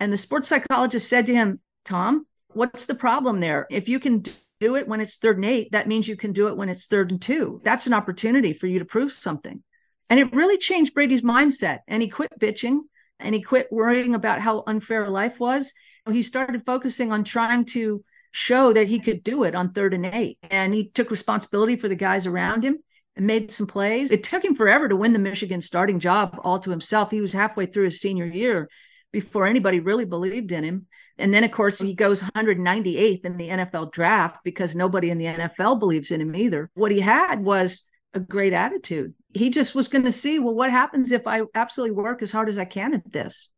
And 0.00 0.12
the 0.12 0.16
sports 0.16 0.48
psychologist 0.48 1.08
said 1.08 1.26
to 1.26 1.34
him, 1.34 1.60
Tom, 1.84 2.26
what's 2.56 2.86
the 2.86 2.94
problem 2.94 3.40
there? 3.40 3.66
If 3.70 3.88
you 3.88 4.00
can 4.00 4.22
do 4.60 4.76
it 4.76 4.88
when 4.88 5.00
it's 5.00 5.16
third 5.16 5.36
and 5.36 5.44
eight, 5.44 5.72
that 5.72 5.86
means 5.86 6.08
you 6.08 6.16
can 6.16 6.32
do 6.32 6.48
it 6.48 6.56
when 6.56 6.70
it's 6.70 6.86
third 6.86 7.10
and 7.10 7.20
two. 7.20 7.60
That's 7.64 7.86
an 7.86 7.92
opportunity 7.92 8.54
for 8.54 8.66
you 8.66 8.78
to 8.78 8.84
prove 8.84 9.12
something. 9.12 9.62
And 10.08 10.18
it 10.18 10.32
really 10.32 10.56
changed 10.56 10.94
Brady's 10.94 11.22
mindset. 11.22 11.80
And 11.86 12.00
he 12.00 12.08
quit 12.08 12.32
bitching 12.40 12.78
and 13.20 13.34
he 13.34 13.42
quit 13.42 13.68
worrying 13.70 14.14
about 14.14 14.40
how 14.40 14.64
unfair 14.66 15.08
life 15.08 15.38
was. 15.38 15.74
He 16.10 16.22
started 16.22 16.64
focusing 16.64 17.12
on 17.12 17.24
trying 17.24 17.66
to 17.66 18.02
show 18.30 18.72
that 18.72 18.86
he 18.86 19.00
could 19.00 19.22
do 19.22 19.44
it 19.44 19.54
on 19.54 19.72
third 19.72 19.92
and 19.92 20.06
eight. 20.06 20.38
And 20.50 20.72
he 20.72 20.88
took 20.88 21.10
responsibility 21.10 21.76
for 21.76 21.88
the 21.88 21.94
guys 21.94 22.26
around 22.26 22.64
him 22.64 22.78
and 23.16 23.26
made 23.26 23.52
some 23.52 23.66
plays. 23.66 24.12
It 24.12 24.24
took 24.24 24.44
him 24.44 24.54
forever 24.54 24.88
to 24.88 24.96
win 24.96 25.12
the 25.12 25.18
Michigan 25.18 25.60
starting 25.60 25.98
job 25.98 26.38
all 26.42 26.58
to 26.60 26.70
himself. 26.70 27.10
He 27.10 27.20
was 27.20 27.32
halfway 27.32 27.66
through 27.66 27.86
his 27.86 28.00
senior 28.00 28.26
year 28.26 28.68
before 29.16 29.46
anybody 29.46 29.80
really 29.80 30.04
believed 30.04 30.52
in 30.52 30.62
him. 30.62 30.86
And 31.16 31.32
then, 31.32 31.42
of 31.42 31.50
course, 31.50 31.78
he 31.78 31.94
goes 31.94 32.20
198th 32.20 33.24
in 33.24 33.38
the 33.38 33.48
NFL 33.48 33.90
draft 33.90 34.40
because 34.44 34.76
nobody 34.76 35.08
in 35.08 35.16
the 35.16 35.24
NFL 35.24 35.78
believes 35.78 36.10
in 36.10 36.20
him 36.20 36.36
either. 36.36 36.70
What 36.74 36.92
he 36.92 37.00
had 37.00 37.42
was 37.42 37.88
a 38.12 38.20
great 38.20 38.52
attitude. 38.52 39.14
He 39.32 39.48
just 39.48 39.74
was 39.74 39.88
going 39.88 40.04
to 40.04 40.12
see, 40.12 40.38
well, 40.38 40.52
what 40.52 40.70
happens 40.70 41.12
if 41.12 41.26
I 41.26 41.40
absolutely 41.54 41.96
work 41.96 42.20
as 42.20 42.30
hard 42.30 42.50
as 42.50 42.58
I 42.58 42.66
can 42.66 42.92
at 42.92 43.10
this? 43.10 43.48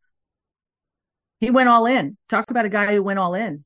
He 1.41 1.51
went 1.51 1.69
all 1.69 1.87
in. 1.87 2.17
Talk 2.29 2.53
about 2.53 2.65
a 2.65 2.69
guy 2.69 2.95
who 2.95 3.03
went 3.03 3.19
all 3.19 3.35
in. 3.35 3.65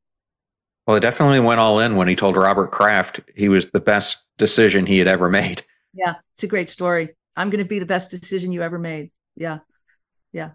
Well, 0.86 0.96
it 0.96 1.00
definitely 1.00 1.40
went 1.40 1.60
all 1.60 1.78
in 1.78 1.96
when 1.96 2.08
he 2.08 2.16
told 2.16 2.38
Robert 2.38 2.72
Kraft 2.72 3.20
he 3.36 3.50
was 3.50 3.70
the 3.70 3.80
best 3.80 4.22
decision 4.38 4.86
he 4.86 4.98
had 4.98 5.08
ever 5.08 5.28
made. 5.28 5.62
Yeah, 5.92 6.14
it's 6.32 6.44
a 6.44 6.48
great 6.48 6.70
story. 6.70 7.10
I'm 7.36 7.50
going 7.50 7.62
to 7.62 7.68
be 7.68 7.80
the 7.80 7.84
best 7.84 8.10
decision 8.10 8.50
you 8.50 8.62
ever 8.62 8.78
made. 8.78 9.10
Yeah. 9.36 9.58
Yeah. 10.32 10.52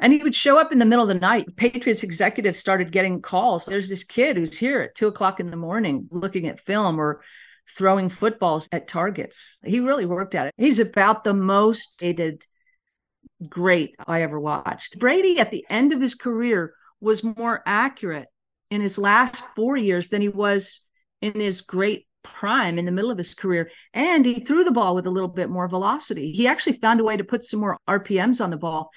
And 0.00 0.12
he 0.12 0.22
would 0.22 0.34
show 0.34 0.58
up 0.58 0.72
in 0.72 0.78
the 0.78 0.86
middle 0.86 1.02
of 1.02 1.08
the 1.08 1.14
night. 1.14 1.54
Patriots 1.56 2.02
executives 2.02 2.58
started 2.58 2.90
getting 2.90 3.20
calls. 3.20 3.66
There's 3.66 3.88
this 3.90 4.02
kid 4.02 4.36
who's 4.36 4.56
here 4.56 4.80
at 4.80 4.94
two 4.94 5.08
o'clock 5.08 5.40
in 5.40 5.50
the 5.50 5.56
morning 5.56 6.08
looking 6.10 6.46
at 6.48 6.58
film 6.58 6.98
or 6.98 7.22
throwing 7.68 8.08
footballs 8.08 8.68
at 8.72 8.88
targets. 8.88 9.58
He 9.62 9.78
really 9.80 10.06
worked 10.06 10.34
at 10.34 10.48
it. 10.48 10.54
He's 10.56 10.78
about 10.78 11.22
the 11.22 11.34
most 11.34 12.00
hated 12.00 12.46
great 13.46 13.94
I 14.06 14.22
ever 14.22 14.40
watched. 14.40 14.98
Brady, 14.98 15.38
at 15.38 15.50
the 15.50 15.66
end 15.68 15.92
of 15.92 16.00
his 16.00 16.14
career, 16.14 16.72
was 17.00 17.22
more 17.22 17.62
accurate 17.66 18.28
in 18.70 18.80
his 18.80 18.98
last 18.98 19.44
four 19.54 19.76
years 19.76 20.08
than 20.08 20.22
he 20.22 20.28
was 20.28 20.82
in 21.20 21.34
his 21.34 21.60
great 21.60 22.06
prime 22.22 22.78
in 22.78 22.84
the 22.84 22.92
middle 22.92 23.10
of 23.10 23.18
his 23.18 23.34
career. 23.34 23.70
And 23.92 24.24
he 24.24 24.40
threw 24.40 24.64
the 24.64 24.70
ball 24.70 24.94
with 24.94 25.06
a 25.06 25.10
little 25.10 25.28
bit 25.28 25.50
more 25.50 25.68
velocity. 25.68 26.32
He 26.32 26.46
actually 26.46 26.76
found 26.76 27.00
a 27.00 27.04
way 27.04 27.16
to 27.16 27.24
put 27.24 27.44
some 27.44 27.60
more 27.60 27.78
RPMs 27.88 28.42
on 28.42 28.50
the 28.50 28.56
ball 28.56 28.90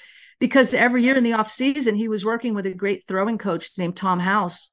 because 0.43 0.73
every 0.73 1.05
year 1.05 1.15
in 1.15 1.23
the 1.23 1.31
offseason, 1.31 1.95
he 1.95 2.09
was 2.09 2.25
working 2.25 2.53
with 2.53 2.65
a 2.65 2.73
great 2.73 3.07
throwing 3.07 3.37
coach 3.37 3.77
named 3.77 3.95
Tom 3.95 4.19
House, 4.19 4.69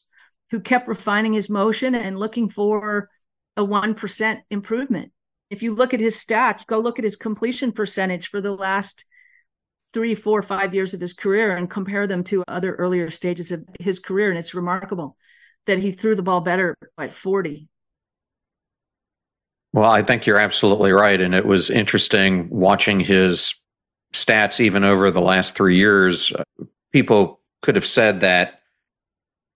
who 0.51 0.59
kept 0.59 0.89
refining 0.89 1.33
his 1.33 1.49
motion 1.49 1.95
and 1.95 2.19
looking 2.19 2.49
for 2.49 3.09
a 3.57 3.65
1% 3.65 4.41
improvement. 4.51 5.13
If 5.49 5.63
you 5.63 5.77
look 5.77 5.95
at 5.95 6.01
his 6.01 6.17
stats, 6.17 6.67
go 6.67 6.81
look 6.81 6.99
at 6.99 7.05
his 7.05 7.15
completion 7.15 7.71
percentage 7.71 8.31
for 8.31 8.41
the 8.41 8.51
last 8.51 9.05
three, 9.93 10.17
four, 10.17 10.43
five 10.43 10.75
years 10.75 10.93
of 10.93 11.01
his 11.01 11.13
career 11.13 11.57
and 11.57 11.71
compare 11.71 12.09
them 12.09 12.25
to 12.25 12.43
other 12.49 12.75
earlier 12.75 13.09
stages 13.09 13.53
of 13.53 13.63
his 13.79 14.01
career. 14.01 14.29
And 14.29 14.39
it's 14.41 14.55
remarkable 14.55 15.17
that 15.67 15.79
he 15.79 15.93
threw 15.93 16.17
the 16.17 16.23
ball 16.25 16.41
better 16.41 16.77
at 16.99 17.13
40. 17.13 17.69
Well, 19.73 19.89
I 19.89 20.03
think 20.03 20.27
you're 20.27 20.41
absolutely 20.41 20.91
right. 20.91 21.21
And 21.21 21.33
it 21.33 21.47
was 21.47 21.71
interesting 21.71 22.49
watching 22.51 22.99
his 22.99 23.55
stats 24.13 24.61
even 24.61 24.85
over 24.85 25.11
the 25.11 25.21
last 25.21 25.55
three 25.55 25.77
years, 25.77 26.33
uh, 26.33 26.65
people 26.93 27.41
could 27.63 27.75
have 27.75 27.87
said 27.87 28.21
that 28.21 28.61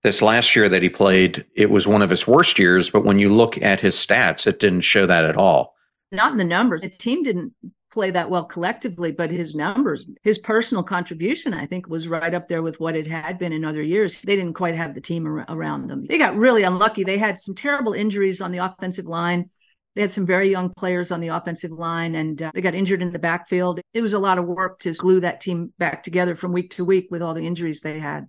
this 0.03 0.21
last 0.21 0.55
year 0.55 0.69
that 0.69 0.83
he 0.83 0.89
played, 0.89 1.45
it 1.55 1.71
was 1.71 1.87
one 1.87 2.03
of 2.03 2.11
his 2.11 2.27
worst 2.27 2.59
years. 2.59 2.91
But 2.91 3.05
when 3.05 3.19
you 3.19 3.33
look 3.33 3.61
at 3.63 3.81
his 3.81 3.97
stats, 3.97 4.47
it 4.47 4.61
didn't 4.61 4.83
show 4.83 5.07
that 5.07 5.25
at 5.25 5.37
all. 5.37 5.75
Not 6.13 6.33
in 6.33 6.39
the 6.39 6.45
numbers. 6.45 6.83
The 6.83 6.91
team 6.91 7.23
didn't 7.23 7.55
play 7.91 8.11
that 8.11 8.29
well 8.29 8.45
collectively, 8.45 9.13
but 9.13 9.31
his 9.31 9.55
numbers, 9.55 10.05
his 10.23 10.39
personal 10.39 10.83
contribution, 10.83 11.55
I 11.55 11.65
think, 11.65 11.89
was 11.89 12.09
right 12.09 12.35
up 12.35 12.49
there 12.49 12.61
with 12.61 12.81
what 12.81 12.97
it 12.97 13.07
had 13.07 13.39
been 13.39 13.53
in 13.53 13.65
other 13.65 13.83
years. 13.83 14.21
They 14.21 14.37
didn't 14.37 14.55
quite 14.55 14.75
have 14.75 14.95
the 14.95 15.01
team 15.01 15.27
ar- 15.27 15.47
around 15.49 15.87
them. 15.87 16.05
They 16.07 16.19
got 16.19 16.37
really 16.37 16.65
unlucky. 16.65 17.05
They 17.05 17.19
had 17.19 17.39
some 17.39 17.55
terrible 17.55 17.95
injuries 17.95 18.41
on 18.41 18.53
the 18.53 18.59
offensive 18.59 19.07
line. 19.07 19.49
They 19.95 20.01
had 20.01 20.11
some 20.11 20.27
very 20.27 20.51
young 20.51 20.71
players 20.71 21.13
on 21.13 21.21
the 21.21 21.29
offensive 21.29 21.71
line 21.71 22.17
and 22.17 22.43
uh, 22.43 22.51
they 22.55 22.61
got 22.61 22.75
injured 22.75 23.03
in 23.03 23.13
the 23.13 23.19
backfield. 23.19 23.81
It 23.93 24.03
was 24.03 24.13
a 24.13 24.19
lot 24.19 24.39
of 24.39 24.47
work 24.47 24.81
to 24.81 24.93
glue 24.93 25.21
that 25.21 25.41
team 25.41 25.73
back 25.79 26.03
together 26.03 26.35
from 26.35 26.53
week 26.53 26.71
to 26.75 26.85
week 26.85 27.09
with 27.11 27.23
all 27.23 27.35
the 27.35 27.47
injuries 27.47 27.81
they 27.81 28.01
had. 28.01 28.29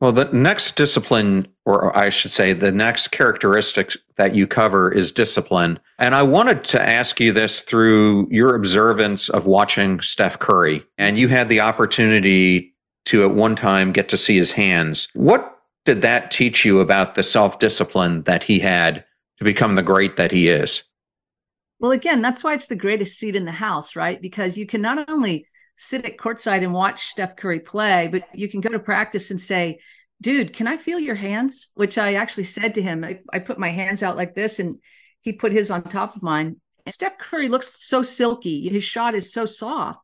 Well, 0.00 0.12
the 0.12 0.24
next 0.24 0.76
discipline, 0.76 1.46
or 1.64 1.96
I 1.96 2.10
should 2.10 2.32
say, 2.32 2.52
the 2.52 2.72
next 2.72 3.08
characteristic 3.08 3.96
that 4.16 4.34
you 4.34 4.46
cover 4.46 4.92
is 4.92 5.12
discipline. 5.12 5.78
And 5.98 6.14
I 6.14 6.22
wanted 6.22 6.64
to 6.64 6.82
ask 6.82 7.20
you 7.20 7.32
this 7.32 7.60
through 7.60 8.28
your 8.30 8.54
observance 8.54 9.28
of 9.28 9.46
watching 9.46 10.00
Steph 10.00 10.40
Curry. 10.40 10.84
And 10.98 11.16
you 11.16 11.28
had 11.28 11.48
the 11.48 11.60
opportunity 11.60 12.74
to, 13.06 13.22
at 13.24 13.34
one 13.34 13.54
time, 13.54 13.92
get 13.92 14.08
to 14.10 14.16
see 14.16 14.36
his 14.36 14.50
hands. 14.50 15.08
What 15.14 15.58
did 15.84 16.02
that 16.02 16.30
teach 16.30 16.64
you 16.64 16.80
about 16.80 17.14
the 17.14 17.22
self 17.22 17.58
discipline 17.58 18.24
that 18.24 18.44
he 18.44 18.58
had 18.58 19.04
to 19.38 19.44
become 19.44 19.74
the 19.74 19.82
great 19.82 20.16
that 20.16 20.32
he 20.32 20.48
is. 20.48 20.84
Well, 21.80 21.92
again, 21.92 22.22
that's 22.22 22.44
why 22.44 22.54
it's 22.54 22.66
the 22.66 22.76
greatest 22.76 23.18
seat 23.18 23.36
in 23.36 23.44
the 23.44 23.52
house, 23.52 23.96
right? 23.96 24.20
Because 24.20 24.56
you 24.56 24.66
can 24.66 24.80
not 24.80 25.08
only 25.08 25.46
sit 25.76 26.04
at 26.04 26.16
courtside 26.16 26.62
and 26.62 26.72
watch 26.72 27.08
Steph 27.08 27.36
Curry 27.36 27.60
play, 27.60 28.08
but 28.10 28.22
you 28.32 28.48
can 28.48 28.60
go 28.60 28.70
to 28.70 28.78
practice 28.78 29.30
and 29.30 29.40
say, 29.40 29.80
dude, 30.22 30.52
can 30.52 30.66
I 30.66 30.76
feel 30.76 31.00
your 31.00 31.16
hands? 31.16 31.70
Which 31.74 31.98
I 31.98 32.14
actually 32.14 32.44
said 32.44 32.76
to 32.76 32.82
him. 32.82 33.04
I, 33.04 33.20
I 33.32 33.40
put 33.40 33.58
my 33.58 33.70
hands 33.70 34.02
out 34.02 34.16
like 34.16 34.34
this 34.34 34.60
and 34.60 34.78
he 35.20 35.32
put 35.32 35.52
his 35.52 35.70
on 35.70 35.82
top 35.82 36.14
of 36.14 36.22
mine. 36.22 36.60
And 36.86 36.94
Steph 36.94 37.18
Curry 37.18 37.48
looks 37.48 37.84
so 37.84 38.02
silky. 38.02 38.68
His 38.68 38.84
shot 38.84 39.14
is 39.14 39.32
so 39.32 39.44
soft. 39.44 40.00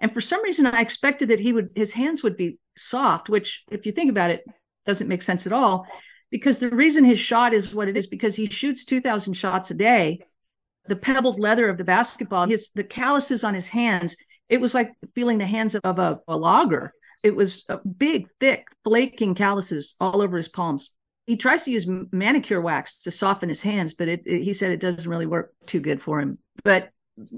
And 0.00 0.12
for 0.14 0.22
some 0.22 0.42
reason, 0.42 0.66
I 0.66 0.80
expected 0.80 1.28
that 1.28 1.40
he 1.40 1.52
would, 1.52 1.70
his 1.74 1.92
hands 1.92 2.22
would 2.22 2.36
be 2.36 2.58
soft, 2.76 3.28
which, 3.28 3.62
if 3.70 3.84
you 3.84 3.92
think 3.92 4.10
about 4.10 4.30
it, 4.30 4.44
doesn't 4.86 5.08
make 5.08 5.22
sense 5.22 5.46
at 5.46 5.52
all 5.52 5.86
because 6.30 6.58
the 6.58 6.70
reason 6.70 7.04
his 7.04 7.18
shot 7.18 7.52
is 7.52 7.74
what 7.74 7.88
it 7.88 7.96
is 7.96 8.06
because 8.06 8.36
he 8.36 8.46
shoots 8.46 8.84
2000 8.84 9.34
shots 9.34 9.70
a 9.70 9.74
day 9.74 10.20
the 10.86 10.96
pebbled 10.96 11.38
leather 11.38 11.68
of 11.68 11.78
the 11.78 11.84
basketball 11.84 12.46
his 12.46 12.70
the 12.74 12.84
calluses 12.84 13.44
on 13.44 13.54
his 13.54 13.68
hands 13.68 14.16
it 14.48 14.60
was 14.60 14.74
like 14.74 14.92
feeling 15.14 15.38
the 15.38 15.46
hands 15.46 15.76
of, 15.76 15.98
a, 15.98 16.18
a 16.26 16.36
logger 16.36 16.92
it 17.22 17.34
was 17.34 17.64
uh, 17.68 17.76
big 17.98 18.28
thick 18.40 18.66
flaking 18.84 19.34
calluses 19.34 19.94
all 20.00 20.22
over 20.22 20.38
his 20.38 20.48
palms. 20.48 20.90
He 21.26 21.36
tries 21.36 21.64
to 21.64 21.70
use 21.70 21.86
manicure 22.10 22.60
wax 22.60 23.00
to 23.00 23.10
soften 23.10 23.48
his 23.48 23.62
hands 23.62 23.94
but 23.94 24.08
it, 24.08 24.22
it, 24.26 24.42
he 24.42 24.52
said 24.52 24.72
it 24.72 24.80
doesn't 24.80 25.08
really 25.08 25.26
work 25.26 25.52
too 25.66 25.80
good 25.80 26.02
for 26.02 26.20
him. 26.20 26.38
But 26.64 26.90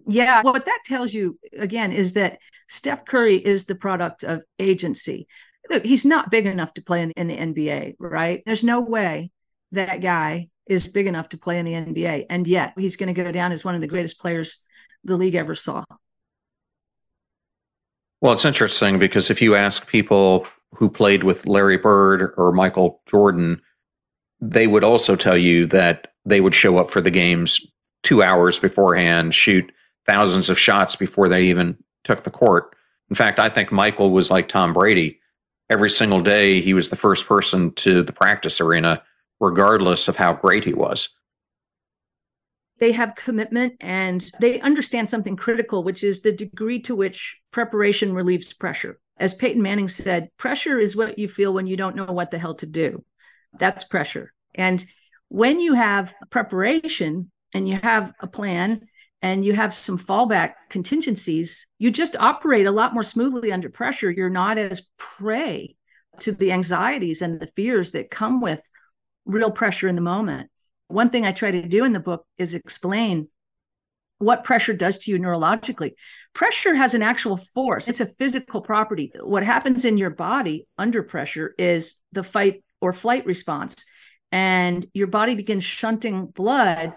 yeah 0.07 0.43
what 0.43 0.65
that 0.65 0.81
tells 0.85 1.13
you 1.13 1.39
again 1.59 1.93
is 1.93 2.13
that 2.13 2.39
steph 2.69 3.05
curry 3.05 3.37
is 3.37 3.65
the 3.65 3.75
product 3.75 4.23
of 4.23 4.43
agency 4.61 5.27
look, 5.71 5.85
he's 5.85 6.05
not 6.05 6.31
big 6.31 6.47
enough 6.47 6.75
to 6.75 6.83
play 6.83 7.03
in, 7.03 7.11
in 7.13 7.29
the 7.29 7.37
NBA, 7.37 7.97
right? 7.99 8.43
There's 8.47 8.65
no 8.65 8.81
way 8.81 9.31
that 9.73 10.01
guy 10.01 10.49
is 10.67 10.87
big 10.87 11.07
enough 11.07 11.31
to 11.31 11.39
play 11.39 11.59
in 11.59 11.65
the 11.65 11.73
NBA. 11.73 12.27
And 12.31 12.47
yet 12.47 12.75
he's 12.77 12.97
going 12.97 13.13
to 13.13 13.23
go 13.23 13.33
down 13.33 13.53
as 13.53 13.65
one 13.65 13.75
of 13.75 13.81
the 13.81 13.87
greatest 13.87 14.21
players 14.21 14.63
the 15.05 15.17
league 15.17 15.35
ever 15.35 15.55
saw. 15.55 15.85
Well, 18.21 18.33
it's 18.33 18.45
interesting 18.45 18.99
because 18.99 19.31
if 19.31 19.43
you 19.43 19.57
ask 19.57 19.87
people 19.89 20.47
who 20.75 20.89
played 20.89 21.25
with 21.25 21.47
Larry 21.47 21.77
Bird 21.77 22.33
or 22.37 22.53
Michael 22.53 23.03
Jordan, 23.07 23.61
they 24.41 24.67
would 24.67 24.85
also 24.85 25.17
tell 25.17 25.37
you 25.37 25.67
that 25.67 26.09
they 26.25 26.41
would 26.41 26.55
show 26.55 26.77
up 26.79 26.91
for 26.91 27.01
the 27.01 27.11
games 27.11 27.61
two 28.03 28.23
hours 28.23 28.59
beforehand, 28.59 29.35
shoot 29.35 29.71
thousands 30.07 30.51
of 30.51 30.59
shots 30.59 30.97
before 30.97 31.29
they 31.29 31.43
even 31.45 31.77
took 32.05 32.23
the 32.25 32.31
court. 32.31 32.77
In 33.11 33.17
fact, 33.17 33.39
I 33.39 33.49
think 33.49 33.73
Michael 33.73 34.11
was 34.11 34.31
like 34.31 34.49
Tom 34.49 34.73
Brady. 34.73 35.21
Every 35.73 35.89
single 35.89 36.21
day, 36.21 36.61
he 36.61 36.75
was 36.75 36.91
the 36.91 36.97
first 36.97 37.25
person 37.25 37.73
to 37.77 38.03
the 38.03 38.13
practice 38.13 38.61
arena, 38.61 39.03
regardless 39.41 40.07
of 40.07 40.17
how 40.17 40.35
great 40.35 40.65
he 40.65 40.75
was. 40.75 41.09
They 42.79 42.93
have 42.93 43.15
commitment 43.15 43.77
and 43.81 44.31
they 44.39 44.61
understand 44.61 45.09
something 45.09 45.35
critical, 45.35 45.83
which 45.83 46.05
is 46.05 46.21
the 46.21 46.31
degree 46.31 46.81
to 46.81 46.95
which 46.95 47.39
preparation 47.53 48.13
relieves 48.13 48.53
pressure. 48.53 49.01
As 49.17 49.33
Peyton 49.33 49.63
Manning 49.63 49.89
said, 49.89 50.29
pressure 50.37 50.79
is 50.79 50.95
what 50.95 51.19
you 51.19 51.27
feel 51.27 51.55
when 51.55 51.67
you 51.67 51.79
don't 51.79 51.97
know 51.97 52.13
what 52.13 52.31
the 52.31 52.39
hell 52.39 52.57
to 52.57 52.67
do. 52.67 53.03
That's 53.59 53.83
pressure. 53.83 54.35
And 54.55 54.85
when 55.29 55.59
you 55.59 55.73
have 55.73 56.15
preparation 56.29 57.31
and 57.55 57.67
you 57.67 57.79
have 57.83 58.13
a 58.21 58.27
plan 58.27 58.89
and 59.23 59.45
you 59.45 59.55
have 59.55 59.73
some 59.73 59.99
fallback 59.99 60.55
contingencies, 60.69 61.69
you 61.79 61.91
just 61.93 62.17
operate 62.17 62.67
a 62.67 62.73
lot 62.73 62.93
more 62.93 63.05
smoothly 63.05 63.53
under 63.53 63.71
pressure. 63.71 64.11
You're 64.11 64.29
not 64.29 64.59
as 64.59 64.89
prey 64.99 65.77
to 66.21 66.33
the 66.33 66.53
anxieties 66.53 67.23
and 67.23 67.39
the 67.39 67.51
fears 67.55 67.93
that 67.93 68.11
come 68.11 68.41
with 68.41 68.69
real 69.25 69.53
pressure 69.53 69.89
in 69.89 69.95
the 69.95 70.01
moment. 70.01 70.51
One 70.89 71.11
thing 71.11 71.25
I 71.25 71.33
try 71.33 71.53
to 71.53 71.63
do 71.63 71.85
in 71.85 71.93
the 71.93 72.01
book 72.01 72.27
is 72.37 72.55
explain 72.55 73.29
what 74.19 74.45
pressure 74.45 74.73
does 74.73 74.99
to 74.99 75.11
you 75.11 75.19
neurologically. 75.19 75.93
Pressure 76.35 76.75
has 76.75 76.95
an 76.95 77.03
actual 77.03 77.37
force, 77.37 77.89
it's 77.89 78.01
a 78.01 78.07
physical 78.07 78.61
property. 78.61 79.13
What 79.21 79.45
happens 79.45 79.85
in 79.85 79.99
your 79.99 80.11
body 80.11 80.67
under 80.77 81.03
pressure 81.03 81.55
is 81.59 81.97
the 82.11 82.25
fight 82.25 82.63
or 82.81 82.93
flight 82.93 83.25
response. 83.25 83.85
And 84.33 84.87
your 84.95 85.09
body 85.09 85.35
begins 85.35 85.65
shunting 85.65 86.27
blood 86.27 86.95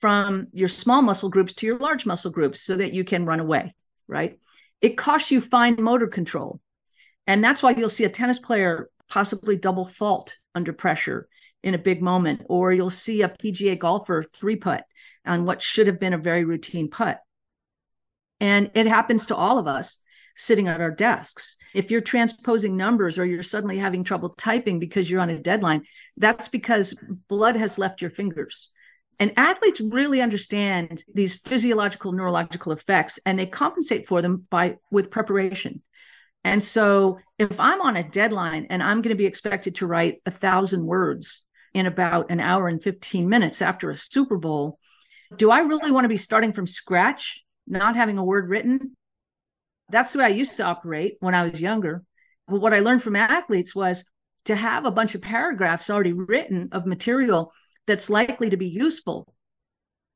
from 0.00 0.48
your 0.52 0.68
small 0.68 1.02
muscle 1.02 1.28
groups 1.28 1.52
to 1.54 1.66
your 1.66 1.78
large 1.78 2.06
muscle 2.06 2.30
groups 2.30 2.60
so 2.62 2.76
that 2.76 2.92
you 2.92 3.04
can 3.04 3.26
run 3.26 3.40
away, 3.40 3.74
right? 4.08 4.38
It 4.80 4.96
costs 4.96 5.30
you 5.30 5.40
fine 5.40 5.76
motor 5.78 6.06
control. 6.06 6.60
And 7.26 7.44
that's 7.44 7.62
why 7.62 7.72
you'll 7.72 7.88
see 7.88 8.04
a 8.04 8.08
tennis 8.08 8.38
player 8.38 8.88
possibly 9.08 9.56
double 9.56 9.84
fault 9.84 10.36
under 10.54 10.72
pressure 10.72 11.28
in 11.62 11.74
a 11.74 11.78
big 11.78 12.00
moment, 12.00 12.42
or 12.48 12.72
you'll 12.72 12.88
see 12.88 13.22
a 13.22 13.28
PGA 13.28 13.78
golfer 13.78 14.24
three 14.34 14.56
putt 14.56 14.84
on 15.26 15.44
what 15.44 15.60
should 15.60 15.86
have 15.86 16.00
been 16.00 16.14
a 16.14 16.18
very 16.18 16.44
routine 16.44 16.88
putt. 16.88 17.20
And 18.40 18.70
it 18.74 18.86
happens 18.86 19.26
to 19.26 19.36
all 19.36 19.58
of 19.58 19.66
us 19.66 19.98
sitting 20.34 20.68
at 20.68 20.80
our 20.80 20.90
desks. 20.90 21.58
If 21.74 21.90
you're 21.90 22.00
transposing 22.00 22.76
numbers 22.76 23.18
or 23.18 23.26
you're 23.26 23.42
suddenly 23.42 23.76
having 23.76 24.04
trouble 24.04 24.30
typing 24.30 24.78
because 24.78 25.10
you're 25.10 25.20
on 25.20 25.28
a 25.28 25.38
deadline, 25.38 25.82
that's 26.16 26.48
because 26.48 26.98
blood 27.28 27.56
has 27.56 27.78
left 27.78 28.00
your 28.00 28.10
fingers. 28.10 28.70
And 29.18 29.32
athletes 29.36 29.80
really 29.80 30.20
understand 30.22 31.04
these 31.12 31.36
physiological 31.36 32.12
neurological 32.12 32.72
effects 32.72 33.18
and 33.26 33.38
they 33.38 33.46
compensate 33.46 34.06
for 34.06 34.22
them 34.22 34.46
by 34.50 34.76
with 34.90 35.10
preparation. 35.10 35.82
And 36.44 36.62
so 36.62 37.18
if 37.38 37.60
I'm 37.60 37.82
on 37.82 37.96
a 37.96 38.08
deadline 38.08 38.66
and 38.70 38.82
I'm 38.82 39.02
going 39.02 39.14
to 39.14 39.18
be 39.18 39.26
expected 39.26 39.74
to 39.76 39.86
write 39.86 40.22
a 40.24 40.30
thousand 40.30 40.86
words 40.86 41.44
in 41.74 41.86
about 41.86 42.30
an 42.30 42.40
hour 42.40 42.68
and 42.68 42.82
15 42.82 43.28
minutes 43.28 43.60
after 43.60 43.90
a 43.90 43.96
Super 43.96 44.38
Bowl, 44.38 44.78
do 45.36 45.50
I 45.50 45.60
really 45.60 45.90
want 45.90 46.04
to 46.04 46.08
be 46.08 46.16
starting 46.16 46.52
from 46.52 46.66
scratch, 46.66 47.44
not 47.66 47.96
having 47.96 48.18
a 48.18 48.24
word 48.24 48.48
written? 48.48 48.96
That's 49.90 50.12
the 50.12 50.20
way 50.20 50.24
I 50.24 50.28
used 50.28 50.56
to 50.56 50.64
operate 50.64 51.16
when 51.20 51.34
I 51.34 51.44
was 51.44 51.60
younger. 51.60 52.02
But 52.48 52.60
what 52.60 52.74
I 52.74 52.80
learned 52.80 53.02
from 53.02 53.16
athletes 53.16 53.74
was 53.74 54.04
to 54.46 54.56
have 54.56 54.84
a 54.84 54.90
bunch 54.90 55.14
of 55.14 55.22
paragraphs 55.22 55.90
already 55.90 56.12
written 56.12 56.70
of 56.72 56.86
material 56.86 57.52
that's 57.90 58.08
likely 58.08 58.48
to 58.48 58.56
be 58.56 58.68
useful 58.68 59.34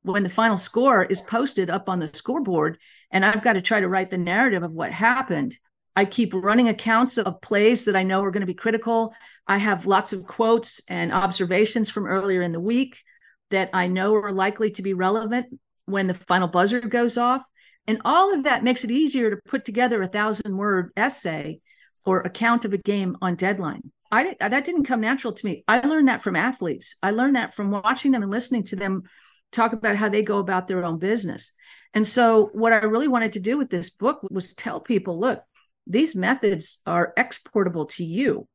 when 0.03 0.23
the 0.23 0.29
final 0.29 0.57
score 0.57 1.03
is 1.03 1.21
posted 1.21 1.69
up 1.69 1.89
on 1.89 1.99
the 1.99 2.07
scoreboard 2.07 2.79
and 3.11 3.25
I've 3.25 3.43
got 3.43 3.55
to 3.55 3.61
try 3.61 3.81
to 3.81 3.89
write 3.89 4.11
the 4.11 4.17
narrative 4.17 4.63
of 4.63 4.71
what 4.71 4.93
happened. 4.93 5.59
I 5.97 6.05
keep 6.05 6.33
running 6.35 6.69
accounts 6.69 7.19
of 7.19 7.41
plays 7.41 7.87
that 7.87 7.97
I 7.97 8.05
know 8.05 8.23
are 8.23 8.31
going 8.31 8.43
to 8.43 8.47
be 8.47 8.55
critical. 8.55 9.13
I 9.49 9.59
have 9.59 9.87
lots 9.87 10.13
of 10.13 10.25
quotes 10.25 10.81
and 10.87 11.13
observations 11.13 11.91
from 11.91 12.07
earlier 12.07 12.43
in 12.43 12.53
the 12.53 12.61
week 12.61 13.03
that 13.51 13.71
I 13.73 13.89
know 13.89 14.15
are 14.15 14.31
likely 14.31 14.71
to 14.73 14.83
be 14.83 14.95
relevant 14.95 15.47
when 15.87 16.07
the 16.07 16.15
final 16.15 16.47
buzzer 16.47 16.81
goes 16.81 17.19
off. 17.19 17.45
And 17.89 18.01
all 18.05 18.33
of 18.33 18.45
that 18.45 18.63
makes 18.63 18.85
it 18.85 18.93
easier 18.93 19.31
to 19.31 19.43
put 19.49 19.65
together 19.65 20.01
a 20.01 20.09
thousand 20.09 20.57
word 20.57 20.93
essay 20.97 21.61
or 22.05 22.21
account 22.21 22.65
of 22.65 22.73
a 22.73 22.79
game 22.79 23.17
on 23.21 23.35
deadline. 23.35 23.91
I 24.15 24.37
that 24.49 24.65
didn't 24.65 24.85
come 24.85 25.01
natural 25.01 25.33
to 25.33 25.47
me. 25.47 25.65
I 25.67 25.81
learned 25.81 26.09
that 26.09 26.23
from 26.23 26.37
athletes. 26.37 26.97
I 27.03 27.11
learned 27.11 27.37
that 27.37 27.55
from 27.55 27.71
watching 27.71 28.13
them 28.13 28.23
and 28.23 28.31
listening 28.31 28.63
to 28.65 28.77
them 28.77 29.03
talk 29.51 29.73
about 29.73 29.97
how 29.97 30.09
they 30.09 30.23
go 30.23 30.39
about 30.39 30.69
their 30.69 30.85
own 30.85 30.99
business. 30.99 31.53
And 31.95 32.07
so 32.07 32.51
what 32.53 32.73
I 32.73 32.77
really 32.77 33.09
wanted 33.09 33.33
to 33.35 33.41
do 33.41 33.59
with 33.59 33.71
this 33.71 33.91
book 33.91 34.21
was 34.31 34.55
tell 34.55 34.81
people, 34.81 35.19
look, 35.19 35.43
these 35.87 36.15
methods 36.15 36.81
are 36.87 37.13
exportable 37.17 37.87
to 37.91 38.05
you. 38.05 38.47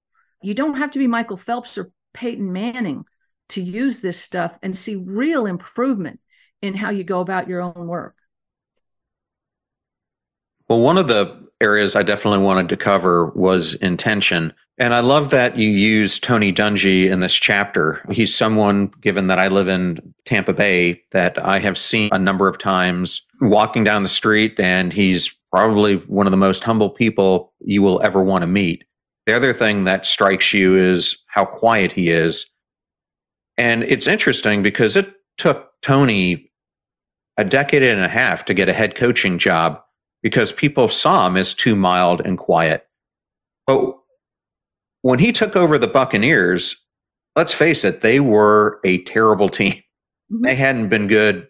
You 0.41 0.53
don't 0.53 0.77
have 0.77 0.91
to 0.91 0.99
be 0.99 1.07
Michael 1.07 1.37
Phelps 1.37 1.77
or 1.77 1.91
Peyton 2.13 2.51
Manning 2.51 3.03
to 3.49 3.61
use 3.61 3.99
this 3.99 4.19
stuff 4.19 4.57
and 4.63 4.75
see 4.75 4.95
real 4.95 5.45
improvement 5.45 6.19
in 6.61 6.73
how 6.73 6.89
you 6.89 7.03
go 7.03 7.19
about 7.19 7.47
your 7.47 7.61
own 7.61 7.87
work. 7.87 8.15
Well, 10.67 10.81
one 10.81 10.97
of 10.97 11.07
the 11.07 11.48
areas 11.61 11.95
I 11.95 12.03
definitely 12.03 12.43
wanted 12.43 12.69
to 12.69 12.77
cover 12.77 13.27
was 13.35 13.73
intention. 13.75 14.53
And 14.77 14.93
I 14.93 15.01
love 15.01 15.29
that 15.31 15.57
you 15.57 15.69
use 15.69 16.19
Tony 16.19 16.53
Dungy 16.53 17.09
in 17.09 17.19
this 17.19 17.33
chapter. 17.33 18.01
He's 18.11 18.33
someone, 18.33 18.91
given 19.01 19.27
that 19.27 19.39
I 19.39 19.49
live 19.49 19.67
in 19.67 20.13
Tampa 20.25 20.53
Bay, 20.53 21.03
that 21.11 21.37
I 21.43 21.59
have 21.59 21.77
seen 21.77 22.09
a 22.13 22.19
number 22.19 22.47
of 22.47 22.57
times 22.57 23.25
walking 23.41 23.83
down 23.83 24.03
the 24.03 24.09
street, 24.09 24.57
and 24.57 24.93
he's 24.93 25.29
probably 25.51 25.95
one 25.95 26.27
of 26.27 26.31
the 26.31 26.37
most 26.37 26.63
humble 26.63 26.89
people 26.89 27.53
you 27.59 27.81
will 27.81 28.01
ever 28.01 28.23
want 28.23 28.43
to 28.43 28.47
meet. 28.47 28.85
The 29.25 29.35
other 29.35 29.53
thing 29.53 29.83
that 29.83 30.05
strikes 30.05 30.53
you 30.53 30.77
is 30.77 31.17
how 31.27 31.43
quiet 31.43 31.91
he 31.91 32.09
is. 32.09 32.45
And 33.57 33.83
it's 33.83 34.07
interesting 34.07 34.63
because 34.63 34.95
it 34.95 35.13
took 35.37 35.71
Tony 35.81 36.51
a 37.37 37.43
decade 37.43 37.83
and 37.83 38.01
a 38.01 38.07
half 38.07 38.45
to 38.45 38.53
get 38.53 38.69
a 38.69 38.73
head 38.73 38.95
coaching 38.95 39.37
job 39.37 39.81
because 40.21 40.51
people 40.51 40.87
saw 40.87 41.27
him 41.27 41.37
as 41.37 41.53
too 41.53 41.75
mild 41.75 42.21
and 42.21 42.37
quiet. 42.37 42.85
But 43.67 43.95
when 45.01 45.19
he 45.19 45.31
took 45.31 45.55
over 45.55 45.77
the 45.77 45.87
Buccaneers, 45.87 46.75
let's 47.35 47.53
face 47.53 47.83
it, 47.83 48.01
they 48.01 48.19
were 48.19 48.79
a 48.83 49.03
terrible 49.03 49.49
team. 49.49 49.73
Mm-hmm. 50.31 50.45
They 50.45 50.55
hadn't 50.55 50.89
been 50.89 51.07
good 51.07 51.47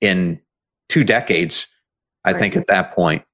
in 0.00 0.40
two 0.88 1.04
decades, 1.04 1.66
I 2.24 2.32
right. 2.32 2.40
think, 2.40 2.56
at 2.56 2.66
that 2.66 2.94
point. 2.94 3.24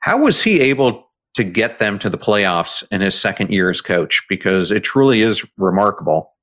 How 0.00 0.18
was 0.18 0.42
he 0.42 0.60
able 0.60 1.10
to 1.34 1.44
get 1.44 1.78
them 1.78 1.98
to 2.00 2.10
the 2.10 2.18
playoffs 2.18 2.84
in 2.90 3.00
his 3.00 3.18
second 3.18 3.50
year 3.50 3.70
as 3.70 3.80
coach? 3.80 4.22
Because 4.28 4.70
it 4.70 4.80
truly 4.80 5.22
is 5.22 5.44
remarkable. 5.56 6.34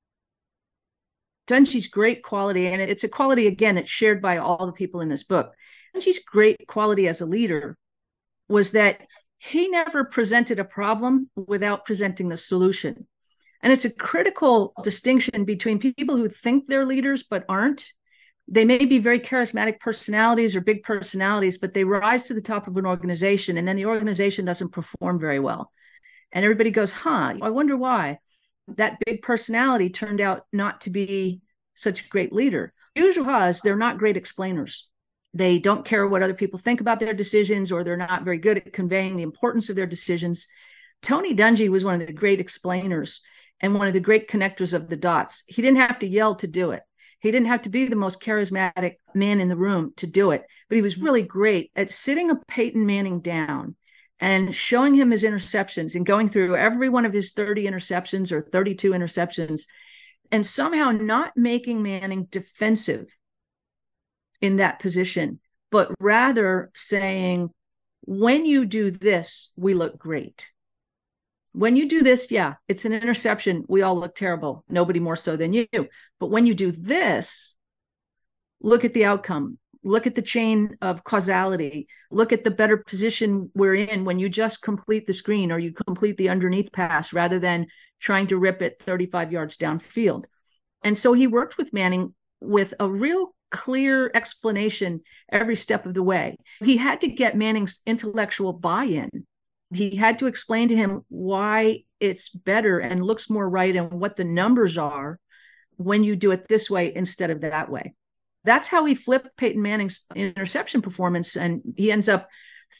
Dungy's 1.46 1.86
great 1.86 2.22
quality, 2.22 2.66
and 2.66 2.80
it's 2.80 3.04
a 3.04 3.08
quality, 3.08 3.46
again, 3.46 3.74
that's 3.74 3.90
shared 3.90 4.22
by 4.22 4.38
all 4.38 4.66
the 4.66 4.72
people 4.72 5.00
in 5.00 5.08
this 5.08 5.22
book. 5.22 5.52
Dungy's 5.94 6.20
great 6.20 6.66
quality 6.66 7.08
as 7.08 7.20
a 7.20 7.26
leader 7.26 7.76
was 8.48 8.72
that 8.72 9.00
he 9.38 9.68
never 9.68 10.04
presented 10.04 10.58
a 10.58 10.64
problem 10.64 11.30
without 11.34 11.84
presenting 11.84 12.28
the 12.28 12.36
solution. 12.36 13.06
And 13.62 13.72
it's 13.72 13.84
a 13.84 13.94
critical 13.94 14.72
distinction 14.82 15.44
between 15.44 15.78
people 15.78 16.16
who 16.16 16.28
think 16.28 16.66
they're 16.66 16.86
leaders 16.86 17.22
but 17.22 17.44
aren't. 17.48 17.86
They 18.48 18.64
may 18.64 18.84
be 18.84 18.98
very 18.98 19.20
charismatic 19.20 19.80
personalities 19.80 20.56
or 20.56 20.60
big 20.60 20.82
personalities, 20.82 21.58
but 21.58 21.72
they 21.72 21.84
rise 21.84 22.24
to 22.26 22.34
the 22.34 22.40
top 22.42 22.66
of 22.66 22.76
an 22.76 22.86
organization 22.86 23.56
and 23.56 23.66
then 23.66 23.76
the 23.76 23.86
organization 23.86 24.44
doesn't 24.44 24.72
perform 24.72 25.20
very 25.20 25.40
well. 25.40 25.72
And 26.32 26.44
everybody 26.44 26.70
goes, 26.70 26.92
huh, 26.92 27.34
I 27.40 27.50
wonder 27.50 27.76
why 27.76 28.18
that 28.76 28.98
big 29.04 29.22
personality 29.22 29.90
turned 29.90 30.20
out 30.20 30.46
not 30.52 30.82
to 30.82 30.90
be 30.90 31.40
such 31.74 32.04
a 32.04 32.08
great 32.08 32.32
leader. 32.32 32.72
Usually 32.94 33.52
they're 33.62 33.76
not 33.76 33.98
great 33.98 34.16
explainers 34.16 34.89
they 35.32 35.58
don't 35.58 35.84
care 35.84 36.06
what 36.06 36.22
other 36.22 36.34
people 36.34 36.58
think 36.58 36.80
about 36.80 37.00
their 37.00 37.14
decisions 37.14 37.70
or 37.70 37.84
they're 37.84 37.96
not 37.96 38.24
very 38.24 38.38
good 38.38 38.58
at 38.58 38.72
conveying 38.72 39.16
the 39.16 39.22
importance 39.22 39.68
of 39.68 39.76
their 39.76 39.86
decisions. 39.86 40.46
Tony 41.02 41.34
dungy 41.34 41.68
was 41.68 41.84
one 41.84 42.00
of 42.00 42.06
the 42.06 42.12
great 42.12 42.40
explainers 42.40 43.20
and 43.60 43.74
one 43.74 43.86
of 43.86 43.92
the 43.92 44.00
great 44.00 44.28
connectors 44.28 44.74
of 44.74 44.88
the 44.88 44.96
dots. 44.96 45.44
He 45.46 45.62
didn't 45.62 45.78
have 45.78 46.00
to 46.00 46.06
yell 46.06 46.34
to 46.36 46.48
do 46.48 46.72
it. 46.72 46.82
He 47.20 47.30
didn't 47.30 47.48
have 47.48 47.62
to 47.62 47.68
be 47.68 47.86
the 47.86 47.96
most 47.96 48.20
charismatic 48.20 48.96
man 49.14 49.40
in 49.40 49.48
the 49.48 49.56
room 49.56 49.92
to 49.96 50.06
do 50.06 50.30
it 50.30 50.44
but 50.70 50.76
he 50.76 50.82
was 50.82 50.94
mm-hmm. 50.94 51.04
really 51.04 51.22
great 51.22 51.70
at 51.76 51.90
sitting 51.90 52.30
a 52.30 52.36
peyton 52.48 52.86
manning 52.86 53.20
down 53.20 53.74
and 54.20 54.54
showing 54.54 54.94
him 54.94 55.10
his 55.10 55.24
interceptions 55.24 55.94
and 55.94 56.06
going 56.06 56.28
through 56.28 56.56
every 56.56 56.88
one 56.88 57.04
of 57.04 57.12
his 57.12 57.32
30 57.32 57.66
interceptions 57.66 58.32
or 58.32 58.40
32 58.40 58.92
interceptions 58.92 59.66
and 60.30 60.46
somehow 60.46 60.92
not 60.92 61.36
making 61.36 61.82
manning 61.82 62.26
defensive 62.30 63.06
in 64.40 64.56
that 64.56 64.78
position, 64.78 65.40
but 65.70 65.92
rather 66.00 66.70
saying, 66.74 67.50
when 68.02 68.46
you 68.46 68.64
do 68.64 68.90
this, 68.90 69.52
we 69.56 69.74
look 69.74 69.98
great. 69.98 70.46
When 71.52 71.76
you 71.76 71.88
do 71.88 72.02
this, 72.02 72.30
yeah, 72.30 72.54
it's 72.68 72.84
an 72.84 72.92
interception. 72.92 73.64
We 73.68 73.82
all 73.82 73.98
look 73.98 74.14
terrible. 74.14 74.64
Nobody 74.68 75.00
more 75.00 75.16
so 75.16 75.36
than 75.36 75.52
you. 75.52 75.66
But 76.18 76.30
when 76.30 76.46
you 76.46 76.54
do 76.54 76.70
this, 76.70 77.56
look 78.60 78.84
at 78.84 78.94
the 78.94 79.04
outcome, 79.04 79.58
look 79.82 80.06
at 80.06 80.14
the 80.14 80.22
chain 80.22 80.76
of 80.80 81.02
causality, 81.02 81.88
look 82.10 82.32
at 82.32 82.44
the 82.44 82.50
better 82.50 82.76
position 82.76 83.50
we're 83.54 83.74
in 83.74 84.04
when 84.04 84.18
you 84.18 84.28
just 84.28 84.62
complete 84.62 85.06
the 85.06 85.12
screen 85.12 85.50
or 85.50 85.58
you 85.58 85.72
complete 85.72 86.16
the 86.16 86.28
underneath 86.28 86.72
pass 86.72 87.12
rather 87.12 87.38
than 87.38 87.66
trying 87.98 88.28
to 88.28 88.38
rip 88.38 88.62
it 88.62 88.80
35 88.80 89.32
yards 89.32 89.56
downfield. 89.56 90.24
And 90.82 90.96
so 90.96 91.12
he 91.12 91.26
worked 91.26 91.58
with 91.58 91.72
Manning 91.72 92.14
with 92.40 92.74
a 92.80 92.88
real 92.88 93.34
clear 93.50 94.10
explanation 94.14 95.00
every 95.30 95.56
step 95.56 95.86
of 95.86 95.94
the 95.94 96.02
way. 96.02 96.36
He 96.62 96.76
had 96.76 97.00
to 97.02 97.08
get 97.08 97.36
Manning's 97.36 97.80
intellectual 97.86 98.52
buy 98.52 98.84
in. 98.84 99.26
He 99.72 99.96
had 99.96 100.18
to 100.18 100.26
explain 100.26 100.68
to 100.68 100.76
him 100.76 101.04
why 101.08 101.84
it's 102.00 102.28
better 102.28 102.78
and 102.78 103.04
looks 103.04 103.30
more 103.30 103.48
right 103.48 103.74
and 103.74 103.92
what 103.92 104.16
the 104.16 104.24
numbers 104.24 104.78
are 104.78 105.18
when 105.76 106.02
you 106.02 106.16
do 106.16 106.32
it 106.32 106.48
this 106.48 106.68
way 106.68 106.92
instead 106.94 107.30
of 107.30 107.42
that 107.42 107.70
way. 107.70 107.94
That's 108.44 108.68
how 108.68 108.84
he 108.84 108.94
flipped 108.94 109.36
Peyton 109.36 109.62
Manning's 109.62 110.00
interception 110.14 110.82
performance. 110.82 111.36
And 111.36 111.60
he 111.76 111.92
ends 111.92 112.08
up 112.08 112.28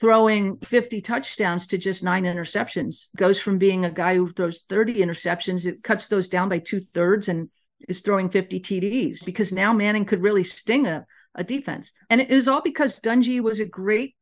throwing 0.01 0.59
50 0.59 1.01
touchdowns 1.01 1.67
to 1.69 1.79
just 1.79 2.05
nine 2.05 2.25
interceptions. 2.25 3.09
Goes 3.17 3.41
from 3.41 3.59
being 3.59 3.85
a 3.85 3.91
guy 3.91 4.17
who 4.17 4.29
throws 4.29 4.65
30 4.69 4.95
interceptions, 4.95 5.67
it 5.67 5.83
cuts 5.83 6.09
those 6.09 6.29
down 6.29 6.49
by 6.49 6.59
two 6.59 6.81
thirds 6.81 7.29
and 7.29 7.51
is 7.89 8.01
throwing 8.01 8.29
50 8.29 8.61
TDs 8.61 9.25
because 9.25 9.53
now 9.53 9.73
Manning 9.73 10.05
could 10.05 10.23
really 10.23 10.45
sting 10.45 10.87
a, 10.87 11.07
a 11.35 11.45
defense. 11.45 11.93
And 12.09 12.21
it 12.21 12.31
is 12.31 12.49
all 12.49 12.63
because 12.63 13.01
Dungy 13.01 13.41
was 13.41 13.61
a 13.61 13.65
great 13.65 14.15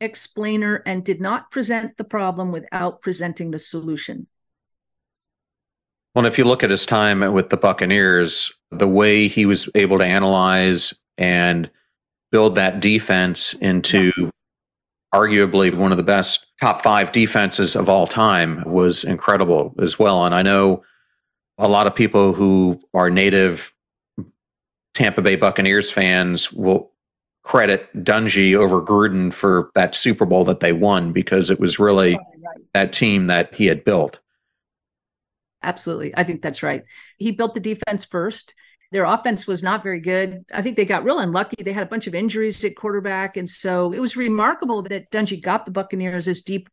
explainer 0.00 0.82
and 0.86 1.04
did 1.04 1.20
not 1.20 1.50
present 1.50 1.96
the 1.96 2.04
problem 2.04 2.52
without 2.52 3.02
presenting 3.02 3.50
the 3.50 3.58
solution. 3.58 4.26
Well, 6.14 6.26
if 6.26 6.38
you 6.38 6.44
look 6.44 6.62
at 6.62 6.70
his 6.70 6.86
time 6.86 7.32
with 7.32 7.50
the 7.50 7.56
Buccaneers, 7.56 8.52
the 8.70 8.86
way 8.86 9.26
he 9.26 9.46
was 9.46 9.68
able 9.74 9.98
to 9.98 10.04
analyze 10.04 10.94
and 11.18 11.70
build 12.30 12.54
that 12.54 12.80
defense 12.80 13.52
into 13.54 14.12
yeah. 14.16 14.30
arguably 15.12 15.74
one 15.74 15.90
of 15.90 15.96
the 15.96 16.04
best 16.04 16.46
top 16.60 16.82
five 16.82 17.10
defenses 17.12 17.74
of 17.74 17.88
all 17.88 18.06
time 18.06 18.62
was 18.64 19.04
incredible 19.04 19.74
as 19.80 19.98
well. 19.98 20.24
And 20.24 20.34
I 20.34 20.42
know 20.42 20.84
a 21.58 21.68
lot 21.68 21.86
of 21.86 21.94
people 21.94 22.32
who 22.32 22.80
are 22.92 23.10
native 23.10 23.72
Tampa 24.94 25.22
Bay 25.22 25.36
Buccaneers 25.36 25.90
fans 25.90 26.52
will 26.52 26.92
credit 27.42 27.88
Dungy 28.04 28.54
over 28.54 28.80
Gruden 28.80 29.32
for 29.32 29.70
that 29.74 29.94
Super 29.94 30.24
Bowl 30.24 30.44
that 30.44 30.60
they 30.60 30.72
won 30.72 31.12
because 31.12 31.50
it 31.50 31.60
was 31.60 31.78
really 31.78 32.18
that 32.72 32.92
team 32.92 33.26
that 33.26 33.54
he 33.54 33.66
had 33.66 33.84
built. 33.84 34.20
Absolutely. 35.62 36.14
I 36.16 36.24
think 36.24 36.42
that's 36.42 36.62
right. 36.62 36.84
He 37.18 37.30
built 37.30 37.54
the 37.54 37.60
defense 37.60 38.04
first. 38.04 38.54
Their 38.92 39.04
offense 39.04 39.46
was 39.46 39.62
not 39.62 39.82
very 39.82 40.00
good. 40.00 40.44
I 40.52 40.62
think 40.62 40.76
they 40.76 40.84
got 40.84 41.04
real 41.04 41.18
unlucky. 41.18 41.62
They 41.62 41.72
had 41.72 41.82
a 41.82 41.90
bunch 41.90 42.06
of 42.06 42.14
injuries 42.14 42.64
at 42.64 42.76
quarterback. 42.76 43.36
And 43.36 43.48
so 43.48 43.92
it 43.92 43.98
was 43.98 44.16
remarkable 44.16 44.82
that 44.82 45.10
Dungy 45.10 45.42
got 45.42 45.64
the 45.64 45.72
Buccaneers 45.72 46.28
as 46.28 46.42
deep 46.42 46.68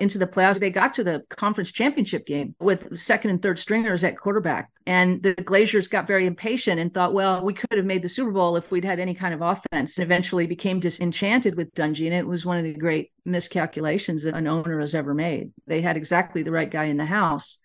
into 0.00 0.18
the 0.18 0.26
playoffs. 0.26 0.60
They 0.60 0.70
got 0.70 0.94
to 0.94 1.04
the 1.04 1.22
conference 1.28 1.72
championship 1.72 2.26
game 2.26 2.54
with 2.58 2.98
second 2.98 3.30
and 3.30 3.42
third 3.42 3.58
stringers 3.58 4.04
at 4.04 4.18
quarterback. 4.18 4.70
And 4.86 5.22
the 5.22 5.34
Glazers 5.34 5.90
got 5.90 6.06
very 6.06 6.26
impatient 6.26 6.80
and 6.80 6.92
thought, 6.92 7.14
well, 7.14 7.44
we 7.44 7.54
could 7.54 7.76
have 7.76 7.84
made 7.84 8.02
the 8.02 8.08
Super 8.08 8.30
Bowl 8.30 8.56
if 8.56 8.70
we'd 8.70 8.84
had 8.84 9.00
any 9.00 9.14
kind 9.14 9.34
of 9.34 9.42
offense. 9.42 9.98
And 9.98 10.04
eventually 10.04 10.46
became 10.46 10.80
disenchanted 10.80 11.56
with 11.56 11.74
Dungy. 11.74 12.06
And 12.06 12.14
it 12.14 12.26
was 12.26 12.46
one 12.46 12.58
of 12.58 12.64
the 12.64 12.74
great 12.74 13.12
miscalculations 13.24 14.22
that 14.22 14.34
an 14.34 14.46
owner 14.46 14.80
has 14.80 14.94
ever 14.94 15.14
made. 15.14 15.52
They 15.66 15.80
had 15.80 15.96
exactly 15.96 16.42
the 16.42 16.52
right 16.52 16.70
guy 16.70 16.84
in 16.84 16.96
the 16.96 17.04
house. 17.04 17.58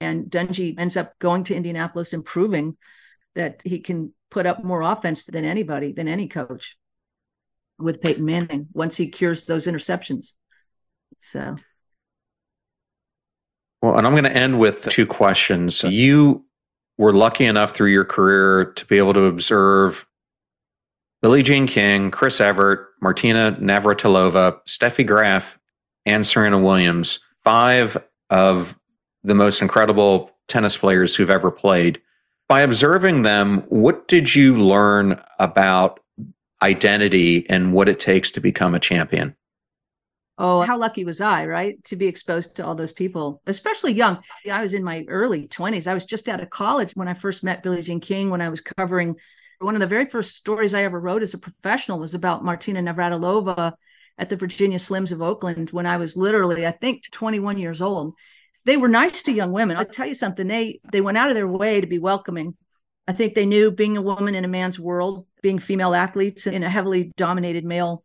And 0.00 0.26
Dungy 0.26 0.78
ends 0.78 0.96
up 0.96 1.18
going 1.18 1.44
to 1.44 1.54
Indianapolis 1.54 2.12
and 2.12 2.24
proving 2.24 2.76
that 3.34 3.62
he 3.64 3.80
can 3.80 4.12
put 4.30 4.46
up 4.46 4.64
more 4.64 4.82
offense 4.82 5.24
than 5.24 5.44
anybody, 5.44 5.92
than 5.92 6.08
any 6.08 6.28
coach 6.28 6.76
with 7.78 8.00
Peyton 8.00 8.24
Manning 8.24 8.68
once 8.72 8.96
he 8.96 9.08
cures 9.08 9.46
those 9.46 9.66
interceptions. 9.66 10.32
So. 11.18 11.56
Well, 13.82 13.98
and 13.98 14.06
I'm 14.06 14.12
going 14.14 14.24
to 14.24 14.36
end 14.36 14.58
with 14.58 14.82
two 14.90 15.06
questions. 15.06 15.82
You 15.82 16.44
were 16.98 17.12
lucky 17.12 17.44
enough 17.44 17.74
through 17.74 17.90
your 17.90 18.04
career 18.04 18.72
to 18.76 18.84
be 18.86 18.98
able 18.98 19.14
to 19.14 19.24
observe 19.24 20.06
Billie 21.22 21.42
Jean 21.42 21.66
King, 21.66 22.10
Chris 22.10 22.40
Evert, 22.40 22.88
Martina 23.00 23.56
Navratilova, 23.60 24.60
Steffi 24.66 25.06
Graf, 25.06 25.58
and 26.04 26.26
Serena 26.26 26.58
Williams, 26.58 27.18
five 27.44 27.96
of 28.30 28.76
the 29.22 29.34
most 29.34 29.60
incredible 29.60 30.30
tennis 30.48 30.76
players 30.76 31.14
who've 31.14 31.30
ever 31.30 31.50
played. 31.50 32.00
By 32.48 32.60
observing 32.60 33.22
them, 33.22 33.64
what 33.68 34.06
did 34.08 34.34
you 34.34 34.56
learn 34.56 35.20
about 35.38 36.00
identity 36.62 37.48
and 37.50 37.72
what 37.72 37.88
it 37.88 37.98
takes 37.98 38.30
to 38.32 38.40
become 38.40 38.74
a 38.74 38.80
champion? 38.80 39.34
Oh, 40.38 40.60
how 40.60 40.76
lucky 40.76 41.04
was 41.04 41.20
I, 41.22 41.46
right? 41.46 41.82
To 41.84 41.96
be 41.96 42.06
exposed 42.06 42.56
to 42.56 42.66
all 42.66 42.74
those 42.74 42.92
people, 42.92 43.40
especially 43.46 43.92
young. 43.92 44.18
I 44.50 44.60
was 44.60 44.74
in 44.74 44.84
my 44.84 45.04
early 45.08 45.48
20s. 45.48 45.86
I 45.86 45.94
was 45.94 46.04
just 46.04 46.28
out 46.28 46.42
of 46.42 46.50
college 46.50 46.92
when 46.94 47.08
I 47.08 47.14
first 47.14 47.42
met 47.42 47.62
Billie 47.62 47.80
Jean 47.80 48.00
King 48.00 48.28
when 48.28 48.42
I 48.42 48.50
was 48.50 48.60
covering 48.60 49.16
one 49.58 49.74
of 49.74 49.80
the 49.80 49.86
very 49.86 50.06
first 50.06 50.36
stories 50.36 50.74
I 50.74 50.82
ever 50.82 51.00
wrote 51.00 51.22
as 51.22 51.32
a 51.32 51.38
professional 51.38 51.98
was 51.98 52.14
about 52.14 52.44
Martina 52.44 52.82
Navratilova 52.82 53.72
at 54.18 54.28
the 54.28 54.36
Virginia 54.36 54.78
Slims 54.78 55.12
of 55.12 55.22
Oakland 55.22 55.70
when 55.70 55.86
I 55.86 55.96
was 55.96 56.16
literally, 56.16 56.66
I 56.66 56.72
think, 56.72 57.10
21 57.10 57.58
years 57.58 57.80
old. 57.80 58.14
They 58.64 58.76
were 58.76 58.88
nice 58.88 59.22
to 59.24 59.32
young 59.32 59.52
women. 59.52 59.76
I'll 59.76 59.86
tell 59.86 60.06
you 60.06 60.14
something. 60.14 60.46
They 60.46 60.80
they 60.90 61.00
went 61.00 61.16
out 61.16 61.30
of 61.30 61.36
their 61.36 61.48
way 61.48 61.80
to 61.80 61.86
be 61.86 61.98
welcoming. 61.98 62.56
I 63.08 63.12
think 63.12 63.34
they 63.34 63.46
knew 63.46 63.70
being 63.70 63.96
a 63.96 64.02
woman 64.02 64.34
in 64.34 64.44
a 64.44 64.48
man's 64.48 64.78
world, 64.78 65.26
being 65.40 65.60
female 65.60 65.94
athletes 65.94 66.46
in 66.46 66.62
a 66.62 66.68
heavily 66.68 67.12
dominated 67.16 67.64
male 67.64 68.02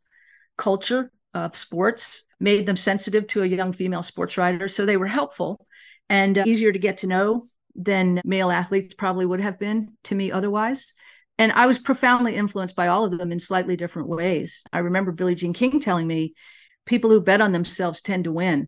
culture 0.58 1.12
of 1.34 1.56
sports 1.56 2.24
made 2.40 2.66
them 2.66 2.76
sensitive 2.76 3.28
to 3.28 3.44
a 3.44 3.48
young 3.48 3.74
female 3.74 4.04
sports 4.04 4.38
writer. 4.38 4.68
So 4.68 4.86
they 4.86 4.98
were 4.98 5.08
helpful 5.08 5.66
and 6.10 6.38
uh, 6.38 6.44
easier 6.46 6.72
to 6.72 6.80
get 6.80 7.00
to 7.00 7.08
know 7.08 7.48
than 7.76 8.22
male 8.26 8.52
athletes 8.52 8.94
probably 8.94 9.26
would 9.26 9.40
have 9.42 9.60
been 9.60 9.94
to 10.04 10.16
me 10.16 10.32
otherwise. 10.32 10.94
And 11.38 11.52
I 11.52 11.66
was 11.66 11.80
profoundly 11.80 12.36
influenced 12.36 12.76
by 12.76 12.88
all 12.88 13.06
of 13.06 13.18
them 13.18 13.32
in 13.32 13.40
slightly 13.40 13.76
different 13.76 14.10
ways. 14.10 14.64
I 14.74 14.80
remember 14.80 15.12
Billie 15.12 15.36
Jean 15.36 15.54
King 15.54 15.80
telling 15.80 16.06
me 16.06 16.34
people 16.86 17.10
who 17.10 17.22
bet 17.22 17.42
on 17.42 17.52
themselves 17.52 18.02
tend 18.02 18.26
to 18.26 18.32
win, 18.32 18.68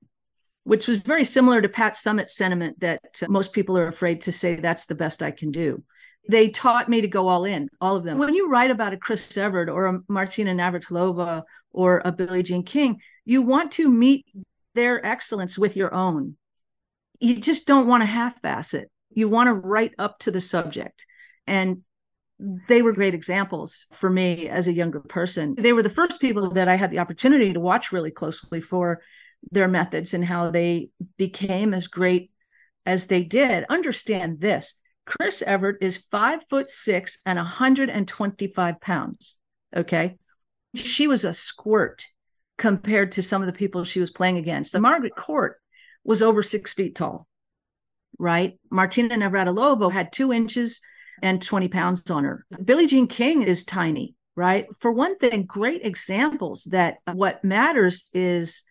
which 0.63 0.87
was 0.87 1.01
very 1.01 1.23
similar 1.23 1.61
to 1.61 1.69
Pat 1.69 1.95
Summitt's 1.95 2.35
sentiment 2.35 2.79
that 2.79 3.01
most 3.27 3.53
people 3.53 3.77
are 3.77 3.87
afraid 3.87 4.21
to 4.21 4.31
say 4.31 4.55
that's 4.55 4.85
the 4.85 4.95
best 4.95 5.21
I 5.21 5.31
can 5.31 5.51
do. 5.51 5.83
They 6.29 6.49
taught 6.49 6.87
me 6.87 7.01
to 7.01 7.07
go 7.07 7.27
all 7.27 7.43
in, 7.43 7.69
all 7.81 7.97
of 7.97 8.05
them. 8.05 8.17
When 8.17 8.33
you 8.33 8.49
write 8.49 8.71
about 8.71 8.93
a 8.93 8.97
Chris 8.97 9.35
Evert 9.35 9.67
or 9.67 9.87
a 9.87 9.99
Martina 10.07 10.53
Navratilova 10.53 11.43
or 11.73 12.01
a 12.05 12.11
Billie 12.11 12.43
Jean 12.43 12.63
King, 12.63 13.01
you 13.25 13.41
want 13.41 13.73
to 13.73 13.89
meet 13.89 14.25
their 14.75 15.05
excellence 15.05 15.57
with 15.57 15.75
your 15.75 15.93
own. 15.93 16.37
You 17.19 17.39
just 17.39 17.67
don't 17.67 17.87
want 17.87 18.01
to 18.01 18.07
half-ass 18.07 18.73
it. 18.73 18.89
You 19.09 19.29
want 19.29 19.47
to 19.47 19.53
write 19.53 19.93
up 19.99 20.19
to 20.19 20.31
the 20.31 20.41
subject. 20.41 21.05
And 21.47 21.83
they 22.67 22.81
were 22.81 22.91
great 22.91 23.13
examples 23.13 23.85
for 23.93 24.09
me 24.09 24.49
as 24.49 24.67
a 24.67 24.73
younger 24.73 24.99
person. 24.99 25.55
They 25.55 25.73
were 25.73 25.83
the 25.83 25.89
first 25.89 26.19
people 26.19 26.51
that 26.51 26.67
I 26.67 26.75
had 26.75 26.91
the 26.91 26.99
opportunity 26.99 27.53
to 27.53 27.59
watch 27.59 27.91
really 27.91 28.11
closely 28.11 28.59
for 28.59 29.01
their 29.51 29.67
methods 29.67 30.13
and 30.13 30.25
how 30.25 30.51
they 30.51 30.89
became 31.17 31.73
as 31.73 31.87
great 31.87 32.31
as 32.85 33.07
they 33.07 33.23
did. 33.23 33.65
Understand 33.69 34.39
this 34.41 34.75
Chris 35.05 35.41
Evert 35.45 35.77
is 35.81 36.05
five 36.11 36.41
foot 36.49 36.69
six 36.69 37.19
and 37.25 37.37
125 37.37 38.81
pounds. 38.81 39.39
Okay 39.75 40.17
she 40.75 41.07
was 41.07 41.23
a 41.23 41.33
squirt 41.33 42.05
compared 42.57 43.13
to 43.13 43.21
some 43.21 43.41
of 43.41 43.47
the 43.47 43.53
people 43.53 43.83
she 43.83 43.99
was 43.99 44.11
playing 44.11 44.37
against. 44.37 44.77
Margaret 44.77 45.15
Court 45.15 45.59
was 46.03 46.21
over 46.21 46.43
six 46.43 46.73
feet 46.73 46.95
tall, 46.95 47.27
right? 48.19 48.59
Martina 48.69 49.15
Navratilova 49.15 49.91
had 49.91 50.11
two 50.11 50.31
inches 50.33 50.81
and 51.21 51.41
20 51.41 51.67
pounds 51.67 52.09
on 52.09 52.23
her. 52.23 52.45
Billie 52.63 52.87
Jean 52.87 53.07
King 53.07 53.43
is 53.43 53.63
tiny, 53.63 54.15
right? 54.35 54.65
For 54.79 54.91
one 54.91 55.17
thing, 55.17 55.45
great 55.45 55.85
examples 55.85 56.65
that 56.71 56.97
what 57.11 57.43
matters 57.43 58.09
is 58.13 58.63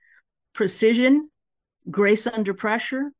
precision, 0.53 1.31
grace 1.91 2.27
under 2.27 2.55
pressure, 2.55 3.13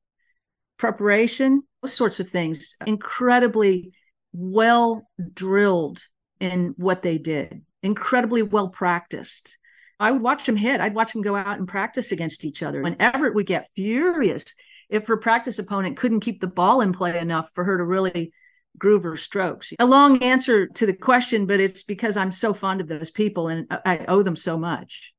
preparation, 0.77 1.63
those 1.81 1.93
sorts 1.93 2.21
of 2.21 2.29
things. 2.29 2.75
Incredibly 2.87 3.93
well 4.33 5.09
drilled 5.35 6.03
in 6.41 6.75
what 6.77 7.03
they 7.03 7.19
did 7.19 7.63
incredibly 7.83 8.43
well 8.43 8.69
practiced. 8.69 9.57
I 10.01 10.11
would 10.11 10.23
watch 10.23 10.47
them 10.47 10.57
hit. 10.57 10.81
I'd 10.81 10.95
watch 10.95 11.13
them 11.13 11.23
go 11.23 11.37
out 11.37 11.59
and 11.59 11.69
practice 11.69 12.13
against 12.13 12.45
each 12.45 12.63
other. 12.63 12.83
When 12.83 13.01
Evert 13.01 13.35
would 13.35 13.47
get 13.47 13.71
furious 13.75 14.55
if 14.89 15.07
her 15.07 15.17
practice 15.17 15.59
opponent 15.59 15.97
couldn't 15.97 16.21
keep 16.21 16.41
the 16.41 16.47
ball 16.47 16.81
in 16.81 16.93
play 16.93 17.19
enough 17.19 17.51
for 17.55 17.65
her 17.65 17.79
to 17.79 17.85
really 17.85 18.33
groove 18.79 19.05
her 19.05 19.17
strokes. 19.17 19.73
A 19.79 19.87
long 19.87 20.23
answer 20.23 20.67
to 20.67 20.87
the 20.87 20.93
question, 20.93 21.47
but 21.47 21.61
it's 21.61 21.83
because 21.83 22.17
I'm 22.17 22.33
so 22.33 22.53
fond 22.53 22.81
of 22.81 22.89
those 22.89 23.11
people 23.11 23.49
and 23.49 23.67
I 23.71 24.05
owe 24.09 24.23
them 24.23 24.37
so 24.37 24.59
much. 24.59 25.15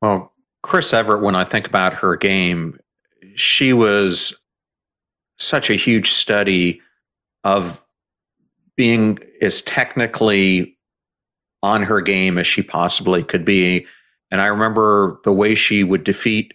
Well, 0.00 0.32
Chris 0.62 0.92
Evert, 0.92 1.22
when 1.22 1.34
I 1.34 1.44
think 1.44 1.66
about 1.66 1.94
her 1.94 2.16
game, 2.16 2.78
she 3.34 3.72
was 3.72 4.34
such 5.38 5.70
a 5.70 5.74
huge 5.74 6.12
study 6.12 6.80
of 7.44 7.82
being 8.76 9.18
as 9.40 9.62
technically 9.62 10.77
on 11.62 11.82
her 11.82 12.00
game 12.00 12.38
as 12.38 12.46
she 12.46 12.62
possibly 12.62 13.22
could 13.22 13.44
be. 13.44 13.86
And 14.30 14.40
I 14.40 14.46
remember 14.46 15.20
the 15.24 15.32
way 15.32 15.54
she 15.54 15.82
would 15.84 16.04
defeat 16.04 16.54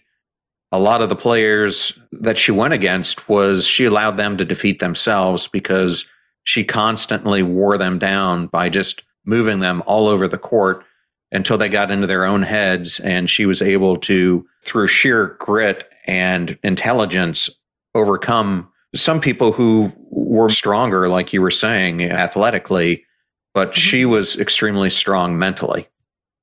a 0.72 0.78
lot 0.78 1.02
of 1.02 1.08
the 1.08 1.16
players 1.16 1.92
that 2.10 2.36
she 2.36 2.50
went 2.50 2.74
against 2.74 3.28
was 3.28 3.64
she 3.66 3.84
allowed 3.84 4.16
them 4.16 4.36
to 4.36 4.44
defeat 4.44 4.80
themselves 4.80 5.46
because 5.46 6.04
she 6.42 6.64
constantly 6.64 7.42
wore 7.42 7.78
them 7.78 7.98
down 7.98 8.48
by 8.48 8.68
just 8.68 9.02
moving 9.24 9.60
them 9.60 9.82
all 9.86 10.08
over 10.08 10.26
the 10.26 10.38
court 10.38 10.84
until 11.32 11.58
they 11.58 11.68
got 11.68 11.90
into 11.90 12.06
their 12.06 12.24
own 12.24 12.42
heads 12.42 13.00
and 13.00 13.30
she 13.30 13.46
was 13.46 13.62
able 13.62 13.96
to 13.96 14.46
through 14.64 14.86
sheer 14.86 15.36
grit 15.38 15.88
and 16.06 16.58
intelligence 16.62 17.50
overcome 17.94 18.68
some 18.94 19.20
people 19.20 19.52
who 19.52 19.92
were 20.10 20.50
stronger 20.50 21.08
like 21.08 21.32
you 21.32 21.40
were 21.40 21.50
saying 21.50 22.02
athletically 22.02 23.04
but 23.54 23.70
mm-hmm. 23.70 23.80
she 23.80 24.04
was 24.04 24.38
extremely 24.38 24.90
strong 24.90 25.38
mentally 25.38 25.88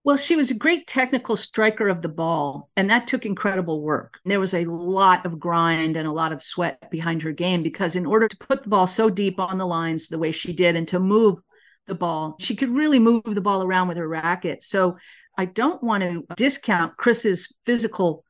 well, 0.03 0.18
she 0.18 0.36
was 0.36 0.49
a 0.49 0.55
great 0.55 0.88
technical 0.88 1.38
striker 1.38 1.88
of 1.88 2.01
the 2.01 2.09
ball, 2.09 2.72
and 2.76 2.89
that 2.89 3.07
took 3.07 3.24
incredible 3.24 3.82
work. 3.84 4.18
There 4.26 4.39
was 4.39 4.55
a 4.55 4.66
lot 4.66 5.28
of 5.28 5.39
grind 5.39 5.95
and 5.95 6.07
a 6.07 6.12
lot 6.12 6.34
of 6.34 6.41
sweat 6.41 6.89
behind 6.89 7.22
her 7.22 7.32
game 7.32 7.62
because, 7.62 7.95
in 7.95 8.07
order 8.07 8.28
to 8.28 8.38
put 8.38 8.64
the 8.64 8.70
ball 8.70 8.88
so 8.88 9.12
deep 9.12 9.39
on 9.39 9.59
the 9.59 9.68
lines 9.68 10.07
the 10.07 10.18
way 10.18 10.32
she 10.32 10.53
did 10.53 10.76
and 10.76 10.88
to 10.88 10.99
move 10.99 11.38
the 11.86 11.93
ball, 11.93 12.36
she 12.39 12.55
could 12.55 12.70
really 12.70 12.97
move 12.97 13.22
the 13.26 13.41
ball 13.41 13.62
around 13.62 13.89
with 13.89 13.97
her 13.97 14.07
racket. 14.07 14.64
So, 14.64 14.97
I 15.38 15.45
don't 15.45 15.84
want 15.84 16.01
to 16.01 16.26
discount 16.36 16.97
Chris's 16.97 17.53
physical 17.66 18.26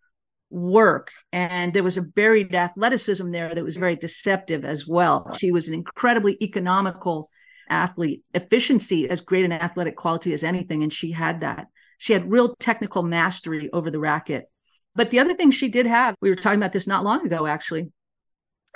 work. 0.49 1.11
And 1.31 1.73
there 1.73 1.83
was 1.83 1.97
a 1.97 2.01
buried 2.01 2.53
athleticism 2.53 3.31
there 3.31 3.55
that 3.55 3.63
was 3.63 3.77
very 3.77 3.95
deceptive 3.95 4.65
as 4.65 4.85
well. 4.85 5.31
She 5.37 5.51
was 5.51 5.69
an 5.69 5.73
incredibly 5.73 6.37
economical 6.41 7.29
athlete, 7.71 8.23
efficiency 8.33 9.09
as 9.09 9.21
great 9.21 9.45
an 9.45 9.51
athletic 9.51 9.95
quality 9.95 10.33
as 10.33 10.43
anything. 10.43 10.83
And 10.83 10.93
she 10.93 11.11
had 11.11 11.41
that. 11.41 11.67
She 11.97 12.13
had 12.13 12.31
real 12.31 12.55
technical 12.55 13.03
mastery 13.03 13.69
over 13.71 13.89
the 13.89 13.99
racket. 13.99 14.49
But 14.95 15.09
the 15.09 15.19
other 15.19 15.33
thing 15.33 15.51
she 15.51 15.69
did 15.69 15.85
have, 15.85 16.15
we 16.21 16.29
were 16.29 16.35
talking 16.35 16.59
about 16.59 16.73
this 16.73 16.87
not 16.87 17.03
long 17.03 17.25
ago, 17.25 17.45
actually. 17.45 17.91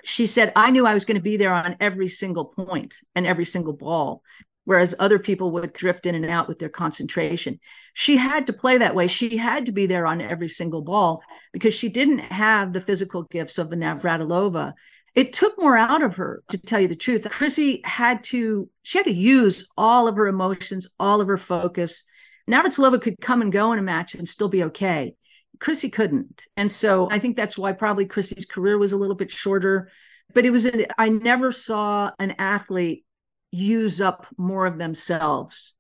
She 0.04 0.28
said, 0.28 0.52
I 0.56 0.72
knew 0.72 0.86
I 0.86 0.94
was 0.94 1.06
going 1.06 1.16
to 1.16 1.22
be 1.22 1.38
there 1.38 1.54
on 1.54 1.76
every 1.80 2.08
single 2.08 2.46
point 2.46 2.98
and 3.16 3.26
every 3.26 3.46
single 3.46 3.74
ball, 3.74 4.22
whereas 4.66 4.94
other 4.98 5.20
people 5.20 5.52
would 5.52 5.74
drift 5.74 6.06
in 6.06 6.16
and 6.16 6.26
out 6.26 6.48
with 6.48 6.60
their 6.60 6.70
concentration. 6.70 7.60
She 7.94 8.18
had 8.18 8.48
to 8.48 8.54
play 8.54 8.78
that 8.78 8.96
way. 8.96 9.08
She 9.08 9.38
had 9.38 9.66
to 9.66 9.72
be 9.72 9.88
there 9.88 10.06
on 10.06 10.22
every 10.22 10.50
single 10.50 10.82
ball 10.82 11.24
because 11.54 11.74
she 11.74 11.90
didn't 11.90 12.20
have 12.20 12.74
the 12.74 12.82
physical 12.82 13.24
gifts 13.24 13.58
of 13.58 13.72
a 13.72 13.76
Navratilova 13.76 14.74
it 15.16 15.34
took 15.34 15.58
more 15.58 15.78
out 15.78 16.04
of 16.04 16.18
her 16.18 16.44
to 16.50 16.58
tell 16.58 16.80
you 16.80 16.88
the 16.88 16.96
truth. 16.96 17.28
Chrissy 17.30 17.82
had 17.84 18.24
to 18.26 18.70
she 18.84 18.98
had 18.98 19.06
to 19.06 19.14
use 19.14 19.68
all 19.78 20.08
of 20.08 20.16
her 20.16 20.28
emotions 20.28 20.90
all 21.00 21.22
of 21.22 21.28
her 21.28 21.38
focus. 21.38 22.04
Navratilova 22.50 23.02
could 23.02 23.20
come 23.20 23.42
and 23.42 23.52
go 23.52 23.72
in 23.72 23.80
a 23.80 23.82
match 23.82 24.14
and 24.14 24.30
still 24.30 24.50
be 24.50 24.66
okay 24.66 25.16
chrissy 25.60 25.90
couldn't. 25.90 26.46
And 26.58 26.72
so 26.72 27.10
i 27.10 27.20
think 27.20 27.36
that's 27.36 27.58
why 27.58 27.72
probably 27.72 28.06
chrissy's 28.06 28.46
career 28.46 28.78
was 28.78 28.92
a 28.92 28.98
little 28.98 29.16
bit 29.16 29.32
shorter. 29.32 29.90
But 30.34 30.46
it 30.46 30.52
was 30.52 30.66
a, 30.66 30.88
I 31.00 31.10
never 31.10 31.52
saw 31.52 32.12
an 32.20 32.36
athlete 32.40 33.06
use 33.52 34.02
up 34.02 34.28
more 34.38 34.66
of 34.66 34.78
themselves 34.78 35.74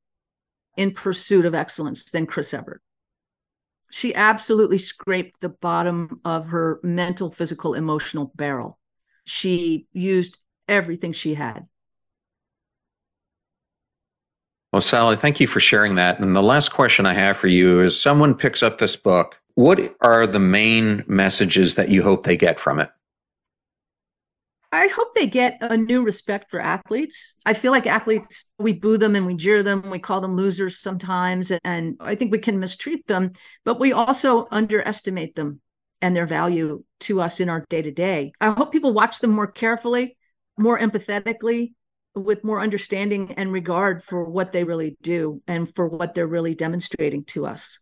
in 0.77 0.93
pursuit 0.93 1.45
of 1.45 1.55
excellence 1.55 2.11
than 2.11 2.25
chris 2.25 2.53
evert 2.53 2.81
she 3.91 4.13
absolutely 4.15 4.77
scraped 4.77 5.41
the 5.41 5.49
bottom 5.49 6.21
of 6.23 6.47
her 6.47 6.79
mental 6.83 7.31
physical 7.31 7.73
emotional 7.73 8.31
barrel 8.35 8.77
she 9.25 9.87
used 9.91 10.37
everything 10.67 11.11
she 11.11 11.33
had. 11.33 11.67
Well, 14.71 14.81
Sally, 14.81 15.15
thank 15.15 15.39
you 15.39 15.47
for 15.47 15.59
sharing 15.59 15.95
that. 15.95 16.19
And 16.19 16.35
the 16.35 16.43
last 16.43 16.73
question 16.73 17.05
I 17.05 17.13
have 17.13 17.37
for 17.37 17.47
you 17.47 17.81
is 17.81 17.99
someone 17.99 18.35
picks 18.35 18.61
up 18.61 18.77
this 18.77 18.95
book. 18.95 19.35
What 19.53 19.95
are 20.01 20.27
the 20.27 20.39
main 20.39 21.03
messages 21.07 21.75
that 21.75 21.89
you 21.89 22.03
hope 22.03 22.25
they 22.25 22.35
get 22.35 22.59
from 22.59 22.79
it? 22.79 22.89
I 24.73 24.87
hope 24.87 25.15
they 25.15 25.27
get 25.27 25.57
a 25.61 25.77
new 25.77 26.01
respect 26.01 26.51
for 26.51 26.59
athletes. 26.59 27.35
I 27.45 27.53
feel 27.53 27.71
like 27.71 27.87
athletes, 27.87 28.51
we 28.59 28.73
boo 28.73 28.97
them 28.97 29.15
and 29.15 29.25
we 29.25 29.35
jeer 29.35 29.63
them, 29.63 29.89
we 29.89 29.99
call 29.99 30.19
them 30.19 30.35
losers 30.35 30.77
sometimes, 30.77 31.53
and 31.63 31.95
I 32.01 32.15
think 32.15 32.33
we 32.33 32.39
can 32.39 32.59
mistreat 32.59 33.07
them, 33.07 33.31
but 33.63 33.79
we 33.79 33.93
also 33.93 34.49
underestimate 34.51 35.35
them 35.35 35.61
and 36.01 36.15
their 36.15 36.25
value 36.25 36.83
to 37.01 37.21
us 37.21 37.39
in 37.39 37.49
our 37.49 37.65
day 37.69 37.81
to 37.81 37.91
day. 37.91 38.31
I 38.39 38.51
hope 38.51 38.71
people 38.71 38.93
watch 38.93 39.19
them 39.19 39.31
more 39.31 39.47
carefully, 39.47 40.17
more 40.57 40.79
empathetically, 40.79 41.73
with 42.15 42.43
more 42.43 42.61
understanding 42.61 43.33
and 43.37 43.51
regard 43.51 44.03
for 44.03 44.23
what 44.23 44.51
they 44.51 44.63
really 44.63 44.97
do 45.01 45.41
and 45.47 45.73
for 45.75 45.87
what 45.87 46.15
they're 46.15 46.27
really 46.27 46.55
demonstrating 46.55 47.25
to 47.25 47.45
us. 47.45 47.79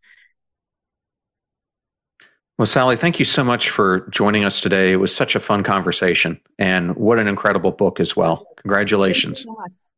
Well, 2.58 2.68
Sally, 2.68 2.98
thank 2.98 3.18
you 3.18 3.26
so 3.26 3.44
much 3.44 3.70
for 3.70 4.08
joining 4.12 4.46
us 4.46 4.62
today. 4.62 4.92
It 4.92 4.98
was 4.98 5.16
such 5.16 5.36
a 5.36 5.40
fun 5.40 5.64
conversation 5.64 6.40
and 6.60 6.96
what 6.96 7.18
an 7.18 7.28
incredible 7.28 7.72
book 7.72 8.00
as 8.00 8.16
well. 8.16 8.48
Congratulations. 8.58 9.44
So 9.44 9.56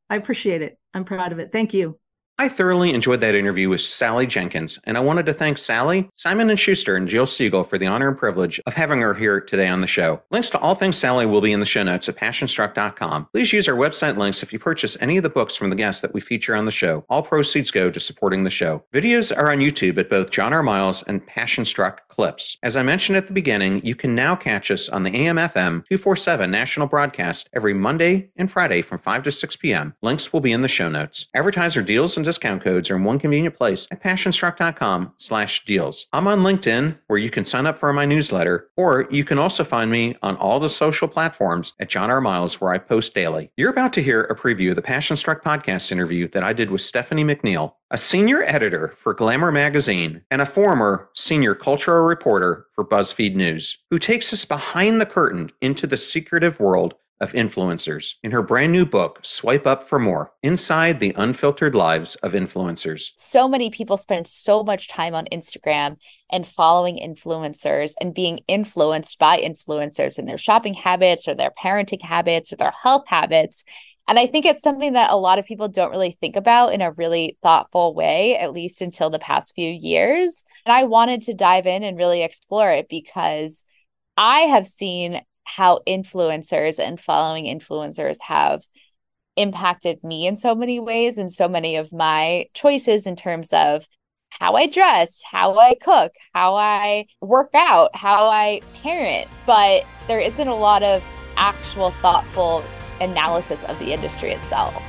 I 0.10 0.16
appreciate 0.16 0.62
it. 0.62 0.78
I'm 0.94 1.04
proud 1.04 1.32
of 1.34 1.40
it. 1.40 1.52
Thank 1.52 1.74
you. 1.74 2.00
I 2.38 2.50
thoroughly 2.50 2.94
enjoyed 2.94 3.22
that 3.22 3.34
interview 3.34 3.70
with 3.70 3.80
Sally 3.80 4.28
Jenkins, 4.28 4.78
and 4.84 4.98
I 4.98 5.00
wanted 5.00 5.26
to 5.28 5.34
thank 5.34 5.58
Sally, 5.58 6.10
Simon 6.18 6.50
and 6.50 6.60
Schuster, 6.60 6.98
and 6.98 7.08
Jill 7.08 7.26
Siegel 7.26 7.64
for 7.64 7.78
the 7.78 7.88
honor 7.88 8.10
and 8.10 8.18
privilege 8.18 8.60
of 8.66 8.74
having 8.74 9.00
her 9.00 9.14
here 9.14 9.40
today 9.40 9.70
on 9.70 9.80
the 9.80 9.88
show. 9.88 10.22
Links 10.32 10.50
to 10.50 10.60
all 10.60 10.76
things 10.76 10.98
Sally 10.98 11.26
will 11.26 11.40
be 11.40 11.54
in 11.54 11.62
the 11.62 11.66
show 11.66 11.84
notes 11.84 12.10
at 12.10 12.18
passionstruck.com. 12.18 13.30
Please 13.32 13.54
use 13.54 13.70
our 13.70 13.78
website 13.78 14.18
links 14.18 14.44
if 14.44 14.52
you 14.52 14.60
purchase 14.60 14.98
any 15.00 15.16
of 15.16 15.24
the 15.24 15.30
books 15.30 15.56
from 15.56 15.70
the 15.70 15.78
guests 15.78 16.02
that 16.02 16.14
we 16.14 16.20
feature 16.20 16.58
on 16.58 16.66
the 16.66 16.72
show. 16.72 17.06
All 17.08 17.24
proceeds 17.24 17.72
go 17.72 17.90
to 17.90 18.00
supporting 18.02 18.44
the 18.44 18.50
show. 18.50 18.84
Videos 18.94 19.36
are 19.36 19.50
on 19.50 19.60
YouTube 19.60 19.98
at 19.98 20.10
both 20.10 20.30
John 20.30 20.52
R. 20.52 20.62
Miles 20.62 21.04
and 21.04 21.26
Passionstruck 21.26 22.00
clips. 22.10 22.58
As 22.64 22.76
I 22.78 22.84
mentioned 22.84 23.18
at 23.18 23.28
the 23.28 23.34
beginning, 23.34 23.86
you 23.86 23.96
can 23.96 24.14
now 24.14 24.36
catch 24.36 24.72
us 24.72 24.90
on 24.90 25.04
the 25.04 25.16
AM/FM 25.16 25.84
247 25.88 26.52
national 26.52 26.88
broadcast 26.88 27.50
every 27.54 27.74
Monday 27.74 28.30
and 28.36 28.52
Friday 28.52 28.82
from 28.82 29.00
5 29.00 29.24
to 29.24 29.32
6 29.32 29.56
p.m. 29.58 29.96
Links 30.02 30.34
will 30.34 30.42
be 30.42 30.52
in 30.52 30.62
the 30.62 30.68
show 30.68 30.90
notes. 30.90 31.28
Advertiser 31.34 31.82
deals 31.82 32.16
and 32.18 32.25
discount 32.26 32.64
codes 32.64 32.90
are 32.90 32.98
in 32.98 33.04
one 33.04 33.20
convenient 33.20 33.56
place 33.56 33.88
at 33.92 34.04
passionstruck.com 34.04 35.14
slash 35.18 35.64
deals. 35.66 36.06
I'm 36.12 36.28
on 36.28 36.40
LinkedIn 36.40 36.98
where 37.08 37.20
you 37.20 37.30
can 37.30 37.46
sign 37.46 37.66
up 37.66 37.80
for 37.80 37.94
my 37.94 38.06
newsletter, 38.06 38.68
or 38.76 39.08
you 39.10 39.24
can 39.24 39.40
also 39.40 39.64
find 39.64 39.90
me 39.90 40.16
on 40.22 40.36
all 40.38 40.60
the 40.60 40.70
social 40.70 41.08
platforms 41.08 41.74
at 41.80 41.90
John 41.90 42.10
R. 42.10 42.20
Miles 42.20 42.60
where 42.60 42.74
I 42.74 42.78
post 42.78 43.14
daily. 43.14 43.52
You're 43.56 43.70
about 43.70 43.94
to 43.94 44.04
hear 44.04 44.24
a 44.24 44.36
preview 44.36 44.72
of 44.72 44.76
the 44.76 44.82
Passion 44.82 45.16
Struck 45.16 45.44
podcast 45.44 45.92
interview 45.92 46.28
that 46.30 46.44
I 46.44 46.52
did 46.52 46.72
with 46.72 46.82
Stephanie 46.82 47.24
McNeal, 47.24 47.74
a 47.92 47.98
senior 47.98 48.44
editor 48.44 48.96
for 49.02 49.14
Glamour 49.14 49.52
magazine 49.52 50.22
and 50.32 50.42
a 50.42 50.46
former 50.46 51.10
senior 51.16 51.56
cultural 51.56 52.06
reporter 52.06 52.66
for 52.74 52.86
BuzzFeed 52.86 53.36
News, 53.36 53.78
who 53.90 54.00
takes 54.00 54.34
us 54.34 54.44
behind 54.44 55.00
the 55.00 55.06
curtain 55.06 55.52
into 55.62 55.88
the 55.88 55.98
secretive 55.98 56.60
world 56.60 56.96
of 57.22 57.32
influencers 57.34 58.14
in 58.24 58.32
her 58.32 58.42
brand 58.42 58.72
new 58.72 58.86
book, 58.86 59.20
Swipe 59.24 59.66
Up 59.66 59.88
for 59.88 60.00
More 60.00 60.34
Inside 60.44 61.00
the 61.00 61.14
Unfiltered 61.18 61.74
Lives 61.74 62.16
of 62.16 62.34
Influencers. 62.34 63.12
So 63.16 63.48
many 63.48 63.70
people 63.70 63.98
spend 63.98 64.28
so 64.28 64.64
much 64.64 64.90
time 64.90 65.16
on 65.16 65.26
Instagram 65.32 65.98
and 66.30 66.46
following 66.46 66.98
influencers 66.98 67.94
and 68.02 68.14
being 68.14 68.40
influenced 68.48 69.18
by 69.18 69.40
influencers 69.40 70.20
in 70.20 70.26
their 70.26 70.38
shopping 70.38 70.74
habits 70.74 71.28
or 71.28 71.36
their 71.36 71.52
parenting 71.52 72.02
habits 72.02 72.52
or 72.52 72.58
their 72.58 72.74
health 72.84 73.08
habits. 73.08 73.64
And 74.08 74.20
I 74.20 74.28
think 74.28 74.46
it's 74.46 74.62
something 74.62 74.94
that 74.94 75.12
a 75.12 75.18
lot 75.18 75.40
of 75.40 75.46
people 75.46 75.68
don't 75.68 75.92
really 75.92 76.12
think 76.12 76.36
about 76.36 76.74
in 76.74 76.82
a 76.82 76.92
really 76.92 77.38
thoughtful 77.42 77.96
way, 77.96 78.38
at 78.38 78.54
least 78.54 78.82
until 78.82 79.10
the 79.10 79.20
past 79.20 79.56
few 79.56 79.70
years. 79.70 80.44
And 80.66 80.74
I 80.74 80.84
wanted 80.84 81.24
to 81.24 81.34
dive 81.34 81.66
in 81.66 81.84
and 81.84 81.98
really 81.98 82.22
explore 82.24 82.72
it 82.72 82.88
because 82.88 83.64
I 84.18 84.42
have 84.42 84.68
seen 84.68 85.22
how 85.46 85.80
influencers 85.88 86.80
and 86.80 87.00
following 87.00 87.46
influencers 87.46 88.18
have 88.22 88.62
impacted 89.36 90.04
me 90.04 90.28
in 90.28 90.38
so 90.38 90.56
many 90.56 90.80
ways 90.80 91.18
and 91.18 91.32
so 91.32 91.48
many 91.48 91.76
of 91.76 91.92
my 91.94 92.46
choices 92.54 93.06
in 93.06 93.16
terms 93.16 93.52
of 93.54 93.88
how 94.30 94.54
I 94.54 94.68
dress, 94.68 95.24
how 95.30 95.58
I 95.58 95.76
cook, 95.76 96.12
how 96.34 96.56
I 96.56 97.06
work 97.22 97.52
out, 97.54 97.96
how 97.96 98.28
I 98.28 98.62
parent. 98.82 99.30
But 99.46 99.86
there 100.08 100.20
isn't 100.20 100.48
a 100.48 100.56
lot 100.56 100.84
of 100.84 101.04
actual 101.38 101.92
thoughtful 101.92 102.64
analysis 103.02 103.64
of 103.66 103.78
the 103.80 103.94
industry 103.94 104.32
itself. 104.32 104.82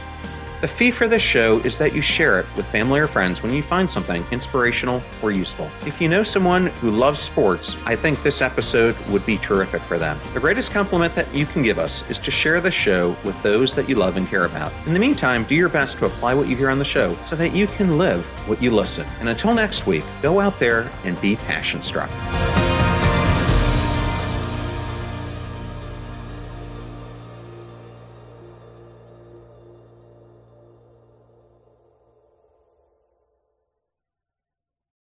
The 0.62 0.68
fee 0.68 0.90
for 0.90 1.06
this 1.06 1.20
show 1.20 1.58
is 1.58 1.76
that 1.76 1.94
you 1.94 2.00
share 2.00 2.40
it 2.40 2.46
with 2.56 2.64
family 2.66 2.98
or 2.98 3.06
friends 3.06 3.42
when 3.42 3.52
you 3.52 3.62
find 3.62 3.88
something 3.88 4.24
inspirational 4.30 5.02
or 5.22 5.30
useful. 5.30 5.70
If 5.84 6.00
you 6.00 6.08
know 6.08 6.22
someone 6.22 6.68
who 6.68 6.90
loves 6.90 7.20
sports, 7.20 7.76
I 7.84 7.94
think 7.94 8.22
this 8.22 8.40
episode 8.40 8.96
would 9.08 9.24
be 9.26 9.36
terrific 9.36 9.82
for 9.82 9.98
them. 9.98 10.18
The 10.32 10.40
greatest 10.40 10.70
compliment 10.70 11.14
that 11.14 11.32
you 11.34 11.44
can 11.44 11.62
give 11.62 11.78
us 11.78 12.02
is 12.08 12.18
to 12.20 12.30
share 12.30 12.62
the 12.62 12.70
show 12.70 13.14
with 13.22 13.40
those 13.42 13.74
that 13.74 13.86
you 13.86 13.96
love 13.96 14.16
and 14.16 14.26
care 14.26 14.46
about. 14.46 14.72
In 14.86 14.94
the 14.94 15.00
meantime, 15.00 15.44
do 15.44 15.54
your 15.54 15.68
best 15.68 15.98
to 15.98 16.06
apply 16.06 16.32
what 16.32 16.48
you 16.48 16.56
hear 16.56 16.70
on 16.70 16.78
the 16.78 16.84
show 16.86 17.14
so 17.26 17.36
that 17.36 17.54
you 17.54 17.66
can 17.66 17.98
live 17.98 18.24
what 18.48 18.62
you 18.62 18.70
listen. 18.70 19.06
And 19.20 19.28
until 19.28 19.52
next 19.52 19.86
week, 19.86 20.04
go 20.22 20.40
out 20.40 20.58
there 20.58 20.90
and 21.04 21.20
be 21.20 21.36
passion 21.36 21.82
struck. 21.82 22.10